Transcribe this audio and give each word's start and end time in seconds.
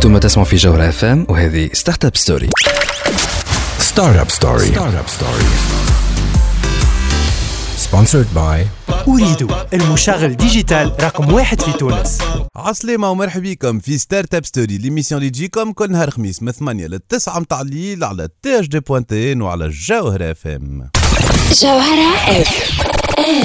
أنتم 0.00 0.18
تسمعوا 0.18 0.48
في 0.48 0.56
جوهرة 0.56 0.88
FM 0.88 1.26
وهذه 1.28 1.70
Startup 1.72 2.16
Story 2.16 2.50
Startup 3.78 4.30
Story 4.30 4.66
Startup 4.66 5.08
Story 5.08 5.44
sponsored 7.76 8.26
by 8.34 8.66
Ooredoo 9.08 9.48
المشغل 9.72 10.36
digital 10.36 10.92
رقم 11.00 11.32
واحد 11.32 11.60
في 11.60 11.72
تونس. 11.72 12.18
عسلامة 12.56 13.10
ومرحبا 13.10 13.50
بكم 13.50 13.78
في 13.78 13.98
Startup 13.98 14.44
Story 14.44 14.78
l'émission 14.78 15.20
اللي 15.20 15.30
تجيكم 15.30 15.72
كل 15.72 15.92
نهار 15.92 16.10
خميس 16.10 16.42
من 16.42 16.52
8 16.52 16.86
ل 16.86 16.98
9 16.98 17.38
متاع 17.38 17.60
الليل 17.60 18.04
على 18.04 18.28
THD 18.42 18.80
point 18.80 19.24
tn 19.24 19.42
وعلى 19.42 19.64
الجوهرة 19.64 20.30
FM 20.30 20.90
جوهرة 21.62 22.40
F 22.40 22.99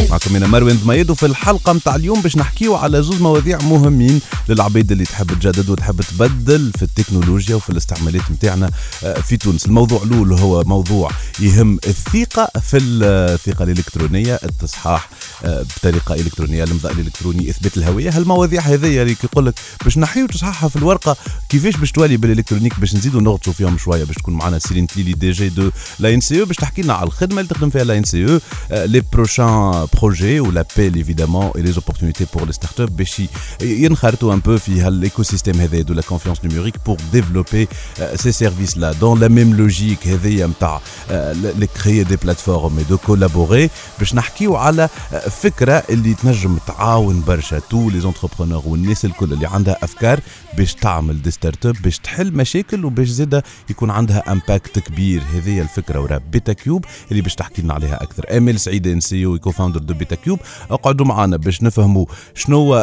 معكم 0.10 0.36
أنا 0.36 0.48
مروان 0.48 0.78
ضميد 0.86 1.10
وفي 1.10 1.26
الحلقة 1.26 1.74
متاع 1.74 1.96
اليوم 1.96 2.22
باش 2.22 2.38
نحكيو 2.38 2.76
على 2.76 3.04
زوز 3.04 3.22
مواضيع 3.22 3.58
مهمين 3.62 4.22
للعباد 4.50 4.92
اللي 4.92 5.06
تحب 5.06 5.34
تجدد 5.34 5.70
وتحب 5.70 6.02
تبدل 6.02 6.72
في 6.78 6.84
التكنولوجيا 6.84 7.56
وفي 7.56 7.70
الاستعمالات 7.70 8.32
متاعنا 8.32 8.72
آه، 9.04 9.20
في 9.20 9.38
تونس. 9.38 9.66
الموضوع 9.66 10.04
الأول 10.04 10.34
هو 10.34 10.64
موضوع 10.64 11.12
يهم 11.40 11.80
الثقة 11.88 12.60
في 12.60 12.78
الثقة 12.78 13.64
الإلكترونية 13.64 14.40
التصحاح 14.44 15.10
آه، 15.46 15.66
بطريقة 15.78 16.16
إلكترونية 16.16 16.64
الامضاء 16.64 16.92
الإلكتروني 16.92 17.50
إثبات 17.50 17.78
الهوية. 17.78 18.18
هالمواضيع 18.18 18.62
هذيا 18.62 19.02
اللي 19.02 19.16
يقول 19.24 19.46
لك 19.46 19.54
باش 19.84 19.98
نحيو 19.98 20.28
تصححها 20.28 20.70
في 20.70 20.76
الورقة 20.76 21.18
كيفاش 21.50 21.76
باش 21.78 21.92
تولي 21.92 22.18
بال 22.18 22.27
électronique 22.27 22.80
باش 22.80 22.96
نزيدوا 22.96 23.22
نغطوا 23.22 23.54
فيهم 23.54 23.78
شوية 23.78 24.04
باش 24.04 24.16
تكون 24.16 24.34
معنا 24.34 24.60
سيرين 24.60 24.88
تليلي 24.88 25.14
دي 25.14 25.32
جي 25.32 25.50
دو 25.50 25.70
لا 26.00 26.14
إن 26.14 26.22
سي 26.22 26.40
إو 26.40 26.46
باش 26.46 26.56
تحكي 26.56 26.82
لنا 26.82 26.94
على 26.94 27.08
الخدمة 27.08 27.42
اللي 27.42 27.54
تخدم 27.54 27.70
فيها 27.70 27.84
l'ANCE 27.84 28.26
les 28.26 29.04
prochains 29.14 29.65
projets 29.72 30.42
l'appel 30.42 30.98
évidemment 30.98 31.54
et 31.58 31.62
les 31.62 31.78
opportunités 31.78 32.26
pour 32.26 32.46
les 32.46 32.54
startups 32.54 32.92
باش 32.92 33.22
ينخرطوا 33.62 34.36
un 34.36 34.40
peu 34.40 34.58
في 34.58 34.82
هال 34.82 34.95
écosystème 34.95 35.62
هذا 35.62 35.82
de 35.84 35.94
la 35.94 36.02
confiance 36.02 36.44
numérique 36.44 36.78
pour 36.88 36.98
développer 37.14 37.68
euh, 38.00 38.16
ces 38.16 38.32
services 38.32 38.76
là 38.76 38.94
dans 38.94 39.16
la 39.16 39.30
même 39.30 39.54
logique 39.54 40.08
هذيا 40.08 40.48
نتاع 40.48 40.82
euh, 41.10 41.66
créer 41.80 42.04
des 42.04 42.18
plateformes 42.18 42.80
et 42.80 42.92
de 42.92 42.96
collaborer. 42.96 43.70
باش 44.00 44.16
نحكيو 44.16 44.56
على 44.56 44.90
euh, 45.12 45.30
فكره 45.30 45.84
اللي 45.90 46.14
تنجم 46.14 46.58
تعاون 46.68 47.24
برشا 47.28 47.60
tous 47.60 47.90
les 47.90 48.00
entrepreneurs 48.00 48.64
والناس 48.66 49.06
الكل 49.06 49.34
اللي 49.34 49.48
عندها 49.48 49.78
افكار 49.84 50.20
باش 50.58 50.74
تعمل 50.74 51.22
des 51.22 51.32
startups 51.32 51.76
باش 51.84 52.00
تحل 52.00 52.32
مشاكل 52.32 52.86
وباش 52.86 53.08
زاده 53.08 53.44
يكون 53.70 53.90
عندها 53.90 54.32
impact 54.32 54.80
كبير 54.80 55.22
هذه 55.34 55.62
الفكرة 55.62 56.00
ورا 56.00 56.18
BetaCube 56.32 56.86
اللي 57.12 57.22
باش 57.22 57.36
تحكي 57.36 57.62
لنا 57.62 57.74
عليها 57.74 58.04
أكثر 58.04 58.38
امل 58.38 58.60
سعيد 58.60 58.88
ان 58.88 59.00
سي 59.00 59.26
أو 59.26 59.40
كو 59.40 59.52
فاوندر 59.58 59.80
دو 59.80 59.94
بيتا 59.94 60.16
كيوب 60.16 60.40
أقعدوا 60.72 61.06
معنا 61.06 61.38
باش 61.38 61.64
نفهموا 61.64 62.06
شنو 62.36 62.76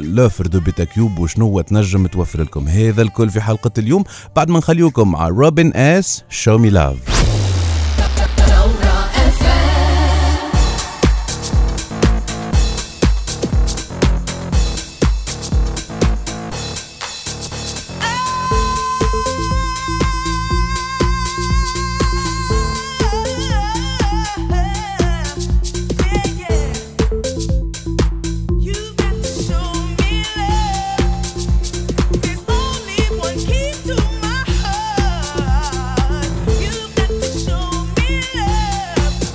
l'offre 0.00 0.46
de 0.46 0.60
BetaCube 0.60 1.18
وشنو 1.18 1.60
تنجم 1.60 2.06
توفر 2.06 2.42
لكم. 2.42 2.68
هذا 2.68 3.02
الكل 3.02 3.30
في 3.30 3.40
حلقة 3.40 3.70
اليوم. 3.78 4.04
بعد 4.36 4.50
ما 4.50 4.58
نخليوكم 4.58 5.10
مع 5.10 5.28
Robin 5.28 5.72
S 5.74 6.24
Show 6.30 6.58
Me 6.58 6.70
Love 6.70 7.21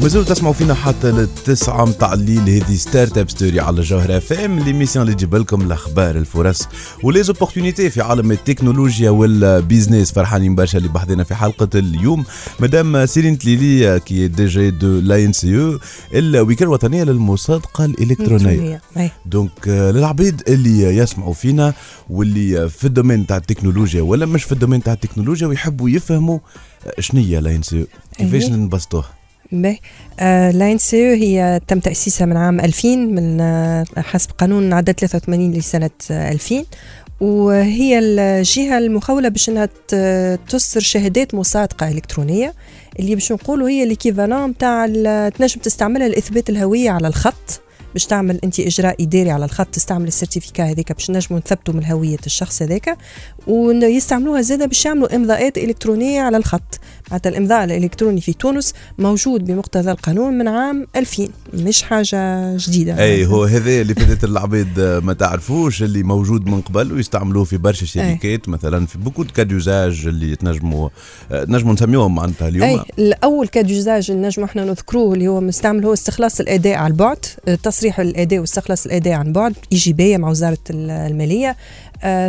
مازالوا 0.07 0.25
تسمعوا 0.25 0.53
فينا 0.53 0.73
حتى 0.73 1.11
للتسعة 1.11 1.85
متاع 1.85 2.13
الليل. 2.13 2.49
هذه 2.49 2.75
Startup 2.75 3.29
Story 3.29 3.59
على 3.59 3.81
جوهرة 3.81 4.17
FM 4.17 4.59
l'émission 4.59 5.05
اللي 5.05 5.15
تجيب 5.15 5.35
لكم 5.35 5.61
الأخبار 5.61 6.15
الفرص 6.15 6.67
و 7.03 7.09
les 7.09 7.25
opportunités 7.25 7.89
في 7.89 8.01
عالم 8.01 8.31
التكنولوجيا 8.31 9.09
وال 9.09 9.30
business 9.30 10.11
فرحانين 10.11 10.55
برشا 10.55 10.77
اللي 10.77 10.89
بحضنا 10.89 11.23
في 11.23 11.35
حلقة 11.35 11.69
اليوم. 11.75 12.25
مدام 12.59 13.05
سيرين 13.05 13.37
تليلي 13.37 13.99
qui 13.99 14.27
est 14.27 14.45
DG 14.45 14.69
de 14.69 14.99
l'ANCE 14.99 15.79
الوكالة 16.13 16.67
الوطنية 16.67 17.03
للمصادقة 17.03 17.85
الإلكترونية. 17.85 18.81
donc 19.25 19.67
للعباد 19.67 20.41
اللي 20.47 20.97
يسمعوا 20.97 21.33
فينا 21.33 21.73
واللي 22.09 22.69
في 22.69 22.87
ال 22.87 22.92
domaine 22.92 23.27
تاع 23.27 23.37
التكنولوجيا 23.37 24.01
ولا 24.01 24.25
مش 24.25 24.43
في 24.43 24.51
ال 24.51 24.55
domaine 24.55 24.83
تاع 24.83 24.93
التكنولوجيا 24.93 25.47
ويحبوا 25.47 25.89
يفهموا 25.89 26.39
شنو 26.99 27.21
هي 27.21 27.39
l'ANCE 27.39 27.85
كيفاش 28.17 28.49
نبسطوها 28.49 29.16
باهي 29.51 29.79
آه 30.19 30.51
l'ANCE 30.51 30.97
هي 30.97 31.61
تم 31.67 31.79
تأسيسها 31.79 32.25
من 32.25 32.37
عام 32.37 32.59
2000 32.59 32.95
من 32.95 33.41
آه 33.41 33.85
حسب 33.97 34.31
قانون 34.31 34.73
عدد 34.73 34.99
83 34.99 35.51
لسنة 35.51 35.89
آه 36.11 36.31
2000 36.31 36.65
وهي 37.21 37.99
الجهة 37.99 38.77
المخولة 38.77 39.29
باش 39.29 39.49
إنها 39.49 39.69
تصدر 40.35 40.81
شهادات 40.81 41.35
مصادقة 41.35 41.91
إلكترونية 41.91 42.53
اللي 42.99 43.15
باش 43.15 43.31
نقولوا 43.31 43.69
هي 43.69 43.85
l'équivalent 43.85 44.49
نتاع 44.49 44.85
تنجم 45.29 45.61
تستعملها 45.61 46.07
لإثبات 46.07 46.49
الهوية 46.49 46.89
على 46.89 47.07
الخط 47.07 47.61
باش 47.93 48.05
تعمل 48.05 48.39
أنت 48.43 48.59
إجراء 48.59 49.03
إداري 49.03 49.31
على 49.31 49.45
الخط 49.45 49.67
تستعمل 49.67 50.07
ال 50.07 50.12
certificat 50.12 50.63
هذاك 50.63 50.91
باش 50.91 51.11
نجموا 51.11 51.39
نثبتوا 51.39 51.73
من 51.73 51.85
هوية 51.85 52.17
الشخص 52.25 52.61
هذاك. 52.61 52.97
ويستعملوها 53.47 54.41
زاده 54.41 54.65
باش 54.65 54.85
يعملوا 54.85 55.15
إمضاءات 55.15 55.57
إلكترونية 55.57 56.21
على 56.21 56.37
الخط. 56.37 56.79
معناتها 57.11 57.29
الإمضاء 57.29 57.63
الإلكتروني 57.63 58.21
في 58.21 58.33
تونس 58.33 58.73
موجود 58.97 59.45
بمقتضى 59.45 59.91
القانون 59.91 60.33
من 60.37 60.47
عام 60.47 60.87
2000 60.95 61.27
مش 61.53 61.81
حاجة 61.81 62.57
جديدة. 62.57 63.03
أي 63.03 63.25
هو 63.25 63.43
هذا 63.43 63.81
اللي 63.81 63.93
بدات 63.93 64.23
العباد 64.23 64.79
ما 65.03 65.13
تعرفوش 65.13 65.83
اللي 65.83 66.03
موجود 66.03 66.47
من 66.47 66.61
قبل 66.61 66.93
ويستعملوه 66.93 67.43
في 67.43 67.57
برشا 67.57 67.85
شركات 67.85 68.49
مثلا 68.49 68.85
في 68.85 68.97
beaucoup 68.97 69.23
cas 69.23 69.48
d'usage 69.48 70.05
اللي 70.07 70.35
تنجموا 70.35 70.89
نجموا 71.31 71.73
نسميوهم 71.73 72.15
معناتها 72.15 72.47
اليوم. 72.47 72.69
أي 72.69 72.79
الأول 72.99 73.47
cas 73.47 73.67
d'usage 73.67 74.11
اللي 74.11 74.27
نجموا 74.27 74.47
إحنا 74.47 74.65
نذكروه 74.65 75.13
اللي 75.13 75.27
هو 75.27 75.41
مستعمل 75.41 75.85
هو 75.85 75.93
استخلاص 75.93 76.39
الاداء 76.39 76.77
على 76.77 76.91
البعد. 76.91 77.25
تصريح 77.63 77.99
الاداء 77.99 78.39
واستخلاص 78.39 78.85
الاداء 78.85 79.13
عن 79.13 79.33
بعد 79.33 79.55
ايجابيه 79.71 80.17
مع 80.17 80.29
وزارة 80.29 80.57
المالية. 80.69 81.49
آه 81.49 81.55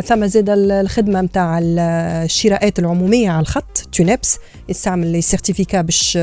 ثم 0.05 0.25
زاد 0.25 0.49
الخدمة 0.49 1.21
نتاع 1.21 1.59
الشراءات 1.61 2.79
العمومية 2.79 3.29
على 3.29 3.41
الخط 3.41 3.89
تونبس 3.91 4.37
يستعمل 4.69 5.07
لي 5.07 5.21
سيرتيفيكا 5.21 5.81
باش 5.81 6.17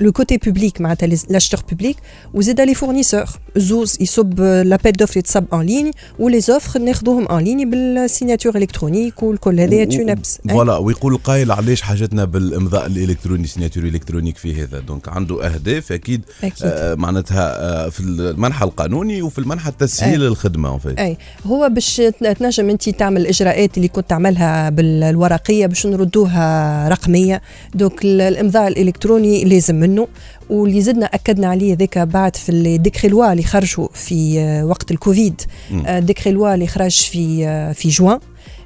لو 0.00 0.12
كوتي 0.12 0.36
بوبليك 0.36 0.80
معناتها 0.80 1.06
لاشتور 1.06 1.60
بوبليك 1.70 1.96
وزاد 2.34 2.60
لي 2.60 2.74
فورنيسور 2.74 3.24
زوز 3.56 3.96
يصب 4.00 4.40
لابيل 4.40 4.92
دوفر 4.92 5.18
يتصب 5.18 5.44
ان 5.54 5.60
ليني 5.60 5.90
ولي 6.18 6.40
زوفر 6.40 6.80
ناخذوهم 6.80 7.28
ان 7.28 7.44
ليني 7.44 7.64
بالسيناتور 7.64 8.56
الكترونيك 8.56 9.22
والكل 9.22 9.60
هذايا 9.60 9.84
تونبس 9.84 10.38
فوالا 10.50 10.76
ويقول 10.76 11.14
القائل 11.14 11.52
علاش 11.52 11.82
حاجتنا 11.82 12.24
بالإمضاء 12.24 12.86
الإلكتروني 12.86 13.46
سيناتور 13.46 13.84
الكترونيك 13.84 14.36
في 14.36 14.62
هذا. 14.62 14.80
دونك 14.80 15.08
عنده 15.08 15.46
أهداف 15.46 15.92
أكيد, 15.92 16.22
أكيد. 16.44 16.62
آه 16.62 16.94
معناتها 16.94 17.84
آه 17.86 17.88
في 17.88 18.00
المنحى 18.00 18.64
القانوني 18.64 19.22
وفي 19.22 19.38
المنحى 19.38 19.70
التسهيل 19.70 20.22
أي. 20.22 20.28
الخدمه 20.28 20.80
أي. 20.98 21.16
هو 21.46 21.55
باش 21.56 22.02
تنجم 22.38 22.70
انت 22.70 22.88
تعمل 22.88 23.20
الاجراءات 23.20 23.76
اللي 23.76 23.88
كنت 23.88 24.10
تعملها 24.10 24.70
بالورقية 24.70 25.66
باش 25.66 25.86
نردوها 25.86 26.88
رقمية. 26.88 27.42
donc 27.74 28.04
الامضاء 28.04 28.68
الإلكتروني 28.68 29.44
لازم 29.44 29.74
منه. 29.74 30.08
واللي 30.50 30.82
زدنا 30.82 31.06
أكدنا 31.06 31.46
عليه 31.46 31.76
ذاك 31.76 31.98
بعد 31.98 32.36
في 32.36 32.52
ال 32.52 33.08
décret-loi 33.08 33.32
اللي 33.32 33.42
خرجوا 33.42 33.88
في 33.94 34.40
وقت 34.62 34.90
الكوفيد. 34.90 35.40
ال 35.70 36.32
décret-loi 36.32 36.54
اللي 36.54 36.66
خرج 36.66 36.94
في 36.94 37.74
في 37.74 37.88
جوان. 37.88 38.18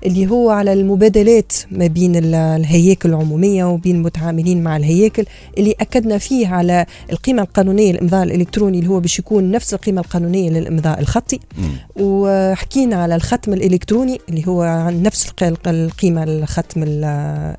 اللي 0.07 0.31
هو 0.31 0.51
على 0.51 0.73
المبادلات 0.73 1.53
ما 1.71 1.87
بين 1.87 2.35
الهياكل 2.35 3.09
العمومية 3.09 3.65
وبين 3.65 3.97
المتعاملين 3.97 4.63
مع 4.63 4.77
الهياكل 4.77 5.25
اللي 5.59 5.75
أكدنا 5.81 6.19
فيه 6.19 6.49
على 6.49 6.87
القيمة 7.13 7.43
القانونية 7.43 7.93
للإمضاء 7.93 8.23
الإلكتروني 8.23 8.79
اللي 8.79 8.91
هو 8.91 9.01
باش 9.01 9.19
يكون 9.19 9.51
نفس 9.51 9.75
القيمة 9.75 10.01
القانونية 10.01 10.51
للإمضاء 10.51 11.01
الخطي. 11.01 11.41
وحكينا 11.97 12.97
على 12.97 13.15
الختم 13.15 13.53
الإلكتروني 13.53 14.21
اللي 14.29 14.49
هو 14.49 14.91
نفس 14.91 15.33
القيمة 15.67 16.23
الختم 16.23 16.83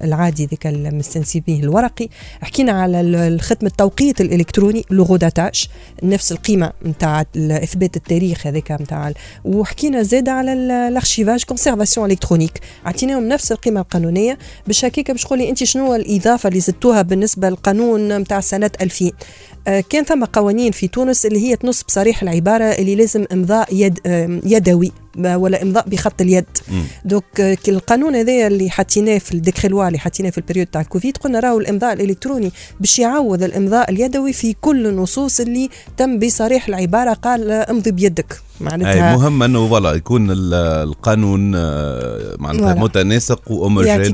العادي 0.04 0.46
ذاك 0.46 0.68
المستنسي 0.68 1.40
به 1.40 1.60
الورقي. 1.60 2.10
حكينا 2.42 2.72
على 2.72 3.02
الختم 3.02 3.68
التوقيت 3.68 4.22
الإلكتروني 4.22 4.86
l'horodatage 4.90 5.68
نفس 6.04 6.32
القيمة 6.32 6.72
نتاع 6.86 7.26
إثبات 7.38 7.96
التاريخ 7.98 8.48
هذاك 8.48 8.72
نتاع 8.72 9.12
وحكينا 9.46 10.04
زاد 10.04 10.30
على 10.30 10.54
ال 10.54 10.63
archivage 10.63 11.44
conservation 11.44 12.12
électronique 12.12 12.31
électronique 12.32 12.60
أعطيناهم 12.86 13.28
نفس 13.28 13.52
القيمة 13.52 13.82
القانونية 13.82 14.38
باش 14.68 14.86
هكاك 14.86 15.12
باش 15.12 15.24
تقولي 15.24 15.50
أنت 15.50 15.64
شنو 15.64 15.96
الإضافة 15.96 16.50
اللي 16.50 16.60
زدتوها 16.60 17.02
بالنسبة 17.02 17.50
للقانون 17.50 18.18
نتاع 18.18 18.40
سنة 18.40 18.72
2000 18.82 19.12
آه 19.68 19.84
كان 19.90 20.04
ثم 20.04 20.26
قوانين 20.26 20.72
في 20.72 20.88
تونس 20.88 21.26
اللي 21.26 21.40
هي 21.40 21.56
تنص 21.56 21.84
بصريح 21.84 22.22
العبارة 22.22 22.64
اللي 22.64 22.96
لازم 22.96 23.26
إمضاء 23.34 23.68
يد 23.76 24.00
آه 24.06 24.40
يدوي 24.44 24.92
ولا 25.18 25.62
إمضاء 25.62 25.90
بخط 25.90 26.22
اليد. 26.22 26.46
مم. 26.68 26.84
donc 27.06 27.40
آه، 27.42 27.58
القانون 27.68 28.16
هذايا 28.16 28.48
اللي 28.48 28.70
حطيناه 28.70 29.18
في 29.18 29.32
ال 29.34 29.68
décret-loi 29.70 29.88
اللي 29.88 30.00
حطيناه 30.00 30.30
في 30.30 30.38
ال 30.38 30.41
période 30.41 30.68
تاع 30.68 30.82
الكوفيد 30.82 31.18
قلنا 31.18 31.40
راهو 31.40 31.60
الإمضاء 31.60 31.94
الإلكتروني 31.94 32.52
باش 32.80 33.00
يعوض 33.00 33.44
الإمضاء 33.44 33.92
اليدوي 33.92 34.34
في 34.34 34.56
كل 34.62 34.88
النصوص 34.88 35.40
اللي 35.40 35.70
تم 35.98 36.20
بصريح 36.20 36.68
العبارة 36.68 37.14
قال 37.14 37.52
آه، 37.52 37.72
امضي 37.72 37.92
بيدك. 37.92 38.42
معناتها 38.62 39.16
مهم 39.16 39.44
أنه 39.44 39.68
voilà 39.68 39.92
يكون 39.94 40.32
ال- 40.32 40.54
القانون 40.88 41.52
آه، 41.56 42.36
معناتها. 42.40 42.74
متناسق 42.74 43.42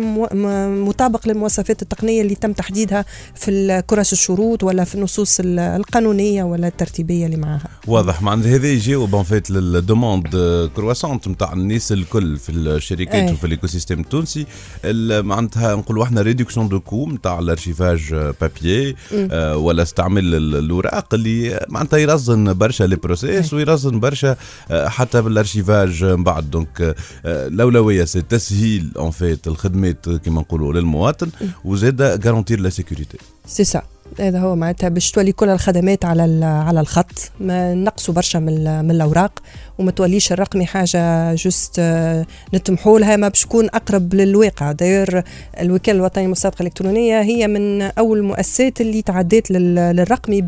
مطابق 0.87 1.27
للمواصفات 1.27 1.81
التقنية 1.81 2.21
اللي 2.21 2.35
تم 2.35 2.53
تحديدها 2.53 3.05
في 3.35 3.83
كراس 3.87 4.13
الشروط 4.13 4.63
ولا 4.63 4.83
في 4.83 4.95
النصوص 4.95 5.39
ال- 5.39 5.59
القانونية 5.59 6.43
ولا 6.43 6.67
الترتيبية 6.67 7.25
اللي 7.25 7.37
معها. 7.37 7.67
واضح. 7.87 8.21
معناتها 8.21 8.55
هذا 8.55 8.67
يجاوب 8.67 9.15
en 9.15 9.23
fait 9.23 9.49
لل 9.51 9.68
demande 9.68 10.27
croissante 10.75 11.27
نتاع 11.27 11.53
الناس 11.53 11.91
الكل 11.91 12.37
في 12.37 12.51
الشركات 12.51 13.15
أي. 13.15 13.31
وفي 13.33 13.43
ال 13.47 13.67
écosystème 13.67 13.99
التونسي. 13.99 14.45
ال- 14.85 15.25
معناتها 15.25 15.75
نقولوا 15.75 16.03
إحنا 16.03 16.21
réduction 16.21 16.69
de 16.69 16.79
coût 16.79 17.09
نتاع 17.09 17.39
ال 17.39 17.46
archivage 17.46 18.13
papier 18.41 18.95
آه، 19.31 19.57
ولا 19.57 19.83
استعمال 19.83 20.35
ال- 20.35 20.55
الأوراق 20.55 21.13
اللي 21.13 21.65
معناتها 21.69 21.97
يرزن 21.99 22.53
برشا 22.53 22.83
les 22.83 22.95
process 22.95 23.53
ويرزن 23.53 23.99
برشا 23.99 24.27
آه، 24.31 24.37
حتى 24.71 25.21
بال 25.21 25.36
archivage 25.36 26.03
من 26.03 26.23
بعد. 26.23 26.47
donc 26.51 26.81
آه، 26.81 27.47
الأولوية 27.47 28.05
c'est 28.05 28.21
تسهيل 28.21 28.91
en 28.99 29.11
fait 29.11 29.47
الخدمات 29.47 30.09
كما 30.09 30.41
نقولوا 30.41 30.73
للمواطن 30.73 31.29
وزاد 31.65 32.01
garantir 32.25 32.59
la 32.59 32.69
sécurité 32.69 33.17
سي 33.47 33.63
سا 33.63 33.81
هذا 34.19 34.39
هو 34.39 34.55
معناتها 34.55 34.89
باش 34.89 35.11
تولي 35.11 35.31
كل 35.31 35.49
الخدمات 35.49 36.05
على 36.05 36.45
على 36.45 36.79
الخط. 36.79 37.31
ما 37.39 37.73
نقصوا 37.73 38.13
برشا 38.13 38.37
من 38.37 38.85
من 38.85 38.91
الأوراق 38.91 39.39
وما 39.79 39.91
توليش 39.91 40.31
الرقمي 40.31 40.65
حاجة 40.65 41.33
juste 41.35 41.75
آه، 41.79 42.25
نتمحوا 42.53 42.99
لها 42.99 43.15
ما 43.15 43.27
باش 43.27 43.41
تكون 43.41 43.65
أقرب 43.65 44.13
للواقع. 44.15 44.71
d'ailleurs 44.71 45.23
الوكالة 45.59 45.97
الوطنية 45.97 46.25
للمصادقة 46.25 46.61
الإلكترونية 46.61 47.21
هي 47.21 47.47
من 47.47 47.81
أول 47.81 48.17
المؤسسات 48.17 48.81
اللي 48.81 49.01
تعديت 49.01 49.51
لل- 49.51 49.75
للرقمي 49.95 50.41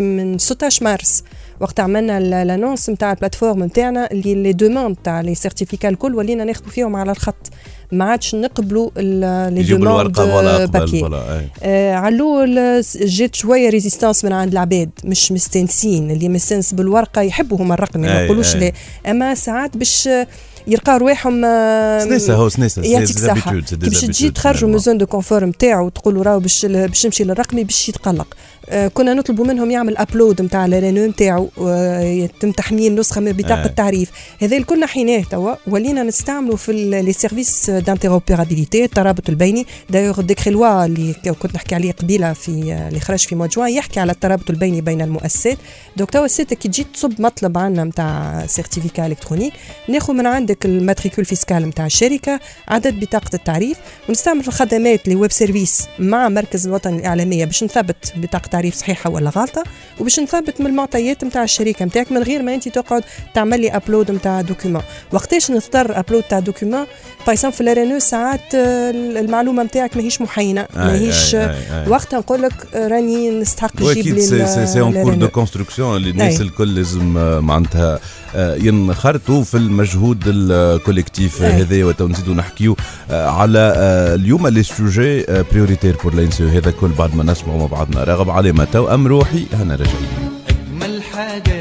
من 0.00 0.38
16 0.38 0.84
مارس. 0.84 1.24
وقت 1.60 1.80
عملنا 1.80 2.20
l'annonce 2.44 2.90
نتاع 2.90 3.10
ال 3.12 3.17
plateforme 3.17 3.64
نتاعنا 3.64 4.10
اللي 4.10 4.34
les 4.34 4.52
demandes 4.52 4.96
تاع 5.04 5.20
les 5.20 5.34
certificats 5.34 5.88
الكل 5.88 6.14
ولينا 6.14 6.44
ناخذوا 6.44 6.70
فيهم 6.70 6.96
على 6.96 7.10
الخط. 7.10 7.50
ما 7.92 8.04
عادش 8.04 8.34
نقبلوا 8.34 8.90
les 8.96 9.62
demandes 9.62 10.18
أي. 11.14 11.48
آه 11.62 11.94
على 11.94 12.14
الأول 12.14 12.82
جات 13.00 13.34
شوية 13.34 13.70
résistance 13.70 14.24
من 14.24 14.32
عند 14.32 14.52
العباد 14.52 14.90
مش 15.04 15.32
مستانسين 15.32 16.10
اللي 16.10 16.28
مستانس 16.28 16.72
بالورقة 16.74 17.22
يحبوا 17.22 17.58
هما 17.58 17.74
الرقم 17.74 18.00
ما 18.00 18.08
يقولوش. 18.24 18.56
لا 18.56 18.72
أما 19.10 19.34
ساعات 19.34 19.76
باش 19.76 20.08
آه، 20.08 20.26
يلقاو 20.66 20.96
رواحهم 20.96 21.44
آه، 21.44 21.98
سنيسة 21.98 22.34
هو 22.34 22.48
سنيسة 22.48 22.82
يعطيك 22.82 23.16
كي 23.44 23.76
باش 23.90 24.00
تجي 24.00 24.30
تخرجوا 24.30 24.68
من 24.68 24.78
zone 24.78 24.98
de 24.98 25.06
confort 25.06 25.44
نتاعو 25.44 25.86
وتقولوا 25.86 26.22
راهو 26.22 26.40
باش 26.40 26.66
باش 26.66 27.02
تمشي 27.02 27.24
للرقمي 27.24 27.64
باش 27.64 27.88
يتقلق. 27.88 28.26
آه، 28.34 28.45
كنا 28.94 29.14
نطلبوا 29.14 29.46
منهم 29.46 29.70
يعمل 29.70 29.96
upload 29.96 30.42
نتاع 30.42 30.66
ال 30.66 30.76
RNE 30.76 31.06
نتاعو 31.06 31.48
آه، 31.60 32.00
يتم 32.00 32.52
تحميل 32.52 32.94
نسخة 32.94 33.20
من 33.20 33.32
بطاقة 33.32 33.62
آه. 33.62 33.66
التعريف. 33.66 34.10
هذا 34.38 34.56
الكل 34.56 34.80
نحيناه 34.80 35.22
توا. 35.30 35.54
ولينا 35.66 36.02
نستعملوا 36.02 36.56
في 36.56 36.72
les 36.72 37.12
services 37.12 37.70
d'interopérabilité 37.70 38.84
الترابط 38.84 39.28
البيني. 39.28 39.66
d'ailleurs 39.90 40.20
décret-loi 40.20 40.84
اللي 40.84 41.14
كنت 41.40 41.54
نحكي 41.54 41.74
عليه 41.74 41.92
قبيلة 41.92 42.32
في 42.32 42.72
آه، 42.72 42.88
اللي 42.88 43.00
خرج 43.00 43.18
في 43.18 43.34
mois 43.34 43.46
جوان 43.46 43.70
يحكي 43.70 44.00
على 44.00 44.12
الترابط 44.12 44.50
البيني 44.50 44.80
بين 44.80 45.02
المؤسسات. 45.02 45.58
donc 45.96 46.10
توا 46.10 46.24
ال 46.24 46.30
site 46.30 46.54
كي 46.54 46.68
تجي 46.68 46.86
تصب 46.94 47.20
مطلب 47.20 47.58
عندنا 47.58 47.84
نتاع 47.84 48.44
certificat 48.46 49.06
électronique 49.06 49.52
ناخذ 49.88 50.12
من 50.12 50.26
عندك 50.26 50.66
ال 50.66 50.72
matricule 50.72 51.24
fiscal 51.24 51.68
نتاع 51.68 51.86
الشركة 51.86 52.40
عدد 52.68 53.00
بطاقة 53.00 53.30
التعريف 53.34 53.78
ونستعمل 54.08 54.42
في 54.42 54.48
الخدمات 54.48 55.08
les 55.08 55.16
web 55.16 55.32
services 55.32 55.86
مع 55.98 56.28
مركز 56.28 56.66
الوطني 56.66 56.98
الإعلامية 56.98 57.44
باش 57.44 57.64
نثبت 57.64 58.12
بطاقة 58.16 58.48
تعريف 58.48 58.74
صحيحة 58.74 59.10
ولا 59.10 59.30
غلطة 59.30 59.64
وباش 60.00 60.20
نثبت 60.20 60.60
من 60.60 60.66
المعطيات 60.66 61.24
نتاع 61.24 61.42
الشركة 61.42 61.84
نتاعك 61.84 62.12
من 62.12 62.22
غير 62.22 62.42
ما 62.42 62.54
أنت 62.54 62.68
تقعد 62.68 63.04
تعمل 63.34 63.60
لي 63.60 63.76
upload 63.76 64.10
نتاع 64.10 64.40
document 64.40 64.82
وقتاش 65.12 65.50
نضطر 65.50 65.98
upload 65.98 66.22
تاع 66.22 66.38
document 66.38 66.86
parfois 67.26 67.50
ال 67.50 67.60
R 67.60 67.98
ساعات 67.98 68.54
آه، 68.54 68.90
المعلومة 68.90 69.62
نتاعك 69.62 69.96
ماهيش 69.96 70.20
محينه 70.20 70.66
ماهيش 70.76 71.36
وقتها 71.88 72.18
نقول 72.18 72.42
لك 72.42 72.52
آه، 72.74 72.88
راني 72.88 73.30
نستحق 73.30 73.82
نجيب 73.82 74.14
لي 74.14 74.46
سي 74.66 74.80
اون 74.80 74.92
كور 74.92 75.14
دو 75.14 75.28
الرينو. 75.76 75.85
كونستركسيون 75.86 75.96
اللي 75.96 76.10
الناس. 76.10 76.40
الكل 76.40 76.74
لازم 76.74 77.18
آه، 77.18 77.40
معناتها 77.40 78.00
آه، 78.34 78.54
ينخرطوا 78.54 79.44
في 79.44 79.56
المجهود 79.56 80.22
الكوليكتيف. 80.26 81.42
هذا 81.42 81.84
وتو 81.84 82.08
نزيدوا 82.08 82.34
نحكيو 82.34 82.76
آه، 83.10 83.28
على 83.30 83.58
اليوم 84.14 84.48
لي 84.48 84.62
سوجي 84.62 85.24
بريوريتير 85.52 85.96
بور 86.02 86.14
لانسيو 86.14 86.48
هذا 86.48 86.70
كل 86.70 86.88
بعد 86.88 87.14
ما 87.14 87.24
نسمعوا 87.24 87.58
مع 87.58 87.66
بعضنا 87.66 88.04
راغب 88.04 88.30
علامه 88.30 88.64
توأم 88.64 89.06
روحي 89.06 89.46
هنا 89.52 89.74
راجعين 89.74 90.08
أجمل 90.48 91.02
حاجة 91.02 91.55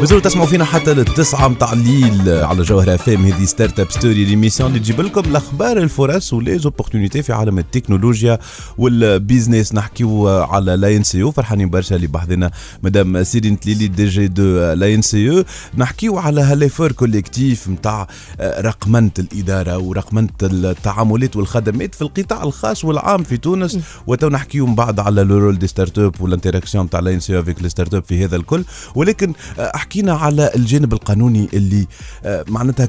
مازالوا 0.00 0.22
تسمعوا 0.22 0.46
فينا 0.46 0.64
حتى 0.64 0.94
للتسعة 0.94 1.48
متاع 1.48 1.72
الليل 1.72 2.28
على 2.44 2.62
جوهرة 2.62 2.96
FM 2.96 3.24
هذه 3.24 3.44
Startup 3.44 3.90
Story 3.90 4.24
l'émission 4.24 4.70
اللي 4.70 4.80
تجيب 4.80 5.00
لكم 5.00 5.20
الأخبار 5.20 5.78
الفرص 5.78 6.32
و 6.32 6.38
les 6.38 6.54
opportunités 6.54 7.22
في 7.22 7.32
عالم 7.32 7.58
التكنولوجيا 7.58 8.38
وال 8.78 8.97
business 8.97 9.74
نحكيو 9.74 10.28
على 10.28 10.76
l'ANCE 10.76 11.30
فرحانين 11.30 11.70
برشا 11.70 11.96
اللي 11.96 12.06
بحذنا 12.06 12.50
مدام 12.82 13.24
سيرين 13.24 13.60
تليلي 13.60 13.86
دي 13.88 14.06
جي 14.06 14.28
دو 14.28 14.72
لا 14.72 14.94
ان 14.94 15.02
سي 15.02 15.30
أو 15.30 15.44
نحكيو 15.76 16.18
على 16.18 16.40
ه 16.40 16.46
l'effort 16.46 16.92
collectif 16.92 17.68
نتاع 17.68 18.06
رقمنة 18.40 19.10
الإدارة 19.18 19.78
ورقمنة 19.78 20.28
التعاملات 20.42 21.36
والخدمات 21.36 21.94
في 21.94 22.02
القطاع 22.02 22.42
الخاص 22.42 22.84
والعام 22.84 23.22
في 23.22 23.36
تونس. 23.36 23.78
وتو 24.06 24.28
نحكيو 24.28 24.66
من 24.66 24.74
بعد 24.74 25.00
على 25.00 25.22
le 25.22 25.38
rôle 25.38 25.58
des 25.58 25.66
startups 25.66 25.98
وال 25.98 26.20
interaction 26.20 26.84
نتاع 26.84 27.00
l'ANCE 27.00 27.36
avec 27.36 27.58
في 28.06 28.24
هذا 28.24 28.36
الكل. 28.36 28.64
ولكن 28.94 29.32
آه، 29.58 29.76
حكينا 29.88 30.12
على 30.12 30.50
الجانب 30.56 30.92
القانوني 30.92 31.48
اللي 31.52 31.86
آه، 32.24 32.44
معناتها 32.48 32.88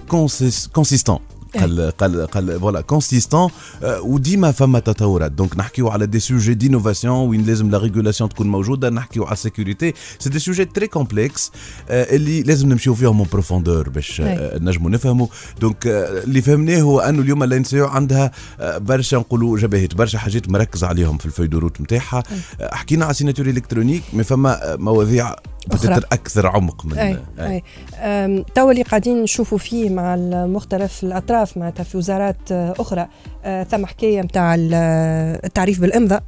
consistant 0.73 1.19
قال 1.55 1.91
قال 1.97 2.27
قال 2.27 2.59
voilà 2.59 2.81
consistant 2.81 3.49
وديما 3.83 4.51
فما 4.51 4.79
تطورات 4.79 5.31
donc 5.31 5.57
نحكيو 5.57 5.89
على 5.89 6.05
des 6.05 6.19
sujets 6.19 6.53
d'innovation 6.53 7.29
وين 7.29 7.45
لازم 7.45 7.69
la 7.71 7.77
régulation 7.77 8.29
تكون 8.29 8.47
موجوده 8.47 8.89
نحكيو 8.89 9.23
على 9.23 9.33
ال 9.33 9.40
sécurité 9.40 9.93
c'est 10.19 10.25
des 10.25 10.29
sujets 10.29 10.65
très 10.65 10.87
complexes 10.87 11.51
اللي 11.89 12.41
لازم 12.43 12.69
نمشيو 12.69 12.93
فيهم 12.93 13.17
en 13.17 13.25
profondeur 13.31 13.89
باش 13.89 14.21
نجموا 14.55 14.89
نفهموا 14.89 15.27
donc 15.61 15.87
اللي 15.87 16.41
فهمناه 16.41 16.81
هو 16.81 16.99
انه 16.99 17.21
اليوم 17.21 17.43
ال 17.43 17.52
ANCE 17.52 17.85
عندها 17.85 18.31
برشا 18.77 19.15
نقولوا 19.15 19.57
جبهات 19.57 19.95
برشا 19.95 20.17
حاجات 20.19 20.49
مركز 20.49 20.83
عليهم 20.83 21.17
في 21.17 21.25
ال 21.25 21.28
feuille 21.28 21.49
de 21.53 21.61
route 21.61 21.81
نتاعها 21.81 22.23
حكينا 22.61 23.05
على 23.05 23.13
signature 23.13 23.45
électronique 23.45 24.03
mais 24.13 24.23
فما 24.23 24.75
مواضيع. 24.79 25.35
peut-être 25.67 26.05
أكثر 26.11 26.47
عمق 26.47 26.85
من 26.85 26.97
اي 26.97 27.19
اي 27.39 27.63
أم، 27.95 28.43
توا 28.55 28.71
اللي 28.71 28.81
قاعدين 28.83 29.23
نشوفوا 29.23 29.57
فيه 29.57 29.89
مع 29.89 30.15
مختلف 30.45 31.03
الاطراف 31.03 31.38
معناتها 31.55 31.83
في 31.83 31.97
وزارات 31.97 32.51
آه، 32.51 32.73
أخرى. 32.79 33.07
آه، 33.45 33.63
ثم 33.63 33.85
حكاية 33.85 34.21
نتاع 34.21 34.55
التعريف 34.59 35.79
بالإمضاء 35.81 36.23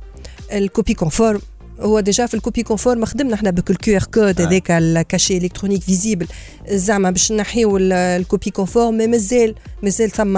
ال 0.54 0.60
copie 0.60 0.94
conforme. 0.94 1.42
هو 1.80 2.00
déjà 2.00 2.26
في 2.26 2.34
ال 2.34 2.39
copie 2.39 2.64
conforme 2.64 3.06
خدمنا 3.06 3.34
إحنا 3.34 3.50
بكل 3.52 3.76
QR 3.76 4.04
code 4.04 4.42
هذاك 4.42 4.72
ال 4.72 4.81
cachet 4.81 5.38
électronique 5.38 5.82
visible. 5.82 6.28
زعما 6.70 7.12
باش 7.12 7.32
نحيو 7.32 7.78
ال- 7.78 7.94
ال 7.94 8.03
copie 8.03 8.50
conforme 8.52 8.98
mais 8.98 9.08
مازال 9.08 9.56
مازال 9.84 10.10
ثم 10.12 10.34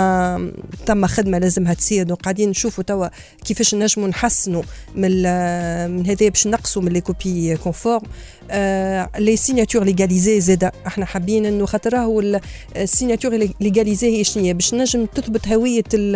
ثم 0.88 1.06
خدمة 1.08 1.38
لازمها 1.38 1.74
تصير 1.74 2.03
donc 2.06 2.22
قاعدين 2.22 2.50
نشوفوا 2.50 2.84
توا 2.84 3.08
كيفاش 3.46 3.75
نجموا 3.75 4.08
نحسنوا 4.08 4.63
من 4.96 5.12
من 5.92 6.06
هذا 6.08 6.30
باش 6.30 6.48
نقصوا 6.48 6.82
من 6.82 6.92
les 6.92 7.02
copies 7.02 7.58
conformes. 7.58 8.02
آه 8.03 8.08
les 9.20 9.36
signatures 9.36 9.84
légalisées 9.84 10.42
زاده 10.42 10.72
إحنا 10.88 11.06
حابين 11.06 11.46
إنه 11.46 11.66
خاطر 11.66 11.94
راهو 11.94 12.40
ال 12.75 12.83
signature 12.83 13.48
légalisée 13.62 14.18
هي 14.20 14.24
شنو 14.24 14.54
باش 14.54 14.74
نجم 14.74 15.06
تثبت 15.06 15.48
هوية 15.48 15.84
ال- 15.94 16.16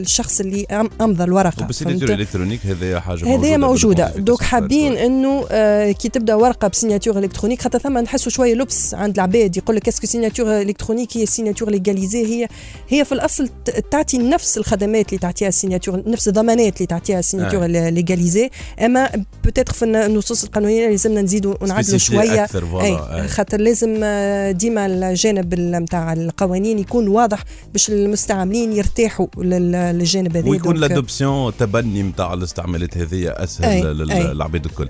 الشخص 0.00 0.40
اللي 0.40 0.66
أمضى 1.00 1.24
الورقة 1.24 1.62
وبال 1.64 1.72
signature 1.72 1.98
فهمت؟ 2.00 2.10
ال 2.10 2.14
électronique 2.14 2.60
هذه 2.66 3.00
حاجة 3.00 3.34
هذه 3.34 3.56
موجودة. 3.56 4.12
donc 4.16 4.42
حابين. 4.42 4.92
إنه 4.96 5.46
آه 5.50 5.92
كي 5.92 6.08
تبدأ 6.08 6.34
ورقة 6.34 6.68
ب 6.68 6.73
signature 6.73 7.18
électronique 7.18 7.62
خاطر 7.62 7.78
ثم 7.78 7.98
نحسوا 7.98 8.32
شوية 8.32 8.54
لبس 8.54 8.94
عند 8.94 9.14
العباد. 9.14 9.56
يقول 9.56 9.76
لك 9.76 9.88
est-ce 9.88 10.00
que 10.00 10.06
signature 10.06 10.60
électronique 10.60 11.16
هي 11.16 11.26
signature 11.26 11.70
légalisée 11.70 12.24
هي 12.26 12.48
هي 12.88 13.04
في 13.04 13.12
الأصل 13.12 13.48
تعطي 13.90 14.18
نفس 14.18 14.58
الخدمات 14.58 15.08
اللي 15.08 15.18
تعطيها 15.18 15.48
ال 15.48 15.53
signature 15.53 16.02
نفس 16.06 16.28
الضمانات 16.28 16.76
اللي 16.76 16.86
تعطيها 16.86 17.18
ال 17.18 17.23
signature 17.23 17.64
légalisée 17.66 18.50
أما 18.80 19.24
peut-être 19.44 19.72
في 19.72 19.84
النصوص 19.84 20.44
القانونية 20.44 20.88
لازمنا 20.88 21.22
نزيدوا 21.22 21.54
ونعدلوا 21.60 21.98
spécifier 21.98 22.02
شوية. 22.02 22.46
أي. 22.82 23.28
خاطر 23.28 23.60
لازم 23.60 24.00
آه، 24.04 24.50
ديما 24.50 24.86
الجانب 24.86 25.54
نتاع 25.54 26.12
القوانين 26.12 26.78
يكون 26.78 27.08
واضح 27.08 27.44
باش 27.72 27.88
المستعملين 27.90 28.72
يرتاحوا 28.72 29.26
لل- 29.36 29.72
للجانب 29.72 30.36
هذا 30.36 30.48
ويكون 30.48 30.76
l'adoption 30.76 31.56
تبني 31.56 32.02
نتاع 32.02 32.32
الاستعمالات 32.34 32.98
هذه 32.98 33.28
أسهل. 33.30 33.96
للعباد 33.98 34.64
الكل 34.64 34.88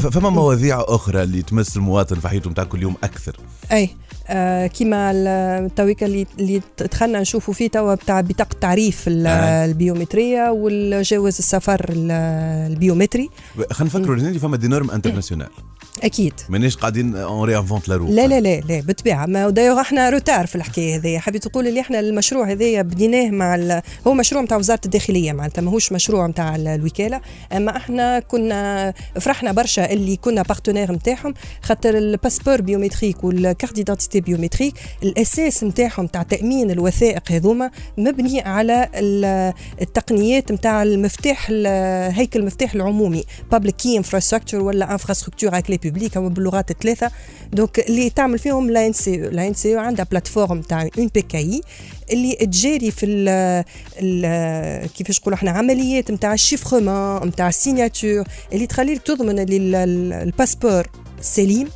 ف- 0.00 0.06
فما 0.06 0.30
مواضيع 0.30 0.84
أخرى 0.88 1.22
اللي 1.22 1.42
تمس 1.42 1.76
المواطن 1.76 2.16
في 2.16 2.28
حياته 2.28 2.50
نتاع 2.50 2.64
كل 2.64 2.82
يوم 2.82 2.94
أكثر 3.04 3.36
أي 3.72 3.90
آه 4.28 4.66
كيما 4.66 5.10
ال- 5.10 5.26
التويكا 5.66 6.06
اللي 6.06 6.26
اللي 6.38 6.60
دخلنا 6.92 7.20
نشوفوا 7.20 7.54
فيه 7.54 7.68
توا 7.68 7.94
بتاع 7.94 8.20
بطاقة 8.20 8.56
آه. 9.26 9.64
البيومترية 9.64 10.50
والجواز 10.50 11.38
السفر 11.38 11.86
ال- 11.88 12.10
البيومتري 12.72 13.28
خلينا 13.70 13.94
نفكروا 13.96 14.16
فما 14.38 14.56
des 14.56 14.68
normes 14.68 14.90
internationales 14.90 15.48
أكيد. 16.02 16.32
مانيش 16.48 16.76
قاعدين 16.76 17.16
on 17.16 17.48
réinvente 17.48 17.88
لا 17.88 17.94
لا 17.94 18.26
لا 18.26 18.40
لا 18.40 18.60
لا 18.60 18.80
بالطبيعة. 18.80 19.26
mais 19.26 19.50
d'ailleurs 19.50 19.80
إحنا 19.80 20.10
retard 20.10 20.46
في 20.46 20.54
الحكاية 20.56 20.96
هذيا 20.96 21.18
حبيت 21.18 21.48
تقول 21.48 21.66
اللي 21.66 21.80
إحنا 21.80 22.00
المشروع 22.00 22.50
هذايا 22.50 22.82
بديناه 22.82 23.30
مع 23.30 23.54
ال... 23.54 23.82
هو 24.06 24.14
مشروع 24.14 24.42
نتاع 24.42 24.56
وزارة 24.56 24.80
الداخلية 24.84 25.32
معناتها 25.32 25.62
ماهوش 25.62 25.92
مشروع 25.92 26.26
نتاع 26.26 26.56
ال- 26.56 26.68
الوكالة. 26.68 27.20
أما 27.52 27.76
إحنا 27.76 28.18
كنا 28.20 28.92
فرحنا 29.20 29.52
برشا 29.52 29.92
اللي 29.92 30.16
كنا 30.16 30.42
partenaires 30.42 30.92
نتاعهم 30.92 31.34
خاطر 31.62 31.98
ال 31.98 32.04
passeport 32.04 32.60
biométrique 32.60 33.24
وال 33.24 33.38
carte 33.38 33.74
d'identité 33.74 34.20
biométrique 34.20 34.74
الأساس 35.02 35.64
نتاعهم 35.64 36.06
تاع 36.06 36.22
تأمين 36.22 36.70
الوثائق 36.70 37.32
هذوما 37.32 37.70
مبني 37.98 38.40
على 38.40 38.88
ال- 38.94 39.52
التقنيات 39.80 40.52
نتاع 40.52 40.82
المفتاح 40.82 41.46
ال- 41.50 42.12
هيكل 42.14 42.40
المفتاح 42.40 42.74
العمومي 42.74 43.24
public 43.52 43.76
key 43.76 43.96
infrastructure 43.96 44.58
ولا 44.60 44.92
infrastructure 44.92 45.54
à 45.54 45.62
clé 45.62 45.78
publique 45.90 46.16
هما 46.16 46.28
باللغات 46.28 46.70
الثلاثه 46.70 47.10
donc 47.52 47.78
اللي 47.78 48.10
تعمل 48.10 48.38
فيهم 48.38 48.70
لا 48.70 48.86
ان 48.86 48.92
سي 48.92 49.16
لا 49.16 49.46
ان 49.46 49.54
سي 49.54 49.78
عندها 49.78 50.06
plateforme 50.10 50.60
تاع 50.60 50.88
un 50.98 51.10
PKI 51.14 51.60
اللي 52.12 52.34
تجاري 52.34 52.90
في 52.90 53.06
ال 53.06 54.86
كيفاش 54.88 55.20
نقولوا 55.20 55.38
إحنا 55.38 55.50
عمليات 55.50 56.10
نتاع 56.10 56.34
ال 56.34 56.42
chiffrement 56.42 57.28
نتاع 57.28 57.48
ال 57.48 57.56
signature 57.56 58.24
اللي 58.52 58.66
تخليك 58.66 59.02
تضمن 59.02 59.46
ال 59.48 59.62
passeport 59.62 60.86
سليم 61.20 61.68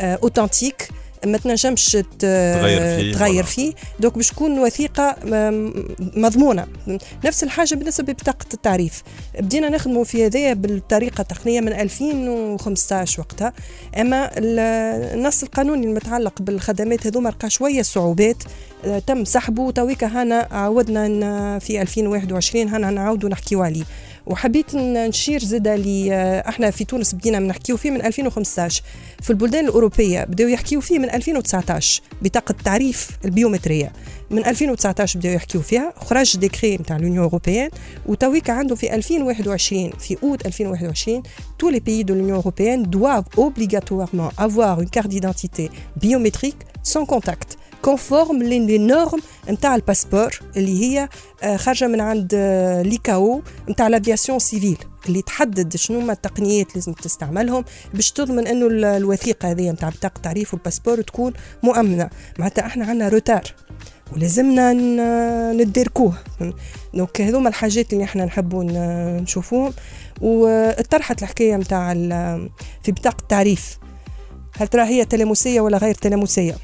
authentique 0.00 0.88
ما 1.26 1.38
تنجمش 1.38 1.92
تغير 2.18 2.80
فيه، 2.98 3.12
تغير. 3.14 3.44
فيه. 3.44 3.72
donc 4.00 4.14
باش 4.16 4.28
تكون 4.28 4.58
وثيقة 4.58 5.16
مضمونة. 6.16 6.66
نفس 7.24 7.42
الحاجة 7.44 7.74
بالنسبة 7.74 8.12
ببطاقه 8.12 8.46
التعريف. 8.54 9.02
بدينا 9.38 9.68
نخدموا 9.68 10.04
في 10.04 10.26
هذايا 10.26 10.54
بالطريقة 10.54 11.20
التقنية 11.22 11.60
من 11.60 11.72
2015 11.72 13.20
وقتها. 13.20 13.52
أما 14.00 14.38
ال- 14.38 14.58
النص 15.18 15.42
القانوني 15.42 15.86
المتعلق 15.86 16.42
بالخدمات 16.42 17.06
هذوما 17.06 17.28
لقى 17.28 17.50
شوية 17.50 17.82
صعوبات. 17.82 18.42
آه، 18.84 18.98
تم 18.98 19.24
سحبه 19.24 19.70
تويكا 19.70 20.06
هنا 20.06 20.48
عودنا 20.50 21.58
في 21.58 21.82
2021 21.82 22.68
هنا 22.68 22.90
نعاودوا 22.90 23.28
نحكيو 23.30 23.62
عليه. 23.62 23.84
وحبيت 24.26 24.74
نشير 24.74 25.40
زاده 25.40 25.76
لي 25.76 26.12
آه، 26.12 26.48
إحنا 26.48 26.70
في 26.70 26.84
تونس 26.84 27.14
بدينا 27.14 27.38
نحكيو 27.38 27.76
فيه 27.76 27.90
من 27.90 28.04
2015 28.04 28.82
في 29.22 29.30
البلدان 29.30 29.64
الأوروبية 29.64 30.24
بداوا 30.24 30.50
يحكيو 30.50 30.80
فيه 30.80 30.98
من 30.98 31.10
2019 31.10 32.02
بطاقة 32.22 32.52
التعريف 32.52 33.10
البيومترية. 33.24 33.92
من 34.30 34.46
2019 34.46 35.18
بداوا 35.18 35.34
يحكيو 35.34 35.62
فيها 35.62 35.92
خرج 35.96 36.36
ديكري 36.36 36.74
نتاع 36.76 36.96
لونيون 36.96 37.24
اوروبيان 37.24 37.70
وتويكا 38.06 38.52
عنده 38.52 38.74
في 38.74 38.94
2021 38.94 39.90
في 39.90 40.16
أوت 40.22 40.46
2021 40.46 41.22
tous 41.62 41.70
les 41.70 41.80
pays 41.80 42.04
de 42.04 42.14
l'Union 42.14 42.36
européenne 42.36 42.82
doivent 42.82 43.28
obligatoirement 43.36 44.30
avoir 44.38 44.80
une 44.82 44.90
carte 44.90 45.08
d'identité 45.08 45.70
biométrique 45.96 46.62
sans 46.82 47.06
contact. 47.06 47.56
Les 47.90 48.78
normes 48.92 49.22
نتاع 49.50 49.74
ال 49.74 49.81
passeport 49.81 50.40
اللي 50.56 50.84
هي 50.84 51.08
خارجه 51.56 51.86
من 51.86 52.00
عند 52.00 52.34
l'ICAO 52.84 53.42
نتاع 53.68 53.86
ال 53.86 53.92
aviation 53.92 54.38
civile 54.38 54.78
اللي 55.08 55.22
تحدد 55.22 55.76
شنو 55.76 56.00
ما 56.00 56.12
التقنيات 56.12 56.74
لازم 56.74 56.92
تستعملهم 56.92 57.64
باش 57.94 58.12
تضمن 58.12 58.46
انه 58.46 58.66
ال- 58.66 58.84
الوثيقه 58.84 59.50
هذه 59.50 59.70
نتاع 59.70 59.88
بطاقه 59.88 60.16
التعريف 60.16 60.54
وال 60.54 60.62
passeport 60.62 61.00
تكون 61.02 61.32
مؤمنه 61.62 62.10
معناتها 62.38 62.66
إحنا 62.66 62.84
عندنا 62.86 63.08
retard 63.08 63.42
ولازمنا 64.12 64.72
ن- 64.72 65.56
ندركوه 65.56 66.14
donc 66.94 67.20
هذوما 67.20 67.48
الحاجات 67.48 67.92
اللي 67.92 68.04
إحنا 68.04 68.24
نحبوا 68.24 68.64
نشوفوهم 69.20 69.72
وطرحت 70.20 71.22
الحكاية 71.22 71.56
نتاع 71.56 71.92
في 72.82 72.92
بطاقه 72.92 73.20
التعريف 73.22 73.78
هل 74.58 74.68
ترى 74.68 74.82
هي 74.82 75.04
تلامسيه 75.04 75.60
ولا 75.60 75.78
غير 75.78 75.94
تلامسيه 75.94 76.56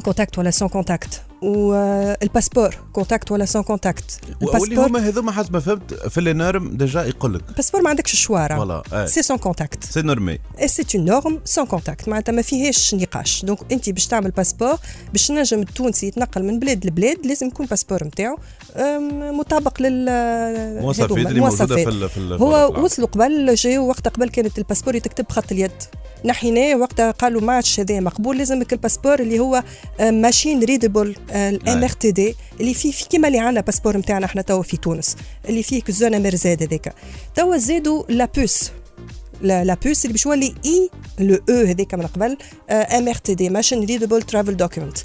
contact 0.00 0.38
ولا 0.38 0.50
sans 0.50 0.68
contact 0.68 1.22
وال 1.42 1.66
passeport 1.66 2.74
contact 2.92 3.32
ولا 3.32 3.44
sans 3.44 3.62
contact 3.62 4.20
واللي 4.42 4.76
هما 4.76 5.08
هذوما 5.08 5.32
حسب 5.32 5.52
ما 5.52 5.60
فهمت 5.60 5.94
في 5.94 6.20
les 6.20 6.32
normes 6.32 6.76
déjà 6.76 7.04
يقول 7.04 7.34
لك. 7.34 7.40
ال 7.48 7.51
passeport 7.51 7.82
ما 7.82 7.90
عندكش 7.90 8.12
الشوا 8.12 8.37
راهو 8.37 8.56
voilà 8.56 9.06
c'est 9.06 9.22
sans 9.22 9.38
contact 9.38 9.84
c'est 9.84 10.02
normé 10.02 10.38
c'est 10.66 10.84
une 10.94 11.04
norme 11.04 11.40
sans 11.44 11.66
contact 11.66 12.08
معناتها 12.08 12.32
ما 12.32 12.42
فيهاش 12.42 12.94
نقاش. 12.94 13.44
donc 13.44 13.58
انت 13.72 13.90
باش 13.90 14.06
تعمل 14.06 14.30
passeport 14.30 14.76
باش 15.12 15.30
نجم 15.30 15.60
التونسي 15.60 16.06
يتنقل 16.06 16.44
من 16.44 16.58
بلاد 16.58 16.86
لبلاد 16.86 17.26
لازم 17.26 17.46
يكون 17.46 17.66
passeport 17.66 18.04
نتاعو 18.04 18.38
مطابق 19.32 19.82
لل 19.82 20.06
مواصفات 20.80 21.10
هذوما، 21.10 21.28
اللي 21.28 21.40
موجودة 21.40 21.64
المواصفات. 21.64 21.78
في 21.78 21.88
ال 21.88 22.08
في 22.08 22.18
ال 22.18 22.32
هو 22.32 22.84
وصلوا 22.84 23.08
قبل 23.08 23.54
جاو 23.54 23.88
وقت 23.88 24.08
قبل 24.08 24.28
كانت 24.28 24.58
ال 24.58 24.62
passeport 24.62 24.94
يتكتب 24.94 25.24
بخط 25.24 25.52
اليد. 25.52 25.72
نحيناه 26.24 26.76
وقتها 26.76 27.10
قالوا 27.10 27.40
ما 27.40 27.52
عادش 27.52 27.80
هذا 27.80 28.00
مقبول 28.00 28.38
لازمك 28.38 28.72
الباسبور 28.72 29.20
اللي 29.20 29.38
هو 29.38 29.62
ماشين 30.00 30.64
ريدبل 30.64 31.16
الام 31.30 31.82
ار 31.82 31.88
تي 31.88 32.10
دي 32.10 32.34
اللي 32.60 32.74
فيه 32.74 32.92
في 32.92 33.04
كيما 33.08 33.28
اللي 33.28 33.38
عندنا 33.38 33.60
باسبور 33.60 33.96
نتاعنا 33.96 34.26
إحنا 34.26 34.42
توا 34.42 34.62
في 34.62 34.76
تونس 34.76 35.16
اللي 35.48 35.62
فيه 35.62 35.82
كزونا 35.82 36.18
مرزاد 36.18 36.62
هذاك 36.62 36.94
توا 37.34 37.56
زادوا 37.56 38.04
لابوس 38.08 38.70
لا 39.42 39.74
بوس 39.84 40.04
اللي 40.04 40.12
باش 40.12 40.26
يولي 40.26 40.54
اي 40.64 40.90
لو 41.18 41.38
أو 41.50 41.54
هذاك 41.66 41.94
من 41.94 42.06
قبل 42.06 42.36
ام 42.70 43.08
ار 43.08 43.14
تي 43.14 43.34
دي 43.34 43.50
ماشين 43.50 43.84
ريدبل 43.84 44.22
ترافل 44.22 44.56
دوكيمنت 44.56 44.98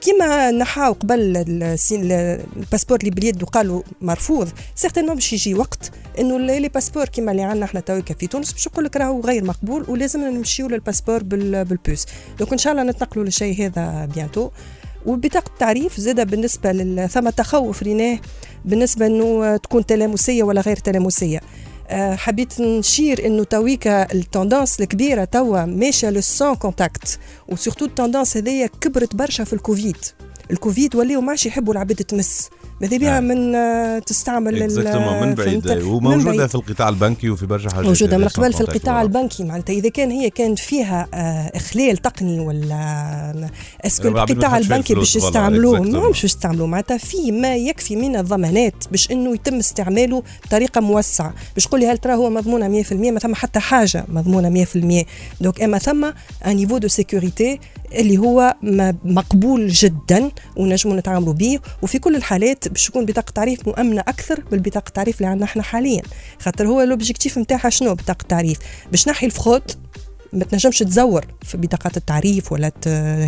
كيما 0.00 0.50
نحاو 0.50 0.92
قبل 0.92 1.44
الباسبور 1.92 2.98
اللي 3.00 3.10
باليد 3.10 3.42
وقالوا 3.42 3.82
مرفوض 4.00 4.48
سيغتينمون 4.74 5.14
باش 5.14 5.32
يجي 5.32 5.54
وقت 5.54 5.90
إنه 6.18 6.38
les 6.38 6.68
passeports 6.68 7.04
كيما 7.08 7.32
اللي 7.32 7.42
عندنا 7.42 7.64
إحنا 7.64 7.80
تويكا 7.80 8.14
في 8.14 8.26
تونس 8.26 8.52
باش 8.52 8.66
يقول 8.66 8.84
لك 8.84 8.96
راهو 8.96 9.20
غير 9.20 9.44
مقبول 9.44 9.84
ولازمنا 9.88 10.30
نمشيو 10.30 10.68
لل 10.68 10.78
passeport 10.78 11.22
بال- 11.22 11.64
بال 11.64 11.76
puce. 11.76 12.06
donc 12.38 12.52
إن 12.52 12.58
شاء 12.58 12.72
الله 12.72 12.82
نتنقلوا 12.84 13.24
للشيء 13.24 13.66
هذا 13.66 14.08
bientôt 14.14 14.50
وبطاقة 15.06 15.48
التعريف 15.48 16.00
زاد 16.00 16.30
بالنسبة 16.30 16.72
لل... 16.72 17.08
ثم 17.08 17.30
تخوف 17.30 17.82
ريناه 17.82 18.18
بالنسبة 18.64 19.06
إنه 19.06 19.56
تكون 19.56 19.86
تلامسية 19.86 20.42
ولا 20.42 20.60
غير 20.60 20.76
تلامسية. 20.76 21.40
آه، 21.88 22.14
حبيت 22.14 22.60
نشير 22.60 23.26
إنه 23.26 23.44
تويكا 23.44 24.12
ال 24.12 24.20
tendance 24.20 24.80
الكبيرة 24.80 25.24
توا 25.24 25.64
ماشية 25.64 26.10
لل 26.10 26.25
sans 26.25 26.54
contact 26.54 27.18
و 27.48 27.52
surtout 27.52 27.84
ال 27.84 27.90
tendance 27.90 28.36
هذيا 28.36 28.66
كبرت 28.66 29.14
برشا 29.14 29.44
في 29.44 29.52
الكوفيد. 29.52 29.96
الكوفيد 30.50 30.96
ولاو 30.96 31.20
ما 31.20 31.30
عادش 31.30 31.46
يحبوا 31.46 31.72
العباد 31.72 31.96
تمس. 31.96 32.50
ماذا 32.80 32.96
بيها 32.96 33.16
آه. 33.16 33.20
من 33.20 33.54
آه، 33.54 33.98
تستعمل 33.98 34.52
من 34.60 35.34
بعيد 35.34 35.68
فهمت؟ 35.68 35.70
من 35.70 35.82
وموجودة 35.82 36.24
بعيد. 36.24 36.46
في 36.46 36.54
القطاع 36.54 36.88
البنكي 36.88 37.30
وفي 37.30 37.46
برشا 37.46 37.70
حاجات 37.70 37.86
موجودة 37.86 38.18
من 38.18 38.28
قبل 38.28 38.52
في 38.52 38.60
القطاع. 38.60 39.02
البنكي 39.02 39.44
معناتها 39.44 39.72
إذا 39.72 39.88
كان 39.88 40.10
هي 40.10 40.30
كانت 40.30 40.58
فيها 40.58 41.08
آه، 41.14 41.52
إخلال 41.56 41.96
تقني 41.96 42.40
ولا 42.40 43.50
est-ce 43.86 44.01
que 44.01 44.08
العباد 44.08 44.32
ما 44.32 44.36
القطاع 44.38 44.58
البنكي 44.58 44.94
باش 44.94 45.16
يستعملوه. 45.16 45.80
ما 45.80 46.08
باش 46.08 46.24
يستعملوه 46.24 46.66
معناتها 46.66 46.96
في 46.96 47.32
ما 47.32 47.56
يكفي 47.56 47.96
من 47.96 48.16
الضمانات 48.16 48.74
باش 48.90 49.10
إنه 49.10 49.34
يتم 49.34 49.54
استعماله 49.54 50.22
بطريقة 50.46 50.80
موسعة 50.80 51.34
باش 51.54 51.64
تقول 51.66 51.80
لي 51.80 51.86
هل 51.86 51.98
ترى 51.98 52.14
هو 52.14 52.30
مضمونة 52.30 52.82
100% 52.82 52.92
ما 52.92 53.18
ثم 53.18 53.34
حتى 53.34 53.60
حاجة 53.60 54.04
مضمونة 54.08 54.64
100% 54.64 55.04
donc 55.40 55.60
أما 55.62 55.78
ثم 55.78 56.04
un 56.46 56.56
niveau 56.56 56.78
de 56.78 56.88
sécurité 56.88 57.60
اللي 57.94 58.18
هو 58.18 58.54
مقبول 59.04 59.68
جدا 59.68 60.30
ونجموا 60.56 60.96
نتعاملوا 60.96 61.32
به 61.32 61.58
وفي 61.82 61.98
كل 61.98 62.16
الحالات 62.16 62.68
باش 62.68 62.86
تكون 62.86 63.06
بطاقة 63.06 63.30
تعريف 63.30 63.66
مؤمنة 63.68 64.00
أكثر 64.00 64.40
بالبطاقه 64.50 64.88
التعريف 64.88 65.16
اللي 65.16 65.26
عندنا 65.28 65.44
إحنا 65.44 65.62
حاليا. 65.62 66.02
خاطر 66.38 66.66
هو 66.66 66.82
l'objectif 66.82 67.38
نتاعها 67.38 67.70
شنو 67.70 67.94
بطاقة 67.94 68.22
التعريف 68.22 68.58
باش 68.90 69.08
نحي 69.08 69.26
la 69.26 69.35
fraude 69.35 69.62
ما 70.34 70.44
تنجمش 70.44 70.78
تزور 70.78 71.24
في 71.42 71.56
بطاقات 71.56 71.96
التعريف 71.96 72.52
ولا 72.52 72.72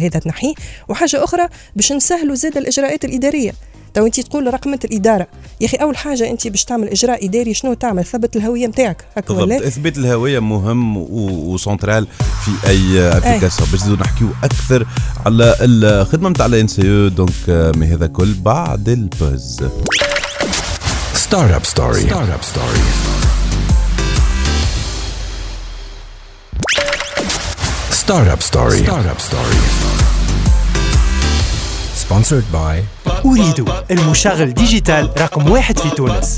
هذا 0.03 0.19
تنحيه 0.19 0.55
وحاجة 0.89 1.25
أخرى 1.25 1.49
باش 1.77 1.93
نسهلوا 1.93 2.35
زاد 2.35 2.57
الإجراءات 2.57 3.05
الإدارية. 3.05 3.53
تو 3.95 4.07
انت 4.07 4.21
تقول 4.21 4.55
رقمه 4.55 4.79
الإدارة. 4.85 5.27
يا 5.61 5.67
أخي 5.67 5.77
أول 5.77 5.97
حاجة 5.97 6.31
أنت 6.31 6.49
باش 6.49 6.65
تعمل 6.65 6.89
إجراء 6.89 7.27
إداري 7.27 7.55
شنو 7.55 7.75
تعمل؟ 7.75 8.05
ثبت 8.05 8.37
الهوية 8.37 8.67
نتاعك 8.67 9.05
هكا 9.17 9.35
بالضبط. 9.35 9.43
ولا 9.43 9.67
إثبات 9.67 9.99
الهوية 9.99 10.39
مهم 10.39 10.97
وسنترال 10.97 12.07
في 12.45 12.69
أي 12.69 13.01
application 13.01 13.71
باش 13.71 13.81
نزيدو 13.81 14.03
نحكيو 14.03 14.29
أكثر 14.45 14.87
على 15.27 15.57
الخدمة 15.61 16.29
نتاع 16.29 16.47
ال 16.47 16.69
ANCE 16.69 17.09
donc 17.09 17.33
آه، 17.49 17.73
من 17.77 17.83
هذا 17.83 18.07
كل 18.07 18.35
بعد 18.35 18.89
ال 18.89 19.01
pause 19.01 19.65
start 21.15 21.53
up 21.53 21.65
story 21.65 22.01
start-up 22.01 22.43
story 22.43 23.16
start-up 28.07 28.43
story 28.43 28.77
start-up 28.77 29.21
story 29.21 29.57
sponsored 32.03 32.55
by 32.55 33.07
أريد 33.27 33.65
المشغل 33.91 34.55
digital 34.55 35.11
رقم 35.21 35.51
واحد 35.51 35.79
في 35.79 35.91
تونس. 35.91 36.37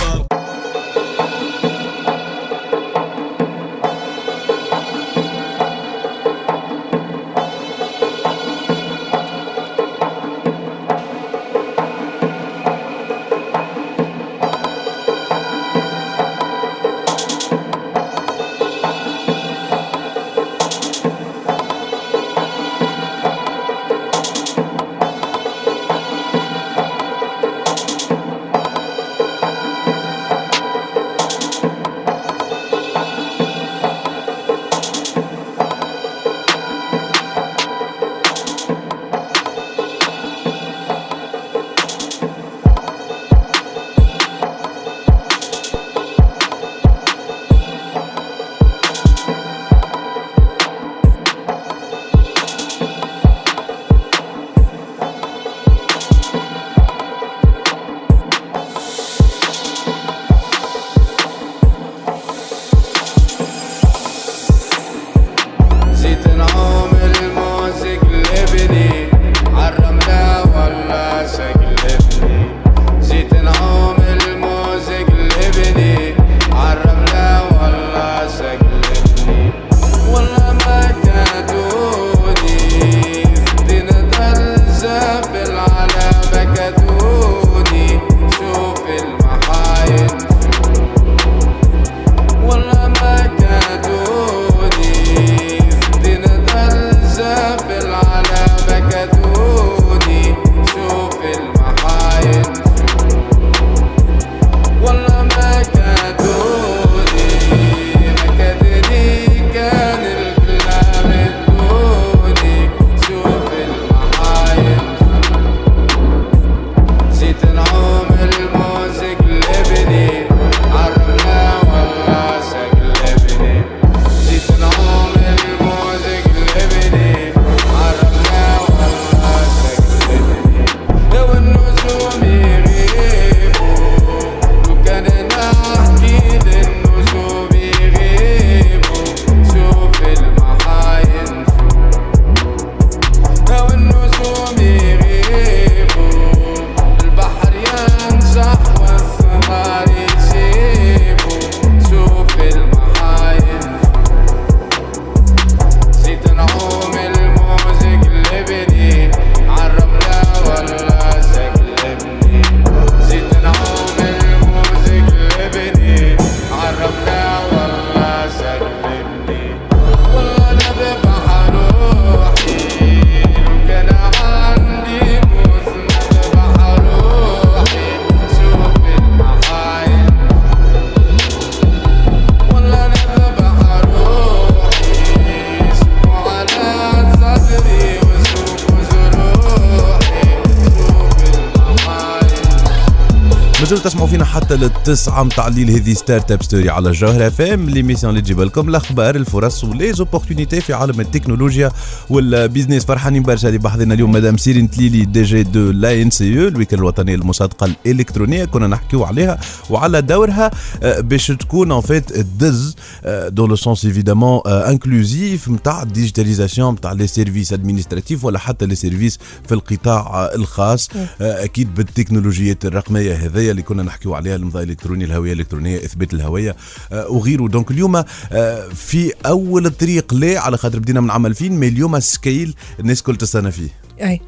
تسمعوا 193.77 194.07
فينا 194.09 194.25
حتى 194.25 194.57
للتسعة 194.57 195.23
متاع 195.23 195.47
الليل 195.47 195.71
هذه 195.71 195.93
start-up 195.95 196.43
story 196.43 196.71
على 196.71 196.89
الجوهرة 196.89 197.27
FM 197.27 197.71
l'émission 197.71 198.11
اللي 198.11 198.23
تجيب 198.23 198.41
لكم 198.41 198.69
الأخبار 198.69 199.17
الفرص 199.17 199.65
و 199.65 199.71
les 199.71 199.89
opportunités 199.89 200.61
في 200.61 200.75
عالم 200.75 201.01
التكنولوجيا 201.01 201.71
وال 202.11 202.26
business 202.26 202.85
فرحانين 202.85 203.23
برشا 203.23 203.49
اللي 203.49 203.59
بحضنا 203.59 203.95
اليوم 203.95 204.13
مدام 204.13 204.37
سيرين 204.37 204.71
تليلي 204.71 205.05
دي 205.05 205.23
جي 205.23 205.43
دو 205.43 205.71
لا 205.71 206.03
ان 206.03 206.11
سي 206.11 206.43
أو 206.43 206.49
الوكالة 206.49 206.81
الوطنية 206.81 207.17
للمصادقه 207.17 207.67
الإلكترونية 207.87 208.45
كنا 208.45 208.67
نحكيو 208.67 209.05
عليها 209.05 209.39
وعلى 209.71 210.03
دورها 210.03 210.51
آه، 210.83 211.01
باش 211.01 211.27
تكون 211.27 211.73
en 211.73 211.81
fait 211.81 212.13
dans 212.13 212.77
le 213.07 213.57
sens 213.57 213.85
évidemment 213.85 214.41
inclusif 214.47 215.49
نتاع 215.49 215.83
la 215.83 215.94
digitalisation 215.94 216.75
نتاع 216.75 216.93
les 216.93 217.07
services 217.07 217.53
administratifs 217.53 218.25
ولا 218.25 218.39
حتى 218.39 218.67
les 218.67 218.75
services 218.75 219.19
في 219.49 219.55
القطاع 219.55 220.01
آه، 220.01 220.35
الخاص. 220.35 220.89
آه، 221.21 221.45
أكيد 221.45 221.75
بالتكنولوجيات 221.75 222.65
الرقمية 222.67 223.15
هذيا 223.15 223.58
اللي 223.59 223.69
كنا 223.69 223.83
نحكيو 223.83 224.15
عليها 224.15 224.37
الامضاء 224.37 224.63
الالكتروني 224.63 225.05
الهوية 225.05 225.33
الإلكترونية 225.33 225.77
إثبات 225.79 226.15
الهوية 226.15 226.57
آه، 226.93 227.09
وغيره 227.09 227.49
donc 227.49 227.71
اليوم 227.71 227.97
آه، 228.33 228.69
في 228.75 229.13
أول 229.27 229.67
الطريق 229.67 230.15
ليه 230.15 230.39
على 230.39 230.57
خاطر 230.57 230.79
بدينا 230.79 231.01
من 231.01 231.11
عام 231.11 231.27
2000 231.27 231.49
mais 231.49 231.69
اليوم 231.69 232.01
ce 232.01 232.22
que 232.22 232.55
الناس 232.81 233.03
كل 233.03 233.17
تستنى 233.17 233.51
فيه. 233.51 233.69
أي. 234.01 234.21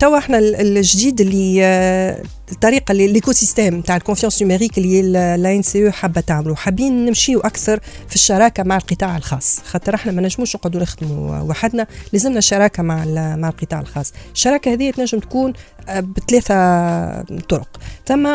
توا 0.00 0.18
إحنا 0.18 0.38
ال- 0.38 0.76
الجديد 0.76 1.20
اللي 1.20 1.58
آه، 1.64 2.22
الطريقة 2.52 2.92
اللي 2.92 3.04
ال 3.04 3.32
écosystème 3.32 3.80
تاع 3.80 3.96
la 3.96 4.04
confiance 4.04 4.42
numérique 4.42 4.78
اللي 4.78 5.02
l'ANCE 5.36 5.92
حابة 5.92 6.20
تعمله 6.20 6.54
حابين 6.54 7.06
نمشيو 7.06 7.40
أكثر 7.40 7.80
في 8.08 8.14
الشراكة 8.14 8.62
مع 8.62 8.76
القطاع 8.76 9.16
الخاص. 9.16 9.60
خاطر 9.64 9.94
إحنا 9.94 10.12
ما 10.12 10.22
نجموش 10.22 10.56
نقعدوا 10.56 10.80
نخدموا 10.80 11.40
وحدنا 11.40 11.86
لازمنا 12.12 12.40
شراكة 12.40 12.82
مع 12.82 13.04
مع 13.36 13.48
القطاع 13.48 13.80
الخاص. 13.80 14.12
الشراكة 14.34 14.72
هذه 14.72 14.90
تنجم 14.90 15.18
تكون 15.18 15.52
آه، 15.88 16.00
بثلاثة 16.00 17.22
طرق. 17.22 17.80
ثم 18.06 18.26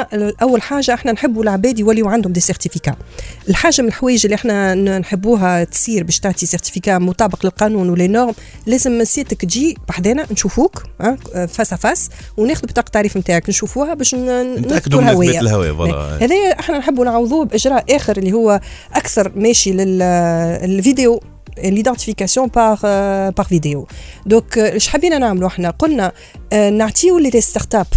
اول 0.42 0.62
حاجة 0.62 0.94
إحنا 0.94 1.12
نحبوا 1.12 1.44
العباد 1.44 1.80
يوليوا 1.80 2.12
عندهم 2.12 2.34
des 2.34 2.40
certificats 2.40 2.96
الحاجة 3.50 3.82
من 3.82 3.88
الحوايج 3.88 4.26
اللي 4.26 4.36
إحنا 4.36 4.76
نحبوها 5.00 5.64
تصير 5.64 6.04
باش 6.04 6.20
تعطي 6.20 6.46
certificat 6.46 6.98
مطابق 6.98 7.46
للقانون 7.46 7.90
و 7.90 7.94
les 7.94 8.08
normes 8.08 8.34
لازم 8.66 9.04
سيتك 9.04 9.42
تجي 9.42 9.78
بحذانا 9.88 10.26
نشوفوك 10.32 10.84
face 11.48 11.74
à 11.74 11.81
face 11.81 12.10
وناخذ 12.38 12.68
بطاقه 12.68 12.88
التعريف 12.88 13.18
نتاعك. 13.18 13.50
نشوفوها 13.50 13.94
باش 14.00 14.16
نتأكدوا 14.16 15.02
من 15.02 15.08
اثبات 15.08 15.42
الهويه 15.42 15.72
voilà. 15.72 16.18
هذا 16.22 16.36
إحنا 16.60 16.78
نحبوا 16.78 17.06
نعوضوه 17.06 17.46
بإجراء 17.46 17.96
آخر 17.96 18.18
اللي 18.18 18.34
هو 18.34 18.62
أكثر 18.94 19.32
ماشي 19.36 19.72
لل 19.72 20.15
vidéo 20.15 21.22
l'identification 21.64 22.48
par 22.48 22.82
par 23.30 23.48
vidéo 23.48 23.88
donc 24.26 24.58
إيش 24.58 24.88
حبينا 24.88 25.18
نعملوا 25.18 25.48
إحنا 25.48 25.70
قلنا 25.70 26.12
نعطيو 26.54 27.20
les 27.20 27.42
start-up 27.42 27.88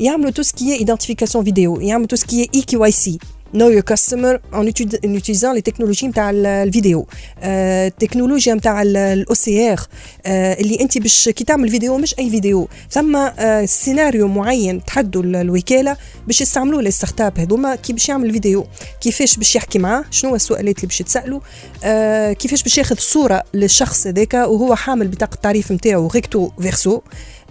يعملوا 0.00 0.30
tout 0.30 0.42
ce 0.42 0.55
qui 0.55 0.74
identification 0.74 1.44
vidéo 1.44 1.80
يعملوا 1.80 2.06
tout 2.06 2.16
ce 2.16 2.30
qui 2.30 2.50
e-KYC 2.54 3.18
customer 3.54 4.38
en, 4.52 4.64
uti- 4.66 4.98
en 5.06 5.14
utilisant 5.14 5.52
les 5.52 5.62
technologies 5.62 6.04
نتاع 6.04 6.30
ال- 6.30 6.46
الفيديو 6.46 7.06
التكنولوجيا 7.42 8.54
نتاع 8.54 8.82
ال 8.82 9.34
OCR 9.34 9.80
اللي 10.26 10.80
انت 10.80 10.98
باش 10.98 11.28
كي 11.28 11.44
تعمل 11.44 11.68
فيديو 11.68 11.98
مش 11.98 12.14
اي 12.18 12.30
فيديو 12.30 12.68
ثم 12.90 13.28
سيناريو 13.64 14.28
معين 14.28 14.84
تحدوا 14.84 15.22
ال- 15.22 15.36
الوكاله 15.36 15.96
باش 16.26 16.40
يستعملوه 16.40 16.82
les 16.82 16.90
start-up 16.90 17.38
هذوما 17.40 17.76
كي 17.76 17.92
باش 17.92 18.08
يعمل 18.08 18.32
فيديو 18.32 18.66
كيفاش 19.00 19.36
باش 19.36 19.56
يحكي 19.56 19.78
معاه 19.78 20.04
شنو 20.10 20.30
هو 20.30 20.36
السؤالات 20.36 20.76
اللي 20.76 20.86
باش 20.86 20.98
تسالوا 20.98 21.40
آه، 21.84 22.32
كيفاش 22.32 22.62
باش 22.62 22.78
ياخذ 22.78 22.96
صوره 22.98 23.42
للشخص 23.54 24.06
هذاك 24.06 24.34
وهو 24.34 24.74
حامل 24.74 25.08
بطاقه 25.08 25.34
التعريف 25.34 25.72
نتاعو 25.72 26.06
recto 26.06 26.50
verso 26.62 27.00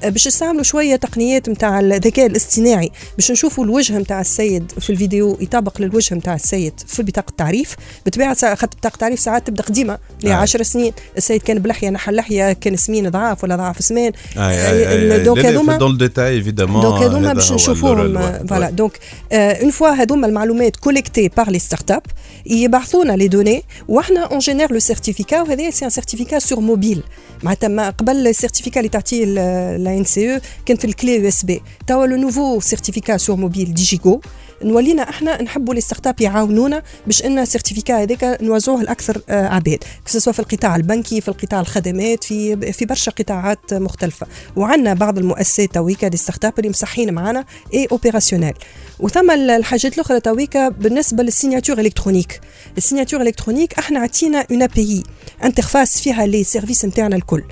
باش 0.04 0.28
نستعملوا 0.28 0.64
شوية 0.64 0.96
تقنيات 0.96 1.50
نتاع 1.50 1.80
الذكاء 1.80 2.26
الاصطناعي 2.26 2.92
باش 3.16 3.32
نشوفوا 3.32 3.64
الوجه 3.64 3.98
نتاع 3.98 4.22
السيد 4.22 4.72
في 4.80 4.90
الفيديو 4.90 5.38
يطابق 5.42 5.82
للوجه 5.82 6.16
نتاع 6.16 6.36
السيد 6.36 6.74
في 6.88 7.04
بطاقة 7.04 7.30
التعريف. 7.30 7.76
بطبيعة 8.06 8.56
خاطر 8.56 8.78
بطاقة 8.78 8.94
التعريف 8.94 9.20
ساعات 9.20 9.48
تبدأ 9.48 9.64
قديمة 9.64 9.98
ل 10.24 10.28
آه. 10.28 10.34
10 10.34 10.64
سنين. 10.64 10.94
السيد 11.18 11.42
كان 11.42 11.60
بلحية 11.60 11.90
نحى 11.90 12.12
اللحيه 12.12 12.54
كان 12.54 12.76
سمين 12.76 13.10
ضعاف 13.10 13.44
ولا 13.44 13.56
ضعف 13.56 13.84
سمان 13.84 14.12
donc 14.36 15.26
donc 15.26 15.46
هذوما 15.46 15.78
dans 15.78 15.92
le 15.92 16.02
détail 16.02 16.34
évidemment 16.34 16.82
donc 16.82 17.04
هذوما 17.04 17.34
باش 17.34 17.52
نشوفوهم 17.52 18.48
voilà. 18.48 18.70
donc 18.70 19.00
une 19.32 19.72
fois 19.72 19.90
هذوما 19.90 20.28
المعلومات 20.28 20.76
collectées 20.76 21.28
par 21.38 21.50
les 21.50 21.60
start-up 21.60 22.02
يبعثونا 22.46 23.14
les 23.14 23.28
données 23.28 23.64
وإحنا 23.88 24.20
on 24.20 24.40
génère 24.40 24.74
le 24.74 24.80
certificat 24.80 25.42
وهذا 25.42 25.70
c'est 25.70 25.86
un 25.86 25.90
certificat 25.90 26.40
sur 26.40 26.60
mobile 26.60 27.04
معناتها 27.44 27.90
قبل 27.90 28.28
ال 28.28 28.33
certificat 28.33 28.80
اللي 28.80 28.90
تعطيه 28.90 29.26
l'ANCE 29.90 30.40
كانت 30.66 30.86
la 30.86 30.98
clé 30.98 31.16
USB. 31.16 31.62
توا 31.88 32.06
le 32.06 32.16
nouveau 32.16 32.60
certificat 32.60 33.18
sur 33.18 33.36
mobile 33.36 33.74
DigiGo 33.74 34.22
نولينا 34.64 35.10
إحنا 35.10 35.42
نحبوا 35.42 35.74
les 35.74 35.82
start-up 35.82 36.22
يعاونونا 36.22 36.84
باش 37.06 37.26
إن 37.26 37.40
ال 37.40 37.46
certificat 37.46 38.04
هذاك 38.04 38.38
نوزعوه 38.42 38.84
لاكثر 38.84 39.22
آه، 39.30 39.48
عباد 39.48 39.84
سواء 40.06 40.34
في 40.36 40.40
القطاع 40.40 40.76
البنكي 40.76 41.22
في 41.22 41.28
القطاع 41.28 41.60
الخدمات 41.60 42.24
في 42.24 42.72
في 42.74 42.86
برشا 42.86 43.12
قطاعات 43.12 43.74
مختلفة. 43.74 44.28
وعندنا 44.56 44.94
بعض 44.94 45.18
المؤسسات 45.18 45.74
تويكا 45.74 46.08
des 46.08 46.18
start-up 46.18 46.54
اللي 46.60 46.70
مصحين 46.70 47.14
معنا 47.14 47.46
et 47.74 47.88
opérationnelles 47.92 48.54
وثم 49.00 49.32
ال- 49.32 49.50
الحاجات 49.50 49.94
الأخرى 49.96 50.20
تويكا 50.20 50.70
بالنسبة 50.70 51.24
لل 51.24 51.34
signature 51.34 51.80
électronique 51.80 52.42
ال 52.78 52.82
signature 52.82 53.22
électronique 53.22 53.74
إحنا 53.80 54.00
عطينا 54.00 54.46
une 54.52 54.62
interface 54.62 56.02
فيها 56.02 56.26
les 56.26 56.44
services 56.44 56.86
نتاعنا 56.86 57.16
الكل. 57.16 57.44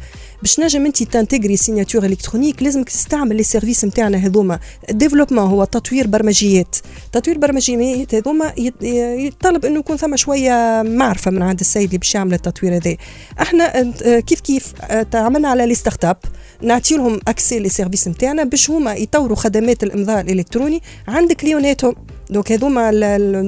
باش 0.42 0.60
نجم 0.60 0.86
انت 0.86 1.04
تنتجري 1.04 1.58
signature 1.58 2.06
électronique 2.06 2.64
لازمك 2.64 2.90
تستعمل 2.90 3.36
les 3.36 3.44
services 3.44 3.86
نتاعنا 3.86 4.18
هذوما. 4.18 4.60
ال 4.90 4.93
développement 4.93 5.44
هو 5.44 5.64
تطوير 5.64 6.08
برمجيات. 6.08 6.76
تطوير 7.12 7.38
برمجيات 7.38 8.16
هذوما 8.16 8.54
يتطلب 8.82 9.66
إنه 9.66 9.80
يكون 9.80 9.98
ثم 9.98 10.16
شوية 10.16 10.82
معرفة 10.86 11.32
من 11.32 11.42
عند 11.42 11.60
السيد 11.60 11.84
اللي 11.84 11.98
باش 11.98 12.16
يعمل 12.16 12.34
التطوير 12.34 12.76
هذا. 12.76 12.98
إحنا 13.42 13.80
آه، 13.80 14.20
كيف 14.20 14.40
كيف 14.40 14.74
آه، 14.82 15.04
تعاملنا 15.04 15.48
على 15.48 15.66
les 15.66 15.76
start-up 15.76 16.18
نعطي 16.62 16.96
لهم 16.96 17.20
accès 17.28 17.60
les 17.60 17.70
services 17.70 18.08
نتاعنا 18.08 18.44
باش 18.44 18.70
هما 18.70 18.94
يطوروا 18.94 19.36
خدمات 19.36 19.84
الامضاء 19.84 20.22
الإلكتروني 20.22 20.82
عند 21.08 21.34
كليوناتهم. 21.34 21.96
donc 22.30 22.52
هذوما 22.52 22.90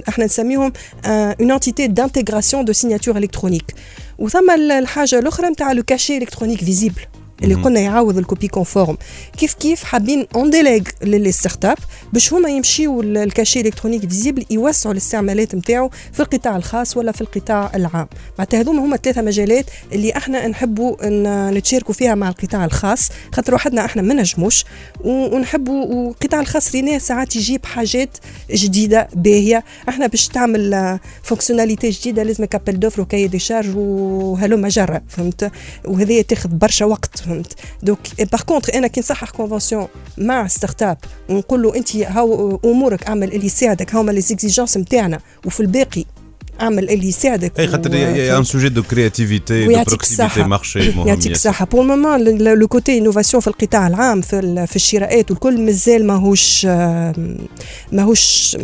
إحنا 0.10 0.25
نسميهم 0.25 0.73
une 1.05 1.51
entité 1.51 1.88
d'intégration 1.88 2.65
de 2.65 2.73
signature 2.73 3.17
électronique 3.17 3.75
وثم 4.19 4.51
ال- 4.51 4.71
الحاجة 4.71 5.19
الأخرى 5.19 5.49
نتاع 5.49 5.71
le 5.71 5.83
cachet 5.83 6.17
électronique 6.17 6.63
visible. 6.63 7.01
اللي 7.43 7.56
قلنا 7.56 7.80
يعوض 7.80 8.17
la 8.17 8.26
copie 8.26 8.47
conforme. 8.47 8.97
كيف 9.38 9.54
كيف 9.54 9.84
حابين 9.84 10.28
on 10.35 10.49
délègue 10.49 10.81
لل 11.03 11.31
les 11.31 11.65
start-up 11.65 11.77
باش 12.13 12.34
هما 12.34 12.49
يمشيو 12.49 13.02
ال- 13.02 13.17
ال 13.17 13.24
cachet 13.24 13.62
électronique 13.62 14.01
visible 14.09 14.45
يوسعوا 14.49 14.93
الاستعمالات 14.93 15.56
نتاعو 15.56 15.89
في 16.13 16.19
القطاع 16.19 16.56
الخاص 16.58 16.97
ولا 16.97 17.12
في 17.12 17.21
القطاع 17.21 17.71
العام. 17.75 18.08
معناتها 18.39 18.60
هذوما 18.60 18.84
هما 18.86 18.97
ثلاثة 18.97 19.21
مجالات 19.21 19.65
اللي 19.93 20.17
إحنا 20.17 20.47
نحبوا 20.47 20.95
نتشاركوا 21.52 21.93
فيها 21.93 22.15
مع 22.15 22.30
القطاع 22.30 22.65
الخاص 22.65 23.10
خاطر 23.34 23.56
وحدنا 23.56 23.86
إحنا 23.86 24.02
ما 24.02 24.13
نجموش 24.13 24.65
ونحبوا 25.04 25.86
والقطاع 25.86 26.39
الخاص 26.39 26.75
لينا 26.75 26.99
ساعات 26.99 27.36
يجيب 27.36 27.65
حاجات 27.65 28.17
جديدة 28.52 29.08
باهية. 29.15 29.63
إحنا 29.89 30.08
باش 30.08 30.28
تعمل 30.28 30.99
fonctionnalité 31.23 31.89
جديدة 31.89 32.23
لازمك 32.23 32.56
appel 32.55 32.79
d'offres 32.79 33.01
و 33.01 33.05
cahier 33.05 33.27
des 33.27 33.39
charges 33.39 33.75
وهلوما 33.75 34.69
جرى 34.69 35.02
فهمت؟ 35.08 35.52
وهذه 35.86 36.21
تاخذ 36.21 36.49
برشا 36.49 36.86
وقت 36.86 37.28
فهمت. 37.29 37.53
donc 37.83 37.99
par 38.31 38.41
contre 38.41 38.73
أنا 38.73 38.87
كي 38.87 38.99
نصحح 38.99 39.29
convention 39.29 39.88
مع 40.17 40.47
start-up 40.47 40.97
ونقول 41.29 41.61
له 41.61 41.75
أنت 41.75 41.95
هاو 41.95 42.59
أمورك 42.65 43.03
أعمل 43.07 43.33
اللي 43.33 43.45
يساعدك 43.45 43.95
هاوما 43.95 44.11
les 44.12 44.21
exigences 44.21 44.77
نتاعنا 44.77 45.19
وفي 45.45 45.59
الباقي 45.59 46.05
أعمل 46.61 46.89
اللي 46.89 47.07
يساعدك 47.07 47.59
أي 47.59 47.67
خاطر 47.67 47.91
و- 47.91 47.93
يا 47.93 48.37
ان 48.37 48.43
سوجي 48.43 48.69
دو 48.69 48.83
كرياتيفيتي 48.83 49.63
دو 49.63 49.69
ويعطيك 49.69 49.87
بروكسيميتي 49.87 50.25
الصحة. 50.25 50.47
مارشي 50.47 50.79
مهم 50.97 51.07
يعطيك 51.07 51.25
ياسر. 51.25 51.31
الصحة 51.31 51.65
بور 51.65 51.83
مومون 51.83 52.23
لو 52.37 52.67
كوتي 52.67 52.97
انوفاسيون 52.97 53.41
في 53.41 53.47
القطاع 53.47 53.87
العام 53.87 54.21
في 54.21 54.39
ال- 54.39 54.67
في 54.67 54.75
الشراءات 54.75 55.31
والكل 55.31 55.61
مازال 55.61 56.07
ماهوش 56.07 56.65
آم، 56.69 57.37
ماهوش 57.91 58.57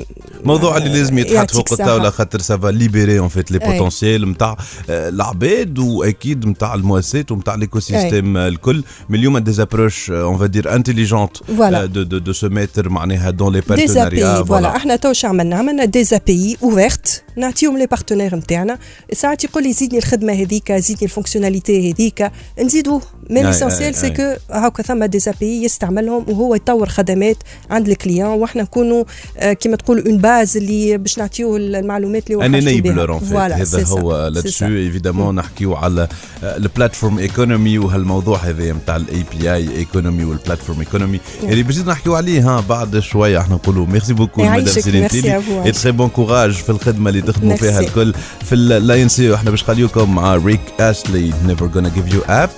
موضوع 0.44 0.78
اللي 0.78 0.90
لازم 0.90 1.18
يتحط 1.20 1.34
يعطيك 1.34 1.52
فوق 1.56 1.72
الصحة. 1.72 1.84
الطاوله 1.86 2.10
خاطر 2.10 2.40
سافا 2.40 2.68
ليبيري 2.68 3.20
اون 3.20 3.28
فيت 3.28 3.52
لي 3.52 3.60
أي. 3.66 3.72
بوتونسيال 3.72 4.30
نتاع 4.32 4.58
العباد 4.90 5.80
واكيد 5.80 6.46
نتاع 6.48 6.74
المؤسسات 6.74 7.32
ونتاع 7.32 7.56
ليكو 7.56 7.80
سيستيم 7.80 8.38
الكل 8.38 8.84
من 9.10 9.20
اليوم 9.20 9.38
دي 9.38 9.52
زابروش 9.52 10.12
اون 10.12 10.38
فادير 10.38 10.76
انتيليجونت 10.76 11.38
Voilà. 11.38 11.76
دو 11.86 12.04
دو 12.04 12.18
دو 12.18 12.34
سو 12.34 12.50
ميتر 12.50 12.90
معناها 12.90 13.30
دون 13.30 13.54
لي 13.54 13.60
دي 13.60 13.88
زابي 13.88 14.10
بارتناريا 14.16 14.44
فوالا 14.44 14.76
إحنا 14.76 14.96
تو 14.96 15.14
شو 15.14 15.28
عملنا 15.28 15.56
عملنا 15.56 15.86
des 15.86 16.04
API 16.04 16.58
ouvertes 16.64 17.24
نعطيهم 17.38 17.78
les 17.78 17.86
partenaires 17.86 18.36
نتاعنا. 18.36 18.78
ساعات 19.14 19.44
يقول 19.44 19.64
لي 19.64 19.74
زيدني 19.74 19.98
الخدمة 19.98 20.34
هذيك 20.34 20.72
زيدني 20.72 21.04
ال 21.04 21.10
fonctionnalité 21.10 21.92
هذيك 21.92 22.32
نزيدوه. 22.64 23.02
mais 23.30 23.44
l'essentiel 23.44 23.96
c'est 23.96 24.10
que 24.10 24.34
هاكا 24.52 24.84
ثما 24.84 25.06
des 25.06 25.20
API 25.28 25.64
يستعملهم 25.64 26.26
وهو 26.28 26.56
يطور 26.56 26.90
خدمات 26.90 27.38
عند 27.70 27.90
ال 27.90 27.95
client 27.95 28.30
وإحنا 28.30 28.64
نكونوا 28.64 29.04
آه، 29.38 29.54
كيما 29.54 29.76
تقول 29.76 30.06
une 30.08 30.18
base 30.18 30.58
اللي 30.58 30.98
باش 30.98 31.18
نعطيو 31.18 31.58
المعلومات 31.58 32.24
اللي 32.28 32.36
هو 32.36 32.42
ان 32.42 32.54
حاجته 32.54 32.66
بها. 32.82 32.92
enabler 32.92 33.14
en 33.14 33.20
fait 33.20 33.30
Voilà, 33.30 33.36
هذا 33.36 33.86
هو 33.88 34.28
لاتسو. 34.28 34.66
évidemment 34.66 35.36
نحكيو 35.36 35.76
على 35.76 36.08
ال 36.44 36.52
platform 36.52 37.20
economy 37.20 37.78
وهالموضوع 37.80 38.38
هذا 38.38 38.72
نتاع 38.74 38.96
ال 38.96 39.24
API 39.32 39.54
economy 39.54 39.78
وال 39.78 40.24
platform 40.24 40.80
economy 40.80 41.20
اللي 41.44 41.64
باش 41.64 41.80
نحكيو 41.80 42.16
عليه 42.16 42.50
ها 42.58 42.62
بعد 42.62 43.00
شوية 43.00 43.40
إحنا 43.40 43.56
نقولوا 43.56 43.86
merci 43.86 44.14
beaucoup 44.14 44.44
madame 44.44 44.66
سيلين 44.66 45.08
تيلي. 45.08 45.42
تري 45.72 45.92
بون 45.92 46.10
كوراج 46.10 46.52
في 46.52 46.70
الخدمة 46.70 47.10
اللي 47.10 47.22
تخدموا 47.26 47.56
فيها. 47.58 47.80
الكل. 47.80 48.14
في 48.46 48.56
اللاين 48.56 49.10
سي 49.10 49.36
إحنا 49.36 49.52
باش 49.52 49.64
خليوكم 49.64 50.16
مع 50.16 50.36
ريك 50.36 50.62
أشلي 50.80 51.34
نيفر 51.46 51.70
gonna 51.74 51.98
give 51.98 52.14
you 52.14 52.30
اب 52.30 52.50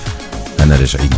أنا 0.59 0.75
راجعين. 0.75 1.09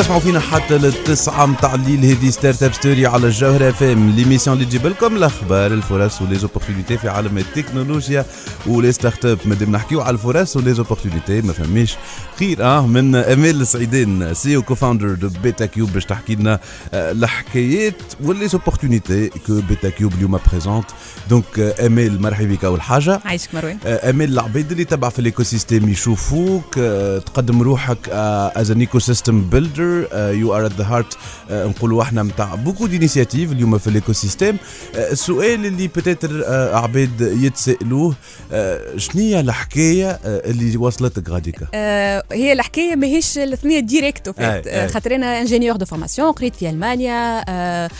مازالوا 0.00 0.09
تسمعوا 0.20 0.40
فينا 0.40 0.56
حتى 0.56 0.78
للتسعة 0.78 1.46
متاع 1.46 1.74
الليل. 1.74 2.04
هذه 2.04 2.30
Startup 2.30 2.72
Story 2.72 3.06
على 3.06 3.26
الجوهرة 3.26 3.68
اف 3.70 3.82
ام 3.82 4.10
l'émission 4.10 4.56
اللي 4.56 4.66
تجيب 4.66 4.86
لكم 4.86 5.16
الاخبار 5.16 5.72
الفرص 5.72 6.22
و 6.22 6.27
les 6.27 6.41
opportunités 6.41 6.98
في 6.98 7.08
عالم 7.08 7.38
التكنولوجيا 7.38 8.24
و 8.66 8.92
les 8.92 9.24
start-up 9.24 9.38
مادام 9.44 9.72
نحكيو 9.72 10.00
على 10.00 10.14
الفرص 10.14 10.56
و 10.56 10.61
les 10.61 10.77
opportunités 10.77 11.40
ما 11.40 11.52
فماش 11.52 11.96
خير. 12.38 12.64
آه 12.64 12.86
من 12.86 13.14
امال 13.14 13.60
السعيدين 13.60 14.34
CEO 14.34 14.56
co-founder 14.56 15.14
de 15.14 15.28
بيتا 15.42 15.66
كيوب 15.66 15.92
باش 15.92 16.04
تحكي 16.04 16.34
لنا 16.34 16.60
آه، 16.94 17.12
الحكايات 17.12 18.02
و 18.24 18.31
les 18.31 18.50
opportunités 18.50 19.28
que 19.28 19.60
بيتا 19.68 19.88
كيوب 19.88 20.12
اليوم 20.14 20.38
présente 20.50 20.86
donc 21.30 21.58
آه، 21.58 21.86
امال 21.86 22.22
مرحبا 22.22 22.54
بك. 22.54 22.64
أول 22.64 22.80
حاجة 22.82 23.20
عايشك 23.24 23.54
مروان. 23.54 23.78
آه، 23.86 24.10
امال 24.10 24.32
العباد 24.32 24.70
اللي 24.70 24.84
تبع 24.84 25.08
في 25.08 25.18
ال 25.18 25.42
écosystème 25.42 25.88
يشوفوك 25.88 26.78
آه، 26.78 27.18
تقدم 27.18 27.62
روحك 27.62 28.08
از 28.56 28.70
ان 28.70 28.80
ايكو 28.80 28.98
سيستم 28.98 29.40
بيلدر 29.50 30.09
يو 30.14 30.56
ار 30.56 30.66
ات 30.66 30.72
ذا 30.72 30.84
هارت 30.84 31.16
نقولوا 31.50 32.02
إحنا 32.02 32.22
نتاع 32.22 32.54
beaucoup 32.54 32.86
d'initiatives 32.86 33.52
اليوم 33.52 33.78
في 33.78 33.86
ال 33.86 34.12
écosystème 34.12 34.56
السؤال 34.94 35.66
اللي 35.66 35.88
peut-être 35.88 36.44
عباد 36.74 37.20
يتسألوه 37.42 38.14
آه، 38.52 38.96
شنية 38.96 39.40
الحكاية 39.40 40.10
آه، 40.10 40.50
اللي 40.50 40.76
وصلتك 40.76 41.28
غاديكا؟ 41.30 41.66
آه 41.74 42.22
هي 42.32 42.52
الحكاية 42.52 42.96
ماهيش 42.96 43.38
الاثنية 43.38 43.80
directe. 43.80 44.28
آه 44.38 44.86
خاطر 44.86 45.14
أنا 45.14 45.40
ingénieur 45.40 45.76
de 45.76 45.84
formation 45.84 46.32
قريت 46.32 46.56
في 46.56 46.70
ألمانيا 46.70 47.44
آه 47.48 47.90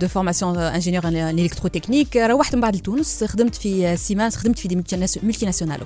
de 0.00 0.08
formation 0.08 0.58
ingénieur 0.58 1.08
en 1.08 1.38
électrotechnique 1.38 2.16
روحت 2.16 2.54
من 2.54 2.60
بعد 2.60 2.76
لتونس 2.76 3.24
خدمت 3.24 3.54
في 3.54 3.96
سيمانس 3.96 4.36
خدمت 4.36 4.58
في 4.58 4.68
des 4.68 4.76
multinationales 5.22 5.80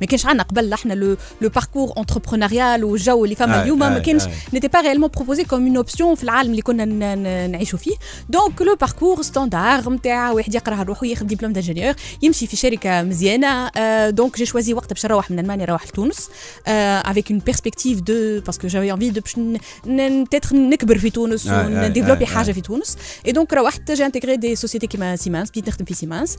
ما 0.00 0.06
كانش 0.06 0.26
عندنا 0.26 0.42
قبل 0.42 0.72
إحنا 0.72 0.94
le 0.94 1.16
parcours 1.40 1.92
entrepreneurial 1.98 2.84
والجو 2.84 3.24
اللي 3.24 3.34
فما 3.34 3.62
اليوم 3.62 3.78
ما 3.78 3.98
كانش 3.98 4.26
أي. 4.26 4.32
N'était 4.76 4.82
pas 4.82 4.88
réellement 4.88 5.08
proposé 5.08 5.44
comme 5.44 5.66
une 5.66 5.78
option 5.84 6.14
في 6.14 6.22
العالم 6.24 6.50
اللي 6.50 6.62
كنا 6.62 6.84
ن- 6.84 6.98
ن- 7.22 7.50
نعيشوا 7.50 7.78
فيه 7.78 7.96
donc 8.28 8.62
le 8.62 8.74
parcours 8.76 9.22
standard 9.22 9.90
نتاع 9.90 10.30
واحد 10.32 10.54
يقرأ 10.54 10.82
روحه 10.82 11.06
ياخذ 11.06 11.26
diplôme 11.26 11.52
d'ingénieur 11.52 11.94
يمشي 12.22 12.46
في 12.46 12.56
شركة 12.56 13.02
مزيانة 13.02 13.70
donc 14.10 14.36
j'ai 14.38 14.46
choisi 14.46 14.74
وقت 14.74 14.92
باش 14.92 15.06
نروح 15.06 15.30
من 15.30 15.38
ألمانيا 15.38 15.66
نروح 15.66 15.86
لتونس 15.86 16.28
avec 16.66 17.30
une 17.30 17.38
perspective 17.40 18.00
de 18.00 18.40
parce 18.40 18.56
que 18.56 18.66
j'avais 18.68 18.92
envie 18.92 19.10
de 19.10 19.20
باش 19.20 19.38
ن- 19.38 19.58
ن- 19.86 20.24
peut-être 20.24 20.52
نكبر 20.52 20.98
في 20.98 21.10
تونس 21.10 21.46
أي، 21.46 21.54
أي، 21.60 21.66
أي، 21.80 21.84
ون 21.86 21.92
développer 21.92 22.20
أي. 22.20 22.26
حاجة 22.26 22.52
في 22.52 22.60
تونس 22.60 22.96
اي 23.26 23.32
donc 23.32 23.52
روحت 23.52 23.90
j'ai 23.92 24.06
intégré 24.06 24.36
des 24.36 24.56
sociétés 24.56 24.86
كيما 24.86 25.16
سيمانس 25.16 25.50
بديت 25.50 25.68
نخدم 25.68 25.84
في 25.84 25.94
سيمانس 25.94 26.36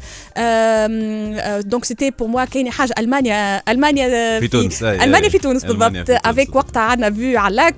donc 1.67 1.85
c'était 1.85 2.11
pour 2.11 2.27
moi 2.27 2.45
كاين 2.45 2.71
حاجة 2.71 2.93
المانيا 2.99 3.61
ألمانيا 3.71 4.39
في 4.39 4.47
تونس، 4.47 4.83
أي، 4.83 4.91
أي. 4.99 5.03
المانيا 5.03 5.29
في 5.29 5.37
تونس 5.37 5.65
ألمانيا 5.65 5.89
بالضبط 5.89 6.07
في 6.11 6.19
تونس. 6.19 6.21
avec 6.25 6.55
وقتها 6.55 6.81
عندنا 6.81 7.11
vue 7.11 7.39
على 7.39 7.51
ال 7.51 7.57
lac 7.57 7.75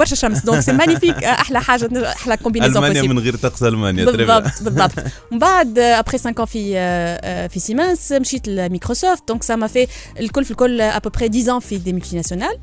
وبرشا 0.00 0.14
شمس. 0.16 0.44
دونك 0.44 0.60
c'est 0.60 0.72
magnifique 0.72 1.24
أحلى 1.24 1.60
حاجة 1.60 2.12
أحلى 2.12 2.36
combinaison 2.36 2.84
ألمانيا 2.84 3.02
من 3.02 3.18
غير 3.18 3.36
طقس 3.36 3.62
ألمانيا. 3.62 4.04
بالضبط 4.04 4.62
بالضبط. 4.62 4.92
من 5.32 5.38
بعد 5.38 5.78
après 5.78 6.18
5 6.18 6.30
ans 6.32 6.44
في 6.44 6.72
آه، 6.76 7.46
في 7.46 7.60
سيمانس 7.60 8.12
مشيت 8.12 8.48
لميكروسوفت. 8.48 9.28
donc 9.28 9.42
ça 9.42 9.56
m'a 9.56 9.66
في 9.66 9.86
الكل 10.20 10.44
في 10.44 10.50
الكل 10.50 10.80
à 10.80 10.86
peu 10.86 11.04
près 11.04 11.28
10 11.28 11.58
ans 11.58 11.62
في 11.62 11.78
des 11.78 11.92
multinationales 11.92 12.58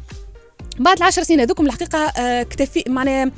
بعد 0.79 0.97
العشر 0.97 1.23
سنين 1.23 1.39
هذوكم 1.39 1.65
الحقيقة 1.65 1.99
آه، 1.99 2.41
اكتفي 2.41 2.83
معناها 2.87 3.31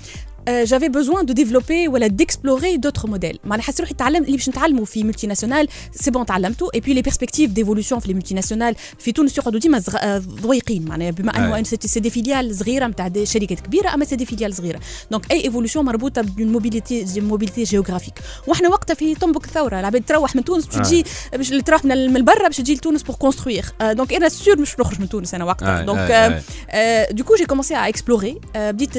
j'avais 0.49 0.89
besoin 0.89 1.25
de 1.25 1.33
développer 1.33 1.87
ولا 1.87 2.07
d'explorer 2.07 2.77
d'autres 2.77 3.09
modèles 3.09 3.39
معناها 3.43 3.65
حسيت 3.65 3.81
روحي 3.81 3.93
تعلم 3.93 4.23
اللي 4.23 4.37
باش 4.37 4.49
نتعلموا 4.49 4.85
في 4.85 5.03
multinationale 5.03 5.67
c'est 5.91 6.11
bon 6.11 6.25
تعلمته 6.25 6.69
et 6.75 6.79
puis 6.79 6.93
les 6.93 7.01
perspectives 7.01 7.51
d'évolution 7.51 7.99
في 7.99 8.07
les 8.07 8.13
multinationales 8.13 8.75
في 8.99 9.11
تونس 9.11 9.37
يقعدوا 9.37 9.59
ديما 9.59 9.81
ضيقين 10.17 10.85
معناها 10.85 11.11
بما 11.11 11.37
انه. 11.37 11.63
c'est 11.63 11.99
des 11.99 12.09
filiales 12.09 12.55
صغيره 12.55 12.87
نتاع 12.87 13.11
شركات 13.23 13.59
كبيره 13.59 13.93
اما 13.93 14.05
c'est 14.05 14.15
des 14.15 14.25
filiales 14.25 14.53
صغيره 14.53 14.79
donc 15.11 15.31
évolution 15.31 15.85
مربوطه 15.85 16.21
بال 16.21 16.41
mobilité 16.41 17.21
mobilité 17.21 17.63
géographique 17.63 18.13
وإحنا 18.47 18.69
وقتها 18.69 18.93
في 18.93 19.15
تنبك 19.15 19.45
الثوره 19.45 19.79
العباد 19.79 20.03
تروح 20.05 20.35
من 20.35 20.43
تونس 20.43 20.65
باش. 20.65 20.87
تجي 20.89 21.05
باش 21.33 21.49
تروح 21.49 21.85
من 21.85 22.25
برا 22.25 22.47
باش 22.47 22.57
تجي 22.57 22.75
لتونس 22.75 23.03
pour 23.03 23.15
construire 23.15 23.65
donc 23.81 24.13
أنا 24.13 24.29
sûr 24.29 24.59
مش 24.59 24.79
نخرج 24.79 24.99
من 24.99 25.09
تونس 25.09 25.33
أنا 25.33 25.45
وقتها 25.45 25.81
donc 25.81 26.11
آه، 26.11 26.41
آه. 26.69 27.11
du 27.11 27.23
coup 27.23 27.35
j'ai 27.35 27.45
commencé 27.45 27.75
à 27.75 27.87
explorer 27.87 28.39
بديت 28.55 28.97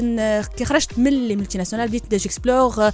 كي 0.56 0.64
خرجت 0.64 0.98
من 0.98 1.39
les 1.40 1.44
multinationales 1.44 1.88
بديت 1.88 2.14
j'explore 2.14 2.90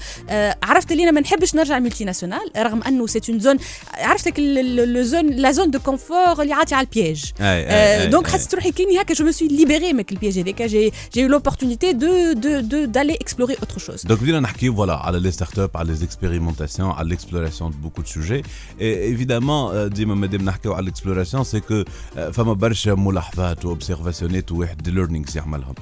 عرفت 0.62 0.92
اللي 0.92 1.02
أنا 1.02 1.10
ما 1.10 1.20
نحبش 1.20 1.54
نرجع 1.54 1.78
multinationale 1.78 2.50
رغم 2.56 2.82
أنه 2.82 3.06
c'est 3.06 3.20
une 3.28 3.40
zone 3.40 3.56
عرفت 3.94 4.28
لك 4.28 4.38
le 4.38 5.02
zone 5.02 5.26
la 5.26 5.52
zone 5.52 5.70
de 5.70 5.78
confort 5.78 6.42
اللي 6.42 6.52
عاطي 6.52 6.74
على 6.74 6.86
البياج 6.86 7.32
أي، 7.40 7.46
أي، 7.46 8.02
أي، 8.02 8.06
donc 8.06 8.26
أي. 8.26 8.32
حسيت 8.32 8.54
روحي 8.54 8.72
كيني 8.72 9.00
هكا 9.00 9.14
je 9.14 9.24
me 9.24 9.30
suis 9.30 9.48
libérée 9.48 9.92
من 9.92 10.04
البياج 10.12 10.38
هذاك 10.38 10.62
j'ai 10.62 10.92
j'ai 11.14 11.20
eu 11.20 11.28
l'opportunité 11.28 11.92
de 11.92 12.32
de 12.32 12.60
de 12.60 12.84
d'aller 12.84 13.14
explorer 13.14 13.54
autre 13.54 13.78
chose 13.78 14.06
Donc, 14.06 14.12
بدينا 14.12 14.40
نحكيو 14.40 14.74
voilà 14.74 14.96
على 14.96 15.20
les 15.20 15.30
start-up 15.30 15.70
على 15.74 15.92
les 15.92 16.04
expérimentations 16.04 16.90
على 16.90 17.08
l'exploration 17.08 17.70
de 17.70 17.78
beaucoup 17.78 18.02
de 18.02 18.08
sujets 18.08 18.42
évidemment 18.80 19.88
ديما 19.88 20.14
مادام 20.14 20.42
نحكيو 20.42 20.72
على 20.72 20.84
l'exploration 20.84 21.44
c'est 21.44 21.60
que 21.60 21.84
فما 22.32 22.52
برشا 22.52 22.90
ملاحظات 22.90 23.64
و 23.64 23.71
observationات 23.71 24.52
وواحد 24.52 24.82
des 24.82 24.90
learnings 24.90 25.36
يعملهم 25.36 25.74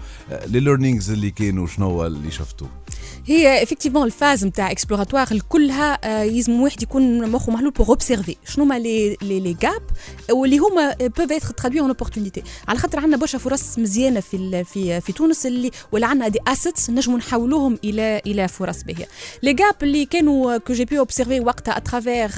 les 0.47 0.61
learnings 0.61 1.11
اللي 1.11 1.31
كانوا 1.31 1.67
شنو 1.67 1.87
هو 1.87 2.07
اللي 2.07 2.31
شفتوا 2.55 2.67
هي 3.27 3.63
effectivement 3.63 4.07
ال 4.07 4.13
phase 4.13 4.45
نتاع 4.45 4.71
exploratoire 4.71 5.39
كلها 5.49 5.99
آه، 6.05 6.23
يلزم 6.23 6.61
واحد 6.61 6.83
يكون 6.83 7.31
مخه 7.31 7.53
محلول 7.53 7.71
pour 7.71 7.89
observer 7.89 8.37
شنو 8.47 8.65
هما 8.65 8.79
لي 8.79 9.17
لي 9.23 9.41
لي 9.41 9.53
جاب 9.53 9.83
واللي 10.31 10.59
هما 10.59 10.95
peuvent 11.01 11.33
être 11.33 11.49
traduits 11.49 11.81
en 11.81 11.89
opportunités 11.89 12.43
على 12.69 12.79
خاطر 12.79 13.01
عندنا 13.01 13.17
برشا 13.17 13.39
فرص 13.39 13.79
مزيانة 13.79 14.21
في 14.21 14.65
في 14.65 15.01
في 15.01 15.13
تونس 15.13 15.47
اللي 15.47 15.71
ولا 15.93 16.07
عندنا 16.07 16.29
des 16.29 16.39
assets 16.49 16.91
نجموا 16.91 17.19
نحولوهم 17.19 17.79
إلى 17.85 18.23
إلى 18.27 18.49
فرص 18.49 18.83
باهية. 18.83 19.09
les 19.43 19.53
gaps 19.53 19.75
اللي 19.83 20.05
كانوا 20.05 20.57
que 20.57 20.73
j'ai 20.73 20.85
pu 20.85 20.99
observer 20.99 21.41
وقتها 21.41 21.77
à 21.77 21.84
travers 21.84 22.31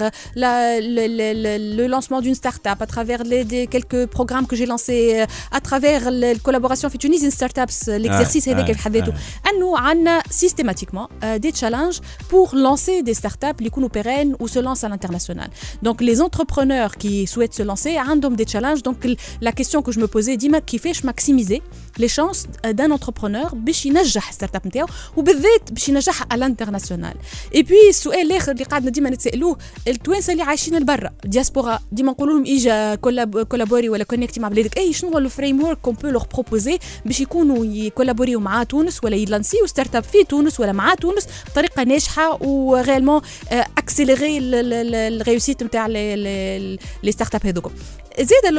start-up, 2.36 2.78
à 2.82 2.86
travers 2.86 3.22
les, 3.24 3.44
des, 3.44 3.66
quelques 3.66 4.06
programmes 4.16 4.46
que 4.46 4.56
j'ai 4.58 4.66
lancés, 4.66 5.04
euh, 5.20 5.56
à 5.58 5.60
travers 5.60 6.10
la 6.10 6.34
collaboration 6.46 6.88
في 6.88 6.98
Tunisian 6.98 7.30
Startups, 7.30 7.78
l'exercice 7.98 8.48
آه، 8.48 8.52
هذاك 8.52 8.72
في 8.72 8.78
حد 8.78 8.96
ذاته. 8.96 9.12
أنه 9.50 9.78
عندنا 9.96 10.22
systématiquement 10.30 11.08
euh, 11.24 11.38
des 11.38 11.52
challenges 11.60 11.98
pour 12.30 12.54
lancer 12.54 13.02
des 13.02 13.14
startups 13.14 13.56
اللي 13.58 13.66
يكونوا 13.66 13.88
pérennes 13.88 14.34
ou 14.40 14.46
se 14.48 14.58
lancent 14.58 14.84
à 14.84 14.88
l'international. 14.88 15.48
Donc 15.82 15.96
les 16.08 16.20
entrepreneurs 16.26 16.92
qui 17.02 17.26
souhaitent 17.26 17.54
se 17.54 17.62
lancer 17.62 17.96
عندهم 17.96 18.36
des 18.36 18.46
challenges. 18.52 18.82
Donc 18.82 19.04
l- 19.04 19.16
la 19.40 19.52
question 19.52 19.82
que 19.82 19.92
je 19.92 20.00
me 20.00 20.06
posais 20.06 20.36
ديما 20.36 20.58
كيفاش 20.58 21.02
maximiser 21.06 21.60
les 22.00 22.08
chances 22.08 22.44
euh, 22.66 22.72
d'un 22.72 22.90
entrepreneur 22.90 23.54
باش 23.54 23.86
ينجح 23.86 24.28
ال 24.28 24.56
start-up 24.56 24.66
نتاعو 24.66 24.86
وبالذات 25.16 25.72
باش 25.72 25.88
ينجحها 25.88 26.26
على 26.30 26.38
ال 26.38 26.43
international. 26.43 27.14
et 27.54 27.62
puis 27.62 27.74
السؤال 27.88 28.20
الآخر 28.20 28.52
اللي 28.52 28.64
قعدنا 28.64 28.90
ديما 28.90 29.10
نتسالوه 29.10 29.58
التوانسه 29.88 30.32
اللي 30.32 30.42
عايشين 30.42 30.78
لبرا 30.78 31.10
دياسبورا 31.24 31.78
ديما 31.92 32.12
نقولوا 32.12 32.34
لهم 32.34 32.56
اجا 32.56 32.94
collab 32.94 33.42
collaborer 33.42 33.88
ولا 33.88 34.04
connecter 34.04 34.40
مع 34.40 34.48
بلادك 34.48 34.78
اي 34.78 34.92
شنو 34.92 35.10
هو 35.10 35.18
ال 35.18 35.64
framework 35.64 35.78
qu'on 35.82 35.94
peut 35.94 36.08
leur 36.08 36.26
proposer 36.34 36.78
باش 37.06 37.20
يكونوا 37.20 37.64
يcollaborerو 37.64 38.40
مع 38.40 38.62
تونس 38.62 39.04
ولا 39.04 39.16
يlancerو 39.16 39.66
start 39.66 39.85
start-up 39.86 40.12
في 40.12 40.24
تونس 40.24 40.60
ولا 40.60 40.72
مع 40.72 40.94
تونس 40.94 41.26
بطريقة 41.50 41.82
ناجحة 41.82 42.42
و 42.42 42.50
également 42.50 43.20
accélérer 43.52 44.38
ال 44.38 44.52
réussite 44.52 45.62
نتاع 45.62 45.86
les 45.86 46.78
start-up 47.10 47.46
هذوك 47.46 47.72
زيد 48.20 48.52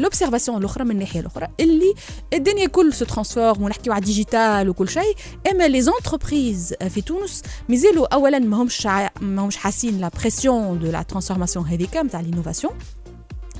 l'observation 0.00 0.58
الأخرى 0.58 0.84
من 0.84 0.90
الناحية 0.90 1.20
الأخرى 1.20 1.48
اللي 1.60 1.94
الدنيا 2.32 2.66
كل 2.66 2.92
se 2.92 3.04
transforme 3.04 3.62
ونحكيو 3.62 3.92
على 3.92 4.04
digital 4.04 4.68
وكل 4.68 4.88
شيء 4.88 5.14
أما 5.50 5.68
les 5.68 5.82
entreprises 5.82 6.74
في 6.88 7.00
تونس 7.00 7.42
مازالوا 7.68 8.14
اولا 8.14 8.38
ماهمش 8.38 8.88
ماهمش 9.20 9.56
حاسين 9.56 10.00
la 10.00 10.10
pression 10.20 10.78
de 10.78 10.90
la 10.90 11.02
transformation 11.02 11.66
هذيك 11.66 11.96
نتاع 11.96 12.20
l'innovation 12.20 12.72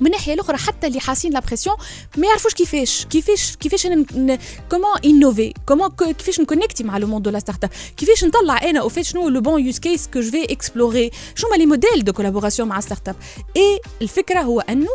من 0.02 0.06
الناحيه 0.06 0.34
الأخرى 0.34 0.56
حتى 0.56 0.86
اللي 0.86 1.00
حاسين 1.00 1.32
la 1.32 1.40
pression 1.40 1.76
ما 2.16 2.26
يعرفوش 2.26 2.54
كيفاش 2.54 3.06
كيفاش 3.10 3.56
كيفاش 3.56 3.86
أنا 3.86 4.38
comment 4.70 4.90
innover 5.04 5.54
comment 5.66 5.88
كيفاش 5.90 6.40
نconnecter 6.40 6.84
مع 6.84 6.98
le 6.98 7.06
monde 7.06 7.22
de 7.24 7.30
la 7.30 7.38
start-up 7.38 7.70
كيفاش 7.96 8.24
نطلع 8.24 8.62
أنا 8.62 8.80
en 8.80 8.88
fait 8.88 9.04
شنو 9.04 9.28
le 9.28 9.40
bon 9.40 9.66
use 9.66 9.78
case 9.78 10.08
que 10.14 10.20
je 10.20 10.30
vais 10.30 10.44
explorer 10.52 11.10
شنو 11.34 11.50
هما 11.50 11.56
les 11.56 11.66
modèles 11.66 12.04
de 12.04 12.12
collaboration 12.12 12.68
مع 12.68 12.80
start-up 12.80 13.16
et 13.56 13.80
الفكرة 14.02 14.40
هو 14.40 14.60
أنه 14.60 14.88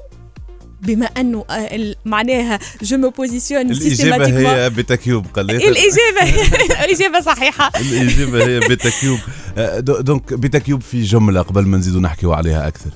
بما 0.82 1.06
أنه 1.06 1.46
آه، 1.50 1.96
معناها 2.06 2.60
je 2.82 2.98
me 2.98 3.10
positionne 3.10 3.72
الإجابة 3.72 4.28
هي 4.28 4.70
بيتا 4.70 4.96
كيوب 4.96 5.26
قلت 5.34 5.52
الإجابة 5.52 6.42
الإجابة 6.84 7.22
صحيحة. 7.22 7.72
الإجابة 7.80 8.46
هي 8.46 8.60
بيتا 8.60 8.90
كيوب 8.90 9.20
آه، 9.58 9.80
do- 9.80 10.00
donc 10.02 10.34
بيتا 10.34 10.60
كيوب 10.60 10.82
في 10.82 11.04
جملة 11.04 11.42
قبل 11.42 11.62
ما 11.66 11.78
نزيدوا 11.78 12.02
نحكيو 12.02 12.34
عليها 12.34 12.68
أكثر. 12.68 12.90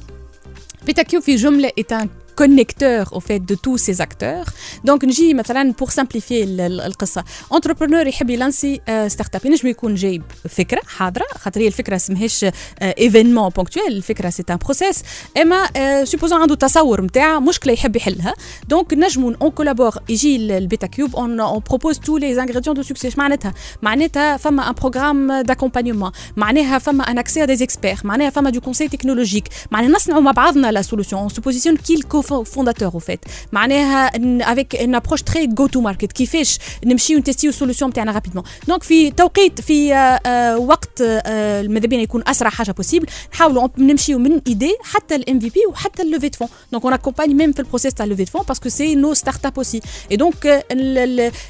بدك 0.87 1.19
في 1.19 1.35
جملة 1.35 1.71
étant 1.79 2.09
connecteur 2.35 3.03
au 3.13 3.19
fait 3.19 3.39
de 3.51 3.55
tous 3.55 3.77
ces 3.77 4.01
acteurs. 4.01 4.45
donc 4.83 5.05
نجي 5.05 5.33
مثلا 5.33 5.73
pour 5.83 5.87
simplifier 5.87 6.31
ال- 6.31 6.61
ال- 6.61 6.81
القصة 6.81 7.23
entrepreneur 7.53 8.07
يحب 8.07 8.29
يلانسي 8.29 8.81
startup 9.07 9.45
ينجم 9.45 9.67
يكون 9.67 9.95
جايب 9.95 10.23
فكرة 10.49 10.81
حاضرة 10.87 11.25
خاطر 11.39 11.61
هي 11.61 11.67
الفكرة 11.67 11.95
اسمهاش 11.95 12.45
événement 12.81 13.49
ponctuel 13.49 13.87
الفكرة 13.87 14.29
c'est 14.29 14.43
un 14.49 14.57
process 14.57 15.03
اما 15.41 15.67
supposons 16.05 16.41
عنده 16.41 16.55
تصور 16.55 17.01
نتاع 17.01 17.39
مشكلة 17.39 17.73
يحب 17.73 17.95
يحلها 17.95 18.33
donc 18.69 18.93
نجموا 18.93 19.33
on 19.41 19.51
collabore 19.51 19.91
يجي 20.09 20.35
ال- 20.35 20.51
البيتا 20.51 20.87
كيوب 20.87 21.15
on 21.15 21.39
on 21.39 21.61
propose 21.69 21.99
tous 21.99 22.17
les 22.17 22.41
ingrédients 22.41 22.75
de 22.75 22.83
succès 22.83 23.09
معناتها 23.17 23.53
معناتها 23.81 24.37
فما 24.37 24.69
un 24.69 24.73
programme 24.73 25.41
d'accompagnement 25.41 26.11
معناها 26.37 26.79
فما 26.79 27.03
un 27.03 27.17
accès 27.17 27.45
des 27.45 27.63
experts 27.63 27.95
معناها 28.03 28.29
فما 28.29 28.49
du 28.49 28.61
conseil 28.61 28.87
technologique 28.87 29.47
معناها 29.71 29.89
نصنعوا 29.91 30.21
مع 30.21 30.31
بعضنا 30.31 30.71
la 30.71 30.81
solution 30.81 31.21
on 31.21 31.29
se 31.29 31.41
positionne 31.41 31.77
كي 32.21 32.33
ال 32.33 32.38
cofondateur 32.38 32.93
au 32.93 32.99
fait 32.99 33.19
معناها 33.51 34.11
avec 34.51 34.75
une 34.75 34.95
approche 34.95 35.21
très 35.21 35.47
go 35.47 35.67
to 35.67 35.81
market 35.81 36.11
كيفاش 36.11 36.59
نمشيو 36.85 37.19
نتيستيو 37.19 37.49
ال 37.49 37.54
solution 37.54 37.89
نتاعنا 37.89 38.11
rapidement 38.11 38.43
donc 38.67 38.83
في 38.83 39.11
توقيت 39.11 39.61
في 39.61 39.93
آه، 39.93 39.97
آه، 39.97 40.57
وقت 40.57 41.01
آه، 41.01 41.61
ماذا 41.61 41.87
بينا 41.87 42.01
يكون 42.01 42.23
اسرع 42.27 42.49
حاجة 42.49 42.71
possible 42.71 43.07
نحاولوا 43.33 43.67
نمشيو 43.77 44.19
من 44.19 44.41
idée 44.47 44.77
حتى 44.83 45.15
ال 45.15 45.16
MVP 45.16 45.17
وحتى 45.17 45.20
ال 45.20 45.20
levée 45.20 45.23
de 45.23 45.25
fonds 45.25 45.27
donc 45.27 45.30
on 45.30 45.31
accompagne 45.31 45.37
même 45.37 45.39
في 45.39 45.49
ال 45.49 46.29
process 46.29 47.93
تاع 47.93 48.05
ال 48.05 48.08
levée 48.08 48.23
de 48.23 48.31
fonds 48.31 48.41
parce 48.47 48.61
que 48.61 48.69
c'est 48.69 48.95
nos 48.95 49.13
startups 49.13 49.53
aussi 49.57 50.15
et 50.17 50.33
donc 50.33 50.65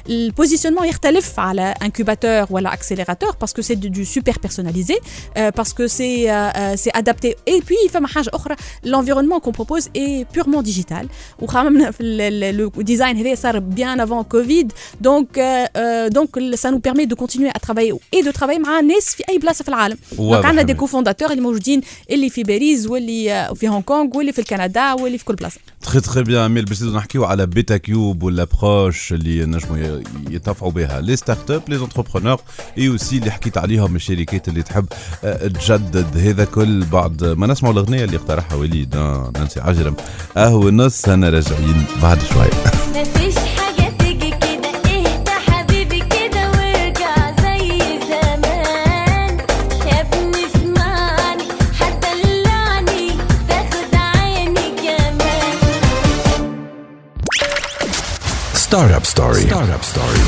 البوزيسيونمون 0.08 0.88
يختلف 0.88 1.40
على 1.40 1.74
انكوباتور 1.82 2.46
ولا 2.50 2.72
اكسيليراتور 2.72 3.36
باسكو 3.40 3.62
سي 3.62 3.74
دو 3.74 4.04
سوبر 4.04 4.36
بيرسوناليزي 4.42 4.98
باسكو 5.36 5.86
سي 5.86 6.26
سي 6.74 6.90
ادابتي 6.94 7.34
اي 7.48 7.60
بوي 7.60 7.88
فما 7.90 8.08
حاجة 8.08 8.30
أخرى 8.34 8.56
l'environnement 8.84 9.40
qu'on 9.40 9.52
propose 9.52 9.88
est 9.94 10.26
purement 10.32 10.61
digital 10.62 11.06
وخممنا 11.38 11.90
في 11.90 12.52
لو 12.52 12.68
ديزاين 12.82 13.16
هذا 13.16 13.34
صار 13.34 13.62
Covid. 14.32 14.66
Donc 15.08 15.30
euh, 15.36 15.66
euh, 15.76 16.08
donc 16.18 16.30
ça 16.62 16.70
nous 16.70 16.80
permet 16.88 17.06
de 17.06 17.14
continuer 17.14 17.50
à 17.54 17.60
travailler 17.66 17.92
et 18.16 18.22
de 18.22 18.30
travailler 18.30 18.60
مع 18.60 18.80
ناس 18.80 19.14
في 19.14 19.22
اي 19.28 19.38
بلاصه 19.38 19.62
في 19.62 19.68
العالم 19.68 19.96
دونك 20.18 20.44
عندنا 20.44 20.62
دي. 20.62 20.74
كوفونداتور 20.74 21.30
اللي 21.30 21.42
موجودين 21.42 21.80
اللي 22.10 22.30
في 22.30 22.42
باريس 22.42 22.86
واللي 22.86 23.50
في 23.56 23.68
هونغ 23.68 23.80
كونغ 23.80 24.16
واللي 24.16 24.32
في 24.32 24.38
الكندا 24.38 24.92
واللي 24.92 25.18
في 25.18 25.24
كل 25.24 25.34
بلاصه 25.34 25.60
très 25.82 26.00
très 26.00 26.22
bien 26.22 26.50
Emile 26.50 26.64
باش 26.64 26.82
نحكيو 26.82 27.24
على 27.24 27.46
بيتا 27.46 27.76
كيوب 27.76 28.22
وال 28.22 28.40
approche 28.40 29.12
اللي 29.12 29.44
نجموا 29.44 29.78
ي- 29.78 30.02
يتنفعوا 30.30 30.72
بها 30.72 31.00
les 31.00 31.16
startups 31.16 31.76
les 31.78 31.90
entrepreneurs 31.90 32.40
et 32.78 32.88
aussi 32.88 33.18
اللي 33.18 33.30
حكيت 33.30 33.58
عليهم 33.58 33.96
الشركات 33.96 34.48
اللي 34.48 34.62
تحب 34.62 34.86
تجدد 35.54 36.16
هذا 36.18 36.44
كل 36.44 36.84
بعد 36.84 37.24
ما 37.24 37.46
نسمعوا 37.46 37.74
الاغنيه 37.74 38.04
اللي 38.04 38.16
اقترحها 38.16 38.56
وليد 38.58 38.96
نانسي 39.38 39.60
عجرم 39.60 39.94
اهو 40.52 40.70
نص 40.70 41.08
أنا 41.08 41.28
راجعين 41.28 41.84
بعد 42.02 42.18
شوية 42.22 42.50
مفيش 42.96 43.34
حاجة 43.56 43.92
تيجي 43.98 44.30
كده 44.30 44.68
اهدى 44.68 45.30
حبيبي 45.30 45.98
كده 46.00 46.50
وارجع 46.50 47.14
زي 47.42 47.68
زمان. 48.08 49.38
يا 49.86 50.00
ابني 50.00 50.46
اسمعني 50.46 51.44
هتدلعني 51.80 53.08
تاخد 53.48 53.94
عيني 53.94 54.70
كمان. 54.82 55.58
Startup 58.54 59.04
Story. 59.14 59.46
Startup 59.50 59.84
Story. 59.94 60.22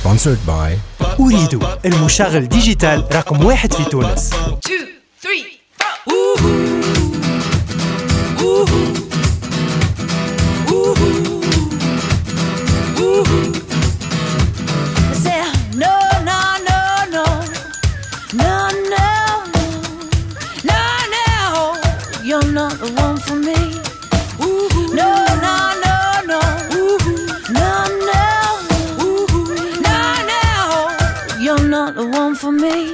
Sponsored 0.00 0.42
by 0.48 0.70
أريد 1.20 1.60
المشغل 1.84 2.48
ديجيتال 2.48 3.04
رقم 3.14 3.44
واحد 3.44 3.72
في 3.72 3.84
تونس. 3.84 4.30
Uh. 8.42 8.89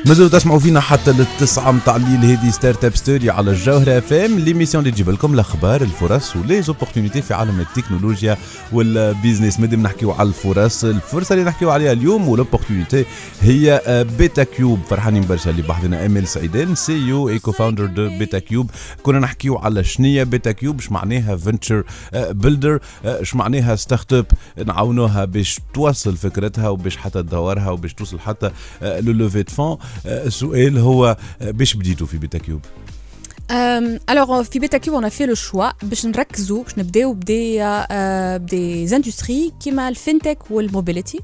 مازالوا 0.07 0.31
تسمعوا 0.31 0.59
فينا 0.59 0.81
حتى 0.81 1.12
للتسعة 1.12 1.71
متاع 1.71 1.97
الليل. 1.97 2.25
هذه 2.25 2.51
Startup 2.50 2.96
Story 2.96 3.31
على 3.31 3.51
الجوهرة 3.51 3.99
اف 3.99 4.12
ام 4.12 4.38
l'émission 4.38 4.85
اللي 4.85 4.95
تجيب 4.95 5.11
لكم 5.11 5.35
الأخبار 5.35 5.83
الفرص 5.83 6.37
و 6.37 6.62
les 6.62 6.74
opportunités 6.74 7.22
في 7.23 7.35
عالم 7.35 7.61
التكنولوجيا 7.61 8.37
وال 8.72 8.90
business 8.90 9.61
مادام 9.61 9.83
نحكيو 9.83 10.12
على 10.12 10.29
الفرص 10.29 10.85
الفرصة 10.85 11.33
اللي 11.33 11.45
نحكيو 11.45 11.71
عليها 11.71 11.92
اليوم 11.92 12.29
وال 12.29 12.40
opportunité 12.40 13.05
هي 13.40 13.83
آه، 13.87 14.03
بيتا 14.03 14.42
كيوب 14.42 14.81
فرحانين 14.88 15.27
برشا 15.27 15.51
اللي 15.51 15.62
بحضنا 15.62 16.07
اميل 16.07 16.29
سعيدان 16.29 16.75
CEO 16.74 16.92
et 16.92 17.29
co-founder 17.29 17.87
de 17.87 18.18
بيتا 18.19 18.38
كيوب 18.38 18.71
كنا 19.03 19.19
نحكيو 19.19 19.57
على 19.57 19.85
شنية 19.85 20.25
بيتا 20.25 20.53
كيوب 20.53 20.79
اش 20.79 20.92
معناها 20.92 21.37
venture 21.37 21.85
builder 22.14 22.79
معناها 23.35 23.77
startup 23.76 24.26
نعاونوها 24.66 25.25
باش 25.25 25.61
توصل 25.75 26.16
فكرتها 26.16 26.69
وباش 26.69 26.97
حتى 26.97 27.23
تدورها 27.23 27.71
وباش 27.71 27.95
توصل 27.95 28.21
حتى 28.21 28.51
levée 28.83 29.29
de 29.29 29.42
fonds 29.48 29.79
السؤال 30.06 30.78
هو 30.78 31.16
آه، 31.40 31.50
باش 31.50 31.74
بديتوا 31.74 32.06
في 32.06 32.18
بيتا 32.18 32.38
كيوب؟ 32.38 32.61
Euh, 33.52 33.98
alors 34.11 34.40
في 34.40 34.59
بيتا 34.59 34.78
كيوب 34.78 35.06
a 35.06 35.11
fait 35.11 35.26
le 35.26 35.35
choix. 35.35 35.74
باش 35.82 36.06
نركزوا 36.06 36.62
باش 36.62 36.78
نبداو 36.78 37.12
بدي 37.12 37.59
بدي 38.38 38.87
زاندستري 38.87 39.52
كيما 39.64 39.88
الفينتك 39.88 40.38
والموبيليتي 40.50 41.20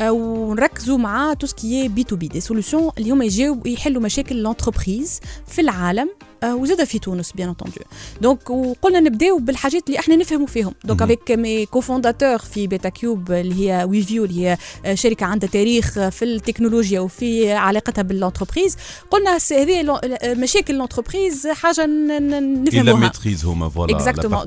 ونركزوا 0.00 0.98
مع 0.98 1.34
tout 1.34 1.46
ce 1.46 1.63
qui 1.63 1.88
B 1.88 2.04
to 2.04 2.16
B 2.16 2.28
des 2.28 2.40
solutions 2.40 2.90
اللي 2.98 3.10
هما 3.10 3.24
يجاوب 3.24 3.66
يحلوا 3.66 4.02
مشاكل 4.02 4.42
l'entreprise 4.42 5.20
في 5.46 5.60
العالم. 5.60 6.08
وزاد 6.44 6.84
في 6.84 6.98
تونس 6.98 7.32
bien 7.32 7.48
entendu 7.48 7.74
donc 8.20 8.50
وقلنا 8.50 9.00
نبداو 9.00 9.38
بالحاجات 9.38 9.86
اللي 9.86 9.98
إحنا 9.98 10.16
نفهموا 10.16 10.46
فيهم. 10.46 10.74
donc 10.84 11.02
avec 11.02 11.30
mes 11.30 11.66
cofondateurs 11.66 12.38
في 12.38 12.66
بيتا 12.66 12.88
كيوب 12.88 13.32
اللي 13.32 13.54
هي 13.70 13.84
ويفيو 13.84 14.24
اللي 14.24 14.40
هي 14.46 14.58
آه، 14.84 14.94
شركة 14.94 15.26
عندها 15.26 15.48
تاريخ 15.48 16.08
في 16.08 16.24
التكنولوجيا 16.24 17.00
وفي 17.00 17.52
علاقتها 17.52 18.02
بال 18.02 18.13
l'entreprise 18.13 18.76
قلنا 19.10 19.38
هذه 19.52 20.00
مشاكل 20.24 20.74
l'entreprise 20.74 21.46
حاجة 21.46 21.86
نفهموها. 21.86 22.94
maîtrise 23.00 23.44
هما 23.44 23.68
voilà 23.68 23.92
la 23.92 23.98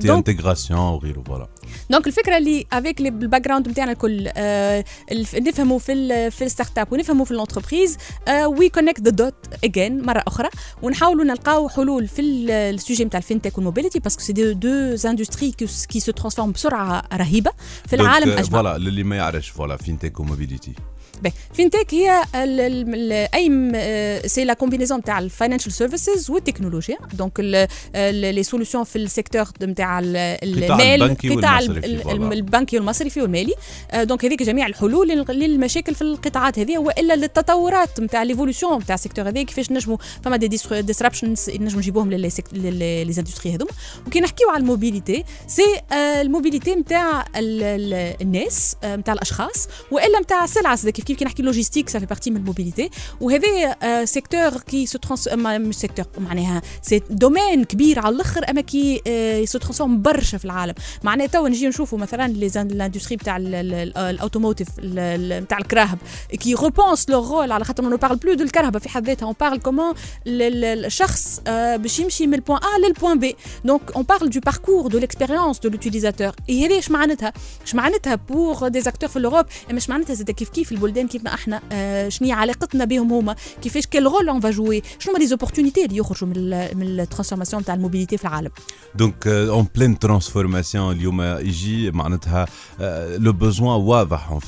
Donc- 0.06 0.10
intégration 0.16 0.80
وغيره 0.80 1.22
voilà 1.26 1.48
donc 1.90 2.06
الفكرة 2.06 2.36
اللي 2.36 2.66
avec 2.72 3.00
ال 3.00 3.40
background 3.44 3.68
نتاعنا 3.68 3.92
الكل 3.92 4.28
آه 4.36 4.84
نفهموا 5.34 5.78
في 5.78 6.30
في 6.30 6.44
ال 6.44 6.78
startup 6.78 6.92
ونفهموا 6.92 7.24
في 7.24 7.30
ال 7.30 7.36
entreprise 7.36 7.96
we 8.44 8.68
connect 8.68 9.00
the 9.00 9.10
dots 9.10 9.34
again 9.64 10.02
مرة 10.06 10.22
أخرى 10.26 10.48
ونحاولوا 10.82 11.24
نلقاو 11.24 11.68
حلول 11.80 12.08
في 12.08 12.20
ال- 12.22 12.50
ال 12.50 12.59
sujet 12.59 13.04
نتاع 13.04 13.18
ال 13.18 13.23
fintech 13.23 13.56
وال 13.58 13.66
mobility 13.66 13.98
parce 13.98 14.13
que 14.13 14.22
c'est 14.22 14.32
deux 14.32 14.52
deux 14.52 14.68
industries 15.08 15.52
qui 15.88 16.00
se 16.00 16.12
transforment 16.12 16.52
بسرعة 16.52 17.02
رهيبة 17.12 17.50
في 17.86 17.96
العالم 17.96 18.30
آه، 18.30 18.34
أجمع. 18.40 18.62
voilà 18.62 18.78
للي 18.78 19.02
ما 19.02 19.16
يعرفش 19.16 19.48
voilà 19.48 19.76
fintech 19.76 20.20
و 20.20 20.26
mobility 20.26 20.72
fintech 21.54 21.94
هي 21.94 22.22
ال- 22.34 22.60
ال- 22.94 23.28
et 23.34 24.28
c'est 24.28 24.44
la 24.44 24.54
combinaison 24.54 25.02
تاع 25.02 25.18
ال 25.18 25.23
financial 25.23 25.72
services 25.72 26.30
والتكنولوجيا 26.30 26.98
donc 27.12 27.40
les 27.94 28.42
solutions 28.42 28.84
في 28.84 28.96
ال 28.96 29.02
secteur 29.02 29.44
نتاع 29.62 29.98
ال- 29.98 30.16
المال 30.16 31.02
قطاع 31.38 31.58
البنكي 32.32 32.76
والمصرفي 32.76 33.20
والمالي. 33.22 33.54
آه، 33.90 34.04
donc 34.04 34.24
هذيك 34.24 34.42
جميع 34.42 34.66
الحلول 34.66 35.08
لل- 35.08 35.24
للمشاكل 35.28 35.94
في 35.94 36.02
القطاعات 36.02 36.58
هذه 36.58 36.78
والا 36.78 37.16
للتطورات 37.16 38.00
نتاع 38.00 38.22
l'évolution 38.22 38.78
نتاع 38.78 38.94
ال 38.94 38.98
secteur 38.98 39.28
هذا 39.28 39.42
كيفاش 39.42 39.72
نجموا 39.72 39.96
فما 40.24 40.36
des 40.36 40.48
disruptions 40.82 41.50
نجموا 41.50 41.78
نجيبوهم 41.80 42.10
les 42.10 42.30
industries 43.12 43.54
هذوما 43.54 43.70
وكي 44.06 44.20
نحكيو 44.20 44.50
على 44.50 44.60
ال 44.60 44.67
mobility 44.67 45.24
c'est 45.46 45.62
آه، 45.92 46.22
ال 46.22 46.28
mobility 46.28 46.74
نتاع 46.74 47.20
ال- 47.36 47.62
ال- 47.62 48.16
الناس 48.22 48.76
آه، 48.84 48.96
نتاع 48.96 49.14
الأشخاص 49.14 49.68
وإلا 49.90 50.20
نتاع 50.20 50.44
السلعة 50.44 50.90
كيف 50.90 51.09
كي 51.14 51.24
نحكي 51.24 51.42
logistique 51.42 51.88
ça 51.88 51.94
fait 51.94 52.06
partie 52.06 52.30
من 52.30 52.36
ال 52.36 52.42
mobility 52.42 52.90
وهذا 53.20 53.76
آه، 53.82 54.04
secteur 54.04 54.50
qui 54.60 54.86
se 54.86 54.98
trans- 54.98 55.28
ما- 55.28 55.58
مش 55.58 55.74
secteur 55.74 56.04
معناها 56.18 56.62
c'est 56.82 57.02
domaine 57.10 57.64
كبير 57.64 57.98
على 57.98 58.14
الآخر 58.14 58.50
اما 58.50 58.60
كي 58.60 59.02
آه، 59.06 59.44
se 59.44 59.58
transforme 59.58 60.02
برشا 60.02 60.38
في 60.38 60.44
العالم 60.44 60.74
معناها 61.02 61.26
توا 61.26 61.48
نجي 61.48 61.68
نشوفوا 61.68 61.98
مثلا 61.98 62.28
les 62.28 62.50
l'industrie 62.54 63.16
نتاع 63.16 63.36
ال 63.40 63.52
automotive 63.52 64.68
نتاع 64.84 65.58
الكراهب 65.58 65.98
كي 66.40 66.54
repense 66.54 67.10
le 67.10 67.24
rôle 67.24 67.52
على 67.52 67.64
خاطر 67.64 67.82
ne 67.88 67.96
parle 67.96 68.16
plus 68.16 68.34
de 68.34 68.44
الكرهبه 68.44 68.78
في 68.78 68.88
حد 68.88 69.06
ذاتها 69.06 69.26
on 69.26 69.34
parle 69.40 69.58
comment 69.60 69.94
الشخص 70.26 71.40
آه، 71.46 71.76
باش 71.76 71.98
يمشي 72.00 72.26
من 72.26 72.34
ال 72.34 72.38
point 72.38 72.58
A 72.62 72.86
لل 72.86 72.95
point 72.95 73.18
B 73.18 73.36
donc 73.64 73.92
on 73.96 74.02
parle 74.02 74.30
de 74.30 74.40
parcours 74.40 74.86
de 74.86 74.98
l'expérience 74.98 75.58
de 75.58 75.68
l'utilisateur 75.68 76.32
et 76.48 76.66
هذه 76.66 76.78
اش 76.78 76.90
معناتها 76.90 77.32
اش 77.66 77.74
معناتها 77.74 78.14
pour 78.14 78.68
des 78.68 78.80
acteurs 78.80 79.08
في 79.08 79.16
الاوروب 79.16 79.46
اما 79.70 79.78
اش 79.78 79.88
معناتها 79.90 80.14
زاد 80.14 80.30
كيف 80.30 80.48
كيف 80.48 80.72
البلدان 80.72 80.99
كيفنا 81.08 81.34
إحنا 81.34 81.60
آه، 81.72 82.08
شنو 82.08 82.28
هي 82.28 82.32
علاقتنا 82.32 82.84
بهم 82.84 83.12
هما 83.12 83.36
كيفاش 83.62 83.86
كل 83.86 84.04
rôle 84.04 84.28
on 84.28 84.40
va 84.40 84.50
jouer 84.50 84.82
شنو 84.98 85.12
هما 85.12 85.18
les 85.18 85.26
opportunités 85.26 85.84
اللي 85.84 85.96
يخرجوا 85.96 86.28
من 86.28 86.50
من 86.78 87.00
ال 87.00 87.04
transformation 87.04 87.64
تاع 87.64 87.74
ال 87.74 87.79
mobility 87.79 88.16
في 88.16 88.24
العالم. 88.24 88.50
donc 88.94 89.26
en 89.26 89.66
pleine 89.76 89.98
transformation 89.98 90.96
اليوم 90.96 91.22
يجي 91.22 91.90
معناتها 91.90 92.46
le 93.18 93.32
besoin 93.32 93.80
واضح 93.80 94.40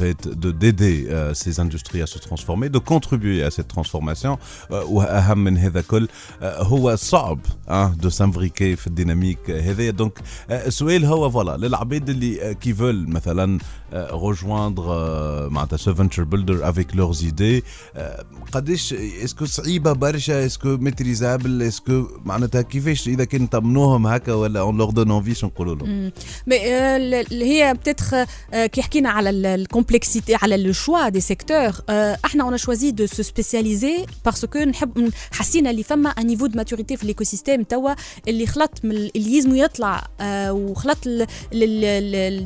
de 0.42 0.50
d'aider 0.60 1.06
euh, 1.08 1.34
ces 1.34 1.54
industries 1.64 2.02
à 2.02 2.06
se 2.06 2.18
transformer 2.18 2.68
de 2.68 2.78
contribuer 2.78 3.42
à 3.42 3.50
cette 3.50 3.68
transformation. 3.68 4.38
Euh, 4.70 4.74
واهم 4.74 5.38
من 5.44 5.58
هذا 5.58 5.80
كل 5.80 6.08
euh, 6.08 6.44
هو 6.44 6.96
صعب 6.96 7.38
آه 7.68 7.88
دو 7.88 8.08
سامفريكي 8.08 8.76
في 8.76 8.86
الديناميك 8.86 9.50
هذايا. 9.50 9.90
دونك 9.90 10.18
السؤال 10.50 11.04
هو 11.04 11.30
فوالا 11.30 11.56
للعباد 11.56 12.08
اللي 12.08 12.54
كي 12.54 12.74
فول 12.74 13.08
مثلا 13.08 13.58
rejoindre 13.92 14.88
euh, 14.88 15.50
معناتها 15.50 15.76
ce 15.76 15.90
venture 15.90 16.26
builder 16.26 16.62
avec 16.62 16.94
leurs 16.94 17.22
idées. 17.24 17.62
Euh, 17.96 18.22
قداش 18.52 18.92
اسكو 18.92 19.46
صعيبه 19.46 19.92
برشا 19.92 20.46
اسكو 20.46 20.76
ميتريزابل 20.76 21.62
اسكو 21.62 22.06
معناتها 22.24 22.62
كيفاش 22.62 23.08
اذا 23.08 23.24
كان 23.24 23.46
طمنوهم 23.46 24.06
هكا 24.06 24.32
ولا 24.34 24.60
اون 24.60 24.78
لور 24.78 24.90
دون 24.90 25.10
انفي 25.10 25.34
شنو 25.34 25.50
نقولوا 25.50 25.74
لهم 25.74 26.12
مي 26.46 26.56
آه، 26.56 26.96
اللي 26.96 27.44
هي 27.44 27.74
بتتخ 27.74 28.14
كي 28.52 28.82
حكينا 28.82 29.10
على 29.10 29.30
الكومبلكسيتي 29.30 30.34
على 30.34 30.56
لو 30.56 30.72
شوا 30.72 31.08
دي 31.08 31.20
سيكتور 31.20 31.72
إحنا 32.24 32.44
اون 32.44 32.56
شوازي 32.56 32.90
دو 32.90 33.06
سو 33.06 33.22
سبيسياليزي 33.22 34.06
باسكو 34.24 34.58
نحب 34.58 35.10
حسينا 35.30 35.70
اللي 35.70 35.82
فما 35.82 36.10
ان 36.10 36.26
نيفو 36.26 36.46
دو 36.46 36.56
ماتوريتي 36.56 36.96
في 36.96 37.06
ليكو 37.06 37.24
سيستيم 37.24 37.62
توا 37.62 37.94
اللي 38.28 38.46
خلط 38.46 38.80
من 38.84 38.90
اللي 38.90 39.36
يلزمو 39.36 39.54
يطلع 39.54 40.08
آه، 40.20 40.52
وخلط 40.52 41.08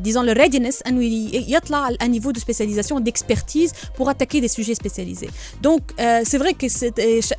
ديزون 0.02 0.26
لو 0.26 0.32
ريدينس 0.32 0.82
انه 0.82 1.02
يطلع 1.36 1.90
نيفو 2.02 2.30
دو 2.30 2.40
سبيسياليزاسيون 2.40 3.02
ديكسبرتيز 3.04 3.72
بور 3.98 4.10
اتاكي 4.10 4.40
دي 4.40 4.48
سوجي 4.48 4.74
سبيسياليزي 4.74 5.28
دونك 5.62 5.82
سي 6.22 6.38
فري 6.38 6.52
كي 6.52 6.68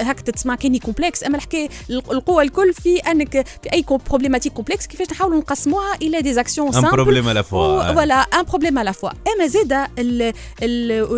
هاك 0.01 0.19
تسمع 0.21 0.55
كاني 0.55 0.79
كومبلكس 0.79 1.23
أما 1.23 1.37
الحكاية 1.37 1.69
القوه 1.89 2.41
الكل 2.41 2.73
في 2.73 2.97
أنك 2.97 3.47
في 3.63 3.73
أي 3.73 3.85
بروبليماتيك 4.09 4.53
كومبلكس 4.53 4.87
كيفاش 4.87 5.07
نحاولوا 5.11 5.37
نقسموها 5.39 5.95
إلى 6.01 6.21
دي 6.21 6.39
اكسيون 6.39 6.75
ان 6.75 6.91
بروبليم 6.91 7.29
على 7.29 7.43
فوا 7.43 7.93
فوالا 7.93 8.13
ان 8.15 8.43
بروبليم 8.43 8.79
على 8.79 8.93
فوا 8.93 9.09
أما 9.35 9.47
زاد 9.47 9.73
ال- 9.73 10.21
ال- 10.21 10.33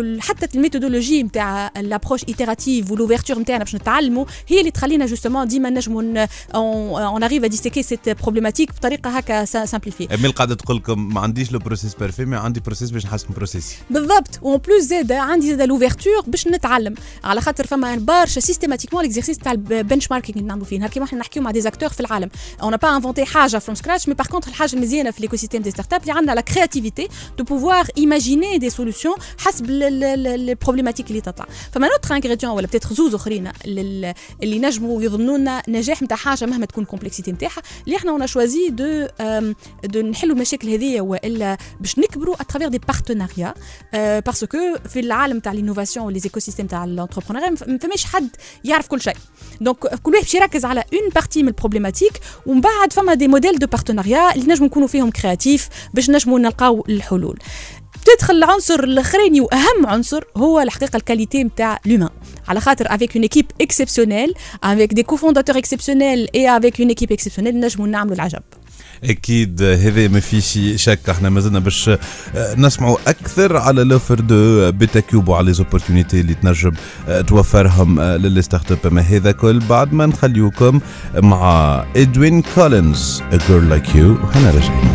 ال- 0.00 0.22
حتى 0.22 0.48
ال 0.56 0.61
méthodologie 0.61 1.22
نتاع 1.22 1.70
l'approche 1.80 2.24
itérative 2.28 2.90
و 2.90 2.94
l'ouverture 2.94 3.38
نتاعنا 3.38 3.64
باش 3.64 3.74
نتعلموا 3.74 4.24
هي 4.48 4.60
اللي 4.60 4.70
تخلينا 4.70 5.06
justement 5.06 5.48
ديما 5.48 5.70
نجموا 5.70 6.26
on 6.54 7.22
arrive 7.22 7.44
à 7.44 7.46
disséquer 7.46 7.82
cette 7.82 8.08
problématique 8.08 8.70
بطريقة 8.72 9.10
هكا 9.10 9.44
simplifiée 9.44 10.14
أمل 10.14 10.32
قاعدة 10.32 10.54
تقول 10.54 10.76
لكم 10.76 11.14
ما 11.14 11.20
عنديش 11.20 11.52
le 11.52 11.58
process 11.58 11.94
parfait 11.94 12.24
ما 12.24 12.38
عندي 12.38 12.60
process 12.70 12.90
باش 12.90 13.06
نحسن 13.06 13.26
process 13.36 13.71
ي 13.71 13.76
بالضبط. 13.90 14.38
و 14.42 14.47
en 14.47 14.56
plus 14.58 14.82
زاد 14.82 15.12
عندي 15.12 15.48
زاد 15.56 15.62
l'ouverture 15.62 16.20
باش 16.26 16.48
نتعلم. 16.48 16.94
على 17.24 17.40
خاطر 17.40 17.66
فما 17.66 17.96
برشا 17.96 18.40
systématiquement 18.40 19.02
l'exercice 19.02 19.38
تاع 19.38 19.52
ال 19.52 20.10
benchmarking 20.10 20.38
اللي 20.38 20.48
نعملوا 20.48 20.66
فيه. 20.66 20.78
نهار 20.78 20.90
كيما 20.90 21.06
إحنا 21.06 21.18
نحكيو 21.18 21.42
مع 21.42 21.50
des 21.50 21.60
acteurs 21.60 21.88
في 21.88 22.00
العالم. 22.00 22.30
on 22.62 22.76
va 22.76 22.84
pas 22.84 22.96
inventer 22.96 23.24
حاجة 23.24 23.58
from 23.58 23.74
scratch 23.74 24.08
mais 24.08 24.14
par 24.14 24.26
contre 24.26 24.48
الحاجة 24.48 24.76
المزيانة 24.76 25.10
في 25.10 25.20
l'écosystème 25.20 25.62
des 25.62 25.70
startups 25.70 26.00
اللي 26.00 26.12
عندنا 26.12 26.32
la 26.32 26.40
créativité 26.40 27.08
de 27.38 27.44
pouvoir 27.44 27.86
imaginer 27.98 28.58
des 28.58 28.70
solutions 28.70 29.14
حسب 29.38 29.66
ال 29.70 29.80
problématique 29.80 31.10
اللي 31.10 31.20
تطلع. 31.20 31.46
فما 31.72 31.88
un 31.88 31.95
autre 31.95 32.14
ingrédient 32.14 32.52
ولا 32.52 32.66
peut-être 32.66 32.94
زوز 32.94 33.14
أخرين 33.14 33.52
لل- 33.66 34.14
اللي 34.42 34.58
نجموا 34.58 35.02
يضمنوا 35.02 35.38
لنا 35.38 35.62
نجاح 35.68 36.02
نتاع 36.02 36.16
حاجة 36.16 36.46
مهما 36.46 36.66
تكون 36.66 36.84
ال 36.84 36.88
complexité 36.88 37.32
نتاعها 37.32 37.62
اللي 37.84 37.96
إحنا 37.96 38.10
on 38.10 38.26
choisit 38.26 38.68
de 38.68 39.06
de 39.84 40.00
نحلوا 40.00 40.34
المشاكل 40.36 40.68
هذه 40.70 41.00
وإلا 41.00 41.58
باش 41.80 41.98
نكبروا 41.98 42.34
à 42.50 42.52
travers 42.52 42.68
des 42.68 42.78
partenariats 42.78 43.54
parce 44.20 44.44
que 44.44 44.58
في 44.88 45.00
العالم 45.00 45.40
تاع 45.40 45.52
l'innovation 45.52 46.06
و 46.06 46.18
les 46.18 46.40
écosystèmes 46.40 46.66
تاع 46.66 46.84
ال 46.84 46.89
entrepreneurs 46.89 47.50
ما 47.50 47.78
فماش 47.78 48.04
حد 48.04 48.28
يعرف 48.64 48.86
كل 48.86 49.00
شيء. 49.00 49.14
donc 49.60 49.78
كل 49.78 50.12
واحد 50.12 50.24
باش 50.24 50.34
يركز 50.34 50.64
على 50.64 50.84
une 50.92 51.08
partie 51.14 51.42
من 51.42 51.48
ال 51.48 51.53
problématique 51.53 52.12
ومن 52.46 52.60
بعد 52.60 52.92
فما 52.92 53.14
des 53.14 53.28
modèles 53.28 53.58
de 53.58 53.66
partenariat 53.66 54.34
اللي 54.34 54.52
نجموا 54.52 54.68
نكونوا 54.68 54.88
فيهم 54.88 55.10
créatifs 55.10 55.68
باش 55.94 56.10
نجموا 56.10 56.38
نلقاو 56.38 56.84
الحلول. 56.88 57.38
تدخل 58.04 58.34
العنصر 58.34 58.84
الاخراني 58.84 59.40
واهم 59.40 59.86
عنصر 59.86 60.24
هو 60.36 60.60
الحقيقة 60.60 60.96
ال 60.96 61.02
qualité 61.02 61.44
نتاع 61.44 61.80
l'humain 61.86 62.08
على 62.48 62.60
خاطر 62.60 62.94
avec 62.94 63.16
une 63.16 63.22
équipe 63.22 63.46
exceptionnelle 63.60 64.34
avec 64.64 64.92
des 64.92 65.02
cofondateurs 65.02 65.58
exceptionnels 65.58 66.28
et 66.34 66.56
avec 66.56 66.80
une 66.80 66.88
équipe 66.88 67.12
exceptionnelle 67.12 67.60
نجموا 67.60 67.86
نعملوا 67.86 68.14
العجب. 68.14 68.42
أكيد 69.04 69.62
هذا 69.62 70.08
ما 70.08 70.20
فيش 70.20 70.58
شك. 70.76 70.98
إحنا 71.10 71.28
مازلنا 71.28 71.58
باش 71.58 71.88
آه، 71.88 71.98
نسمعوا 72.56 72.96
أكثر 73.06 73.56
على 73.56 73.84
l'offre 73.84 74.20
de 74.20 74.72
Beta 74.72 75.00
Cube 75.00 75.28
وعلى 75.28 75.46
les 75.46 75.61
opportunités 75.61 76.20
اللي 76.20 76.34
تنجم 76.34 76.72
آه، 77.08 77.20
توفرهم 77.20 78.00
آه، 78.00 78.16
ل 78.16 78.42
les 78.42 78.86
startups 78.86 78.92
ما 78.92 79.00
هذا 79.00 79.32
كل 79.32 79.58
بعد 79.58 79.92
ما 79.92 80.06
نخليوكم 80.06 80.80
مع 81.14 81.84
إدوين 81.96 82.42
كولينز 82.54 83.22
A 83.32 83.36
Girl 83.36 83.72
Like 83.72 83.88
You. 83.88 84.24
وحنا 84.24 84.50
راجعين. 84.50 84.90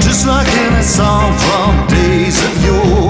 Just 0.00 0.26
like 0.26 0.52
in 0.64 0.72
a 0.74 0.82
song 0.82 1.32
from 1.44 1.72
days 1.88 2.36
of 2.46 2.54
yore. 2.66 3.03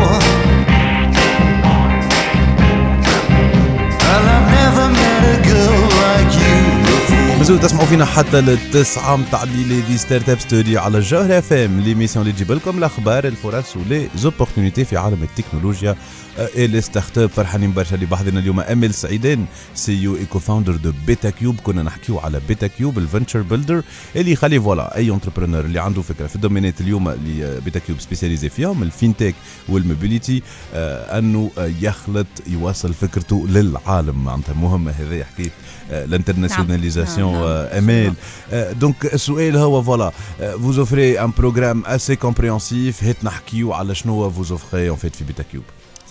مازالوا 7.44 7.62
تسمعوا 7.62 7.86
فينا 7.86 8.04
حتى 8.04 8.40
للتسعة 8.40 9.16
متاع 9.16 9.42
الليلة 9.42 9.86
دي 9.86 9.98
Startup 9.98 10.40
Story 10.40 10.78
على 10.78 10.98
الجوهرة 10.98 11.38
أف 11.38 11.52
إم. 11.52 11.80
l'émission 11.80 12.26
اللي 12.26 12.36
تجيب 12.36 12.52
لكم 12.52 12.78
الأخبار 12.78 13.24
الفرص 13.24 13.76
و 13.76 14.08
les 14.16 14.30
opportunités 14.30 14.84
في 14.84 14.96
عالم 14.96 15.22
التكنولوجيا. 15.22 15.96
et 16.38 16.66
les 16.66 16.80
startups 16.80 17.30
فرحانين 17.30 17.72
برشا 17.72 17.94
اللي 17.94 18.06
بحضرنا 18.06 18.40
اليوم. 18.40 18.60
أمل 18.60 18.94
سعيدان 18.94 19.44
CEO 19.74 19.92
et 20.02 20.16
co-founder 20.16 20.76
de 20.76 20.92
Beta 21.06 21.30
Cube 21.30 21.60
كنا 21.60 21.82
نحكيو 21.82 22.18
على 22.18 22.40
Beta 22.48 22.66
Cube 22.66 22.98
ال 22.98 23.04
venture 23.04 23.42
builder. 23.42 23.82
اللي 24.16 24.32
يخلي 24.32 24.60
voilà 24.60 24.96
أي 24.96 25.10
entrepreneur 25.10 25.60
اللي 25.64 25.80
عنده 25.80 26.02
فكرة. 26.02 26.26
في 26.26 26.36
ال 26.36 26.41
domaine 26.41 26.75
ات 26.75 26.80
اليوم 26.80 27.08
اللي 27.08 27.60
Beta 27.60 27.78
Cube 27.78 28.00
spécialisé 28.00 28.48
فيهم 28.48 28.82
ال 28.82 28.89
fintech 28.89 29.34
و 29.68 29.76
ال 29.76 29.83
mobilité 29.83 30.42
آه 30.74 31.18
أنه 31.18 31.50
آه، 31.58 31.72
يخلط 31.80 32.26
يوصل 32.46 32.94
فكرته 32.94 33.46
للعالم. 33.48 34.24
معناتها 34.24 34.54
مهمه 34.54 34.90
هذه 34.90 35.24
حكايه 35.34 35.50
آه، 35.90 36.04
ال 36.04 36.10
internationalisation 36.10 37.33
نعم، 37.34 37.42
نعم. 37.42 37.48
آه، 37.48 37.78
أمل 37.78 38.14
آه، 38.52 38.72
donc 38.72 39.14
السؤال 39.14 39.56
هو 39.56 39.82
voilà 39.82 40.12
vous 40.38 40.78
offrez 40.78 41.20
un 41.20 41.32
programme 41.38 41.86
assez 41.86 42.16
compréhensif 42.16 43.04
هات 43.04 43.24
نحكيو 43.24 43.72
على 43.72 43.94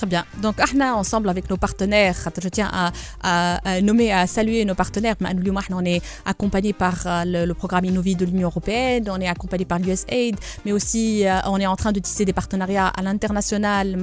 Très 0.03 0.09
bien. 0.09 0.25
Donc, 0.41 0.59
ahna 0.59 0.97
ensemble 0.97 1.29
avec 1.29 1.49
nos 1.49 1.55
partenaires, 1.55 2.17
je 2.41 2.49
tiens 2.49 2.69
à, 3.23 3.79
nommer, 3.79 4.11
à 4.11 4.27
saluer 4.27 4.65
nos 4.65 4.75
partenaires. 4.75 5.15
On 5.71 5.85
est 5.85 6.01
accompagné 6.25 6.73
par 6.73 6.95
euh, 7.05 7.45
le, 7.45 7.53
programme 7.53 7.85
Innovi 7.85 8.17
de 8.17 8.25
l'Union 8.25 8.49
européenne, 8.49 9.05
on 9.09 9.21
est 9.21 9.29
accompagné 9.29 9.63
par 9.63 9.79
l'USAID, 9.79 10.35
mais 10.65 10.73
aussi 10.73 11.25
euh, 11.25 11.39
on 11.45 11.57
est 11.57 11.65
en 11.65 11.77
train 11.77 11.93
de 11.93 12.01
tisser 12.01 12.25
des 12.25 12.33
partenariats 12.33 12.87
à 12.87 13.01
l'international, 13.01 13.97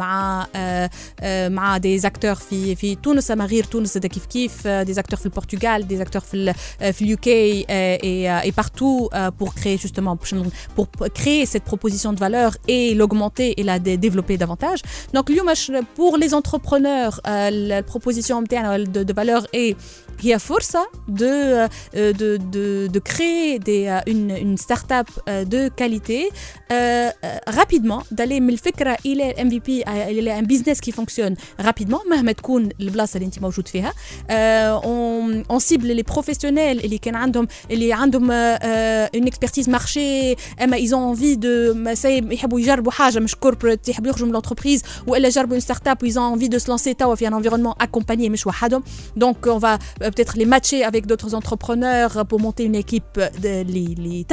euh, 0.56 0.88
euh, 1.22 1.78
des 1.80 2.06
acteurs 2.06 2.40
fi, 2.40 2.74
fi 2.76 2.96
Tunis, 2.96 3.28
Marir, 3.36 3.68
Tunis, 3.68 3.94
de 3.94 4.08
Kif 4.08 4.26
Kif, 4.26 4.62
euh, 4.64 4.84
des 4.84 4.98
acteurs 4.98 5.20
le 5.22 5.28
Portugal, 5.28 5.86
des 5.86 6.00
acteurs 6.00 6.24
le 6.32 6.52
UK 6.80 7.26
et, 7.26 8.52
partout 8.56 9.10
pour 9.36 9.54
créer 9.54 9.76
justement, 9.76 10.16
pour 10.16 10.88
créer 11.14 11.44
cette 11.44 11.64
proposition 11.64 12.14
de 12.14 12.18
valeur 12.18 12.56
et 12.68 12.94
l'augmenter 12.94 13.60
et 13.60 13.62
la 13.62 13.78
développer 13.78 14.38
davantage. 14.38 14.80
Donc, 15.12 15.28
l'UMH, 15.28 15.70
pour 15.94 16.16
les 16.16 16.34
entrepreneurs, 16.34 17.20
euh, 17.26 17.50
la 17.50 17.82
proposition 17.82 18.42
de 18.42 19.12
valeur 19.12 19.46
est 19.52 19.76
هي 20.21 20.39
فرصة 20.39 20.87
de, 21.09 21.21
euh, 21.21 22.13
de, 22.13 22.37
de, 22.53 22.87
de 22.95 22.99
créer 22.99 23.59
des, 23.59 23.87
euh, 23.87 24.11
une, 24.11 24.31
une 24.45 24.57
start-up 24.57 25.07
euh, 25.29 25.43
de 25.43 25.69
qualité 25.79 26.29
euh, 26.29 27.09
euh, 27.23 27.37
rapidement, 27.47 28.01
d'aller 28.11 28.39
من 28.39 28.49
الفكرة 28.49 28.97
إلى 29.05 29.33
MVP 29.33 29.69
إلى 29.89 30.41
un 30.41 30.45
business 30.45 30.79
qui 30.79 30.91
fonctionne 30.91 31.35
rapidement 31.65 32.09
مهما 32.09 32.31
تكون 32.31 32.69
البلاصة 32.79 33.17
اللي 33.17 33.25
أنت 33.25 33.39
موجود 33.39 33.67
فيها 33.67 33.93
euh, 34.29 34.85
on, 34.85 35.53
on 35.55 35.59
cible 35.59 35.91
les 35.99 36.13
professionnels 36.15 36.83
اللي 36.85 36.97
كان 36.97 37.15
عندهم 37.15 37.47
اللي 37.71 37.93
عندهم 37.93 38.27
euh, 38.31 39.09
une 39.17 39.29
expertise 39.29 39.67
marché 39.69 40.37
اما 40.63 40.77
ils 40.77 40.89
ont 40.93 41.13
envie 41.15 41.37
de 41.37 41.75
ما 41.75 41.95
سي- 41.95 42.27
يحبوا 42.33 42.59
يجربوا 42.59 42.91
حاجة 42.91 43.19
مش 43.19 43.35
corporate 43.35 43.89
يحبوا 43.89 44.09
يخرجوا 44.09 44.27
من 44.27 44.41
l'entreprise 44.41 44.81
وإلا 45.07 45.29
جربوا 45.29 45.59
une 45.59 45.63
start-up 45.63 46.03
ils 46.05 46.17
ont 46.19 46.33
envie 46.35 46.49
de 46.49 46.57
se 46.59 46.67
lancer 46.71 46.93
توا 46.97 47.15
في 47.15 47.27
un 47.29 47.33
environnement 47.33 47.75
accompagné 47.85 48.29
مش 48.29 48.47
وحدهم 48.47 48.83
donc 49.19 49.47
on 49.47 49.57
va 49.57 49.77
euh, 50.03 50.08
peut-être 50.10 50.36
les 50.36 50.46
matcher 50.46 50.84
avec 50.84 51.06
d'autres 51.06 51.34
entrepreneurs 51.34 52.26
pour 52.26 52.40
monter 52.40 52.64
une 52.64 52.74
équipe 52.74 53.18
de 53.42 53.62
les 53.62 53.94
les 53.94 54.24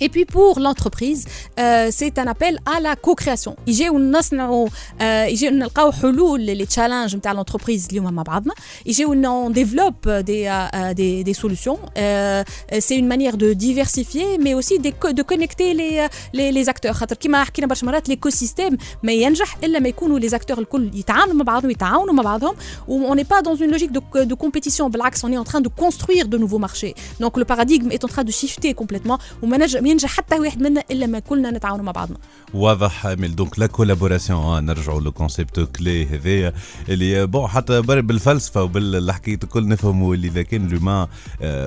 Et 0.00 0.08
puis 0.08 0.24
pour 0.24 0.54
l'entreprise, 0.64 1.24
euh, 1.58 1.88
c'est 1.98 2.14
un 2.18 2.26
appel 2.34 2.58
à 2.74 2.80
la 2.80 2.96
co-création. 2.96 3.54
يجيو 3.66 3.98
نصنعوا 3.98 4.68
euh, 4.68 5.02
يجيو 5.02 5.50
نلقاو 5.50 5.92
حلول 5.92 6.40
للي 6.40 6.66
تشالنج 6.66 7.16
نتاع 7.16 7.42
l'entreprise 7.42 7.90
اليوم 7.90 8.12
مع 8.12 8.22
بعضنا. 8.22 8.54
يجيو 8.86 9.12
on 9.12 9.50
développe 9.50 10.08
des 10.08 10.46
euh, 10.46 10.94
des, 10.94 11.24
des 11.24 11.34
solutions. 11.34 11.78
Euh, 11.98 12.42
c'est 12.78 12.96
une 12.96 13.08
manière 13.08 13.36
de 13.36 13.52
diversifier 13.52 14.38
mais 14.38 14.54
aussi 14.54 14.78
de, 14.78 14.90
co- 14.90 15.12
de 15.12 15.22
connecter 15.22 15.74
les 15.74 16.08
les, 16.32 16.52
les 16.52 16.68
acteurs. 16.68 16.92
خاطر 16.92 17.16
كيما 17.16 17.44
حكينا 17.44 17.66
برشا 17.66 17.86
مرات 17.86 18.10
l'écosystème 18.10 18.76
ما 19.02 19.12
ينجح 19.12 19.56
الا 19.64 19.78
ما 19.78 19.88
يكونوا 19.88 20.20
les 20.20 20.32
acteurs 20.32 20.58
الكل 20.58 20.90
يتعاملوا 20.94 21.34
مع 21.34 21.44
بعضهم 21.44 21.70
يتعاونوا 21.70 22.14
مع 22.14 22.22
بعضهم 22.22 22.54
و 22.88 23.14
on 23.14 23.16
n'est 23.16 23.28
pas 23.34 23.42
dans 23.42 23.56
une 23.56 23.70
logique 23.70 23.92
de, 23.92 24.24
de 24.24 24.34
compétition 24.34 24.88
بالعكس 24.88 25.26
on 25.26 25.32
est 25.32 25.38
en 25.38 25.44
train 25.44 25.60
de 25.60 25.68
construire 25.68 26.28
de 26.28 26.38
nouveaux 26.38 26.58
marchés. 26.58 26.94
Donc 27.20 27.36
le 27.36 27.44
paradigme 27.44 27.90
est 27.90 28.04
en 28.04 28.08
train 28.08 28.24
de 28.24 28.30
shifter 28.30 28.74
complètement 28.74 29.18
وما 29.42 29.56
نجم 29.56 29.85
ينجح 29.87 30.09
حتى 30.09 30.39
واحد 30.39 30.61
منا 30.61 30.83
إلا 30.91 31.05
ما 31.07 31.19
كلنا 31.19 31.51
نتعاونوا 31.51 31.85
مع 31.85 31.91
بعضنا. 31.91 32.17
واضح 32.53 32.91
أمل 32.91 33.35
donc 33.35 33.59
la 33.59 33.67
collaboration 33.67 34.65
نرجعوا 34.65 35.01
لل 35.01 35.14
concept 35.14 35.59
كلي 35.59 36.05
هذايا 36.05 36.53
اللي 36.89 37.27
bon 37.27 37.47
حتى 37.47 37.81
بر- 37.81 38.01
بالفلسفة 38.01 38.63
وباللي 38.63 39.13
حكيت 39.13 39.43
الكل 39.43 39.67
نفهموا 39.67 40.15
اللي 40.15 40.27
إذا 40.27 40.41
كان 40.41 40.67
l'humain 40.67 41.07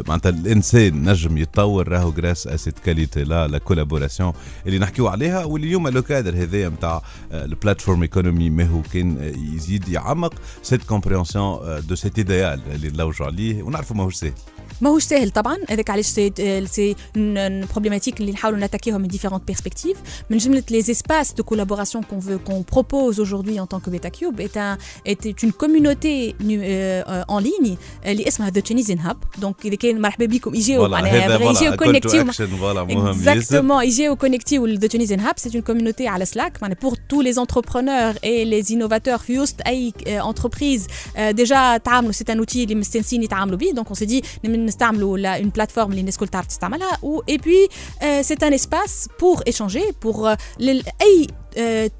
معناتها 0.08 0.28
الإنسان 0.30 1.08
نجم 1.10 1.38
يتطور 1.38 1.88
راهو 1.88 2.10
grâce 2.12 2.46
à 2.46 2.56
cette 2.56 2.78
qualité 2.78 3.24
là 3.24 3.46
la 3.48 3.58
collaboration 3.58 4.32
اللي 4.66 4.78
نحكيو 4.78 5.08
عليها 5.08 5.44
واللي 5.44 5.66
اليوم 5.66 5.88
le 5.88 6.02
cadre 6.02 6.34
هذايا 6.42 6.68
نتاع 6.68 7.02
ال 7.32 7.40
platform 7.40 8.02
economy 8.02 8.50
ما 8.50 8.64
هو 8.66 8.82
كان 8.92 9.18
آه، 9.18 9.54
يزيد 9.54 9.88
يعمق 9.88 10.34
cette 10.62 10.82
compréhension 10.84 11.58
de 11.88 11.94
cet 11.94 12.18
idéal 12.18 12.60
اللي 12.74 12.88
نلوجوا 12.90 13.26
عليه. 13.26 13.62
ونعرفوا 13.62 13.96
ماهوش 13.96 14.14
سهل 14.14 14.32
ماهوش 14.80 15.02
ساهل 15.02 15.30
طبعا 15.30 15.58
هذاك 15.70 15.90
علاش 15.90 16.06
c'est 16.06 16.32
c'est 16.70 16.96
une 17.16 17.66
problématique 17.66 18.20
اللي 18.20 18.32
نحاولوا 18.32 18.58
نتاكيوها 18.66 18.98
من 18.98 19.08
différentes 19.08 19.42
perspectives 19.46 19.96
من 20.30 20.38
جمله 20.38 20.62
les 20.70 20.78
espaces 20.80 21.32
de 21.32 21.42
collaboration 21.44 22.04
qu'on 22.04 22.20
veut 22.20 22.48
qu'on 22.50 22.74
propose 22.76 23.18
aujourd'hui 23.20 23.60
en 23.60 23.66
tant 23.66 23.80
que 23.80 23.90
Beta 23.90 24.10
Cube 24.10 24.40
est 24.40 24.56
un 24.56 24.76
est 25.12 25.42
une 25.42 25.52
communauté 25.52 26.34
nu- 26.40 26.60
euh, 26.62 27.34
en 27.34 27.38
ligne 27.40 27.76
اللي 28.06 28.28
اسمها 28.28 28.50
The 28.50 28.62
Tunisian 28.68 28.98
Hub 29.08 29.42
donc 29.44 29.54
اذا 29.64 29.74
كان 29.74 30.00
مرحبا 30.00 30.26
بكم 30.26 30.54
يجيو 30.54 30.86
Voilà, 30.88 30.90
معناها 30.90 31.26
هذا 31.26 31.34
يجيو 31.50 31.70
voilà, 31.72 31.74
call 31.74 31.76
to 31.76 31.84
كونكتيو 31.84 32.24
action, 32.24 32.36
voilà, 32.60 32.94
مهم 32.94 33.28
ياسر. 33.28 33.60
Exactement, 33.62 33.82
يجيو 33.82 34.16
كونكتيو 34.16 34.66
ل 34.66 34.78
The 34.80 34.92
Tunisian 34.92 35.20
Hub 35.20 35.34
c'est 35.44 35.54
une 35.54 35.62
communauté 35.62 36.02
على 36.06 36.26
Slack 36.26 36.62
معناها 36.62 36.78
pour 36.84 36.92
tous 37.12 37.20
les 37.22 37.38
entrepreneurs 37.38 38.14
et 38.24 38.44
les 38.44 38.70
innovateurs 38.72 39.16
في 39.22 39.38
وسط 39.38 39.56
اي 39.66 39.92
آه، 40.06 40.32
entreprise 40.32 40.80
آه، 41.16 41.32
déjà 41.32 41.80
تعاملوا 41.84 42.12
c'est 42.12 42.30
un 42.34 42.38
outil 42.44 42.56
اللي 42.56 42.74
مستنسين 42.74 43.22
يتعاملوا 43.22 43.58
به 43.58 43.72
donc 43.76 43.84
on 43.96 43.98
s'est 44.00 44.06
dit 44.08 44.24
نم- 44.44 44.69
نستعملوا 44.70 45.18
لا- 45.18 45.38
une 45.42 45.50
plateforme 45.60 45.78
اللي 45.90 46.00
الناس 46.00 46.14
الكل 46.14 46.28
تعرف 46.28 46.46
تستعملها 46.46 46.98
و 47.02 47.20
et 47.30 47.38
puis 47.38 47.68
euh, 48.00 48.22
c'est 48.28 48.42
un 48.42 48.52
espace 48.52 49.08
pour 49.22 49.42
échanger 49.46 49.84
pour 50.04 50.28
euh, 50.28 50.36
لل- 50.60 50.84
اي 51.02 51.26
آه، 51.30 51.39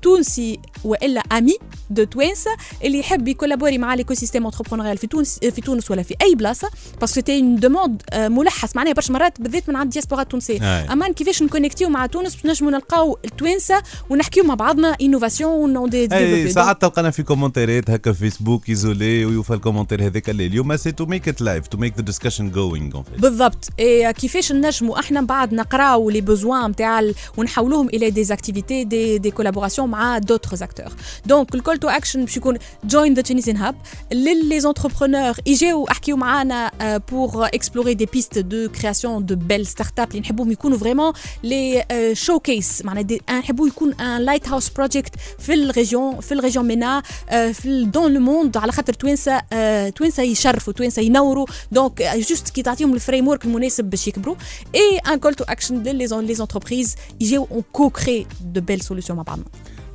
تونسي 0.03 0.59
وإلا 0.85 1.21
ami 1.21 1.57
de 1.91 2.05
توانسة 2.05 2.51
اللي 2.85 2.99
يحب 2.99 3.29
يكولابوري 3.29 3.79
مع 3.79 3.95
l'écosystème 3.95 4.51
في 4.51 5.07
تونس 5.07 5.39
في 5.39 5.61
تونس 5.61 5.91
ولا 5.91 6.03
في 6.03 6.15
أي 6.23 6.35
بلاصة 6.35 6.71
parce 7.01 7.10
que 7.10 7.15
c'était 7.15 7.41
une 7.41 7.57
demande 7.57 8.03
ملحة 8.15 8.77
معناها 8.77 8.93
برشا 8.93 9.13
مرات 9.13 9.41
بالذات 9.41 9.69
من 9.69 9.77
عند 9.77 9.87
الدياسبورا 9.87 10.23
التونسيه. 10.23 10.93
اما 10.93 11.13
كيفاش 11.13 11.43
نكونكتيو 11.43 11.89
مع 11.89 12.07
تونس؟ 12.07 12.35
باش 12.35 12.47
نجموا 12.47 12.71
نلقاو 12.71 13.19
التوانسة 13.25 13.83
ونحكيو 14.11 14.45
مع 14.45 14.55
بعضنا 14.55 14.97
innovation 15.03 15.91
d'ailleurs 15.91 16.51
ساعات 16.51 16.81
تلقانا 16.81 17.11
في 17.11 17.23
commentaire 17.23 17.85
ات 17.85 17.91
هكا 17.91 18.13
في 18.13 18.19
فيسبوك 18.19 18.69
isolé 18.69 19.25
ويوفى 19.25 19.55
ال 19.55 19.59
commentaire 19.59 20.07
هذاك 20.07 20.31
اللي 20.31 20.47
اليوم 20.47 20.77
c'est 20.77 20.93
to 20.93 21.07
make 21.07 21.29
it 21.29 21.41
live 21.41 21.67
to 21.67 21.79
make 21.79 21.97
the 21.97 22.03
discussion 22.03 22.51
going 22.51 23.03
بالضبط. 23.19 23.69
إيه 23.79 24.11
كيفاش 24.11 24.53
نجموا 24.53 25.01
إحنا 25.01 25.21
من 25.21 25.27
بعد 25.27 25.55
نقراو 25.55 26.11
les 26.11 26.21
besoins 26.21 26.71
نتاع 26.71 27.03
ونحولوهم 27.37 27.89
إلى 27.89 28.11
des 28.11 28.33
activités 28.33 28.85
de 28.85 29.19
de 29.19 29.31
collaboration 29.41 29.89
مع 29.91 30.19
d'autres 30.19 30.65
acteurs 30.65 30.93
donc 31.27 31.55
ال 31.55 31.60
call 31.60 31.79
to 31.79 31.89
action 31.89 32.25
باش 32.25 32.37
يكون 32.37 32.59
join 32.85 33.15
the 33.15 33.23
Tunisian 33.23 33.57
hub 33.57 33.75
ل 34.13 34.61
les 34.61 34.75
entrepreneurs 34.75 35.35
يجيو 35.47 35.85
احكيو 35.85 36.17
معانا 36.17 36.71
pour 37.11 37.47
explorer 37.47 37.95
des 37.95 38.07
pistes 38.07 38.39
de 38.39 38.69
création 38.69 39.27
de 39.27 39.37
belles 39.37 39.67
startups 39.67 40.09
اللي 40.11 40.21
نحبوهم 40.21 40.51
يكونوا 40.53 40.79
vraiment 40.79 41.13
les 41.43 41.85
showcases 42.13 42.85
معناها 42.85 43.03
دي- 43.03 43.23
نحبوا 43.31 43.69
يكون 43.69 43.95
un 43.95 44.21
lighthouse 44.21 44.69
project 44.71 45.15
في 45.39 45.55
ال 45.55 45.64
région 45.64 46.21
في 46.21 46.33
ال 46.35 46.39
région 46.39 46.67
MENA 46.67 47.03
آه، 47.31 47.53
في 47.53 47.85
dans 47.85 48.15
le 48.15 48.21
monde 48.21 48.57
على 48.57 48.73
خاطر 48.73 48.93
توانسه 48.93 49.43
آه، 49.53 49.89
توانسه 49.89 50.23
يشرفوا 50.23 50.73
توانسه 50.73 51.03
ينوروا 51.03 51.47
donc 51.73 52.03
juste 52.03 52.49
كي 52.51 52.63
تعطيهم 52.63 52.95
ال 52.95 53.29
framework 53.29 53.45
المناسب 53.45 53.85
باش 53.85 54.09
يكبروا 54.09 54.37
et 54.75 54.99
un 54.99 55.19
call 55.19 55.35
to 55.35 55.45
action 55.45 55.83
les 55.83 55.93
les 55.93 56.33
entreprises 56.41 56.97
يجيو 57.21 57.49
on 57.51 57.63
co-crée 57.73 58.27
de 58.45 58.61
belles 58.61 58.81
solutions 58.81 59.17
مع 59.17 59.23
بعضنا 59.31 59.45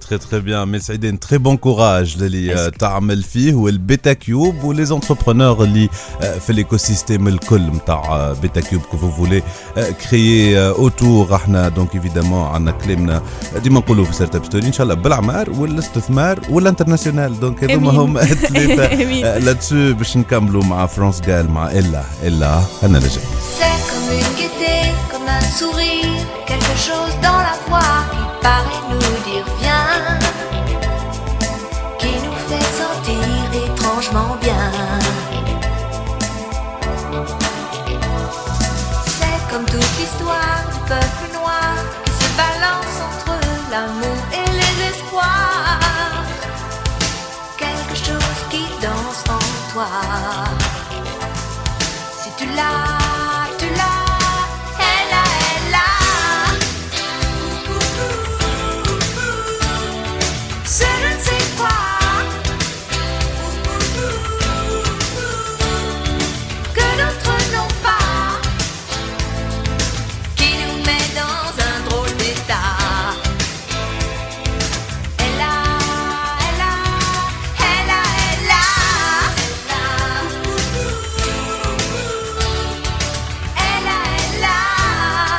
très 0.09 0.17
très 0.17 0.39
bien 0.39 0.67
أمل 0.67 0.79
سعيدان 0.79 1.19
très 1.19 1.37
bon 1.37 1.57
courage 1.57 2.15
اللي 2.21 2.53
آه، 2.55 2.69
تعمل 2.69 3.23
فيه 3.23 3.53
وال 3.53 3.73
Beta 3.73 4.13
Cube 4.13 4.63
و 4.63 4.85
les 4.85 5.00
entrepreneurs 5.00 5.63
اللي 5.63 5.89
آه، 6.21 6.37
في 6.37 6.49
ال 6.49 6.77
écosystème 6.77 7.27
الكل 7.27 7.61
نتاع 7.61 8.33
Beta 8.41 8.61
Cube 8.61 8.81
que 8.81 8.97
vous 8.97 9.11
voulez 9.11 9.43
créer 10.09 10.67
autour 10.67 11.35
إحنا 11.35 11.69
donc 11.69 11.95
évidemment 11.95 12.47
عندنا 12.47 12.71
كلامنا 12.71 13.21
ديما 13.63 13.79
نقولوا 13.79 14.05
في 14.05 14.13
Startup 14.13 14.45
Story 14.45 14.67
ان 14.67 14.73
شاء 14.73 14.83
الله 14.83 14.93
بالعمار 14.95 15.49
والاستثمار 15.49 16.39
وال 16.49 16.61
international 16.61 17.39
donc 17.39 17.63
هذوما 17.63 17.89
آمين. 17.89 17.99
هم 17.99 18.17
الثلاثه 18.17 18.93
آمين. 19.03 19.25
آه، 19.25 19.37
لاتسو 19.37 19.93
باش 19.93 20.17
نكملوا 20.17 20.63
مع 20.63 20.85
فرانس 20.85 21.21
قال 21.21 21.51
مع 21.51 21.71
الا 21.71 22.03
الا 22.23 22.61
أنا 22.83 22.97
لجاي 22.97 23.23
C'est 23.59 23.79
comme 23.89 24.09
une 24.19 24.31
gaieté, 24.39 24.75
comme 25.11 25.27
un 25.39 25.43
sourire, 25.59 26.15
quelque 26.49 26.75
chose 26.87 27.13
dans 27.27 27.39
la 27.49 27.55
voix 27.67 27.95
qui 28.11 28.23
paraît 28.45 28.83
nous 28.91 29.04
peuple 40.87 41.33
noir 41.33 41.73
qui 42.03 42.11
se 42.11 42.29
balance 42.37 42.97
entre 43.07 43.33
l'amour 43.71 44.19
et 44.31 44.47
les 44.59 44.75
espoirs. 44.91 46.23
Quelque 47.57 47.95
chose 47.95 48.39
qui 48.51 48.63
danse 48.81 49.23
en 49.29 49.73
toi. 49.73 49.87
Si 52.21 52.29
tu 52.37 52.45
l'as, 52.55 53.04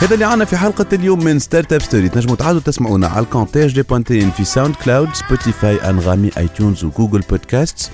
هذا 0.07 0.15
اللي 0.15 0.25
عنا 0.25 0.45
في 0.45 0.57
حلقة 0.57 0.87
اليوم 0.93 1.25
من 1.25 1.39
Startup 1.39 1.83
Story 1.83 2.09
تنجموا 2.09 2.37
تعادوا 2.37 2.61
تسمعونا 2.61 3.07
على 3.09 3.25
الكونتاج 3.25 3.75
دي 3.75 3.83
بوانتين 3.83 4.31
في 4.31 4.45
SoundCloud 4.45 5.15
Spotify 5.15 5.91
أنغامي 5.91 6.31
iTunes 6.39 6.49
و 6.49 6.85
Google 6.85 7.21
Podcast 7.21 7.91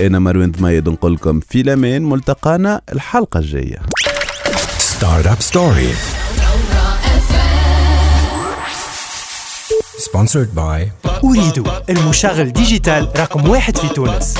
أنا 0.00 0.18
مروان 0.18 0.50
ضمايد 0.50 0.88
نقول 0.88 1.14
لكم 1.14 1.40
في 1.40 1.60
الأمان 1.60 2.02
ملتقانا 2.02 2.80
الحلقة 2.92 3.38
الجاية. 3.38 3.78
Startup 4.78 5.42
Story. 5.52 5.92
Sponsored 10.08 10.56
by 10.56 11.08
Ooredoo 11.24 11.64
المشغل 11.90 12.52
digital 12.52 13.08
رقم 13.16 13.48
واحد 13.48 13.76
في 13.76 13.88
تونس. 13.88 14.34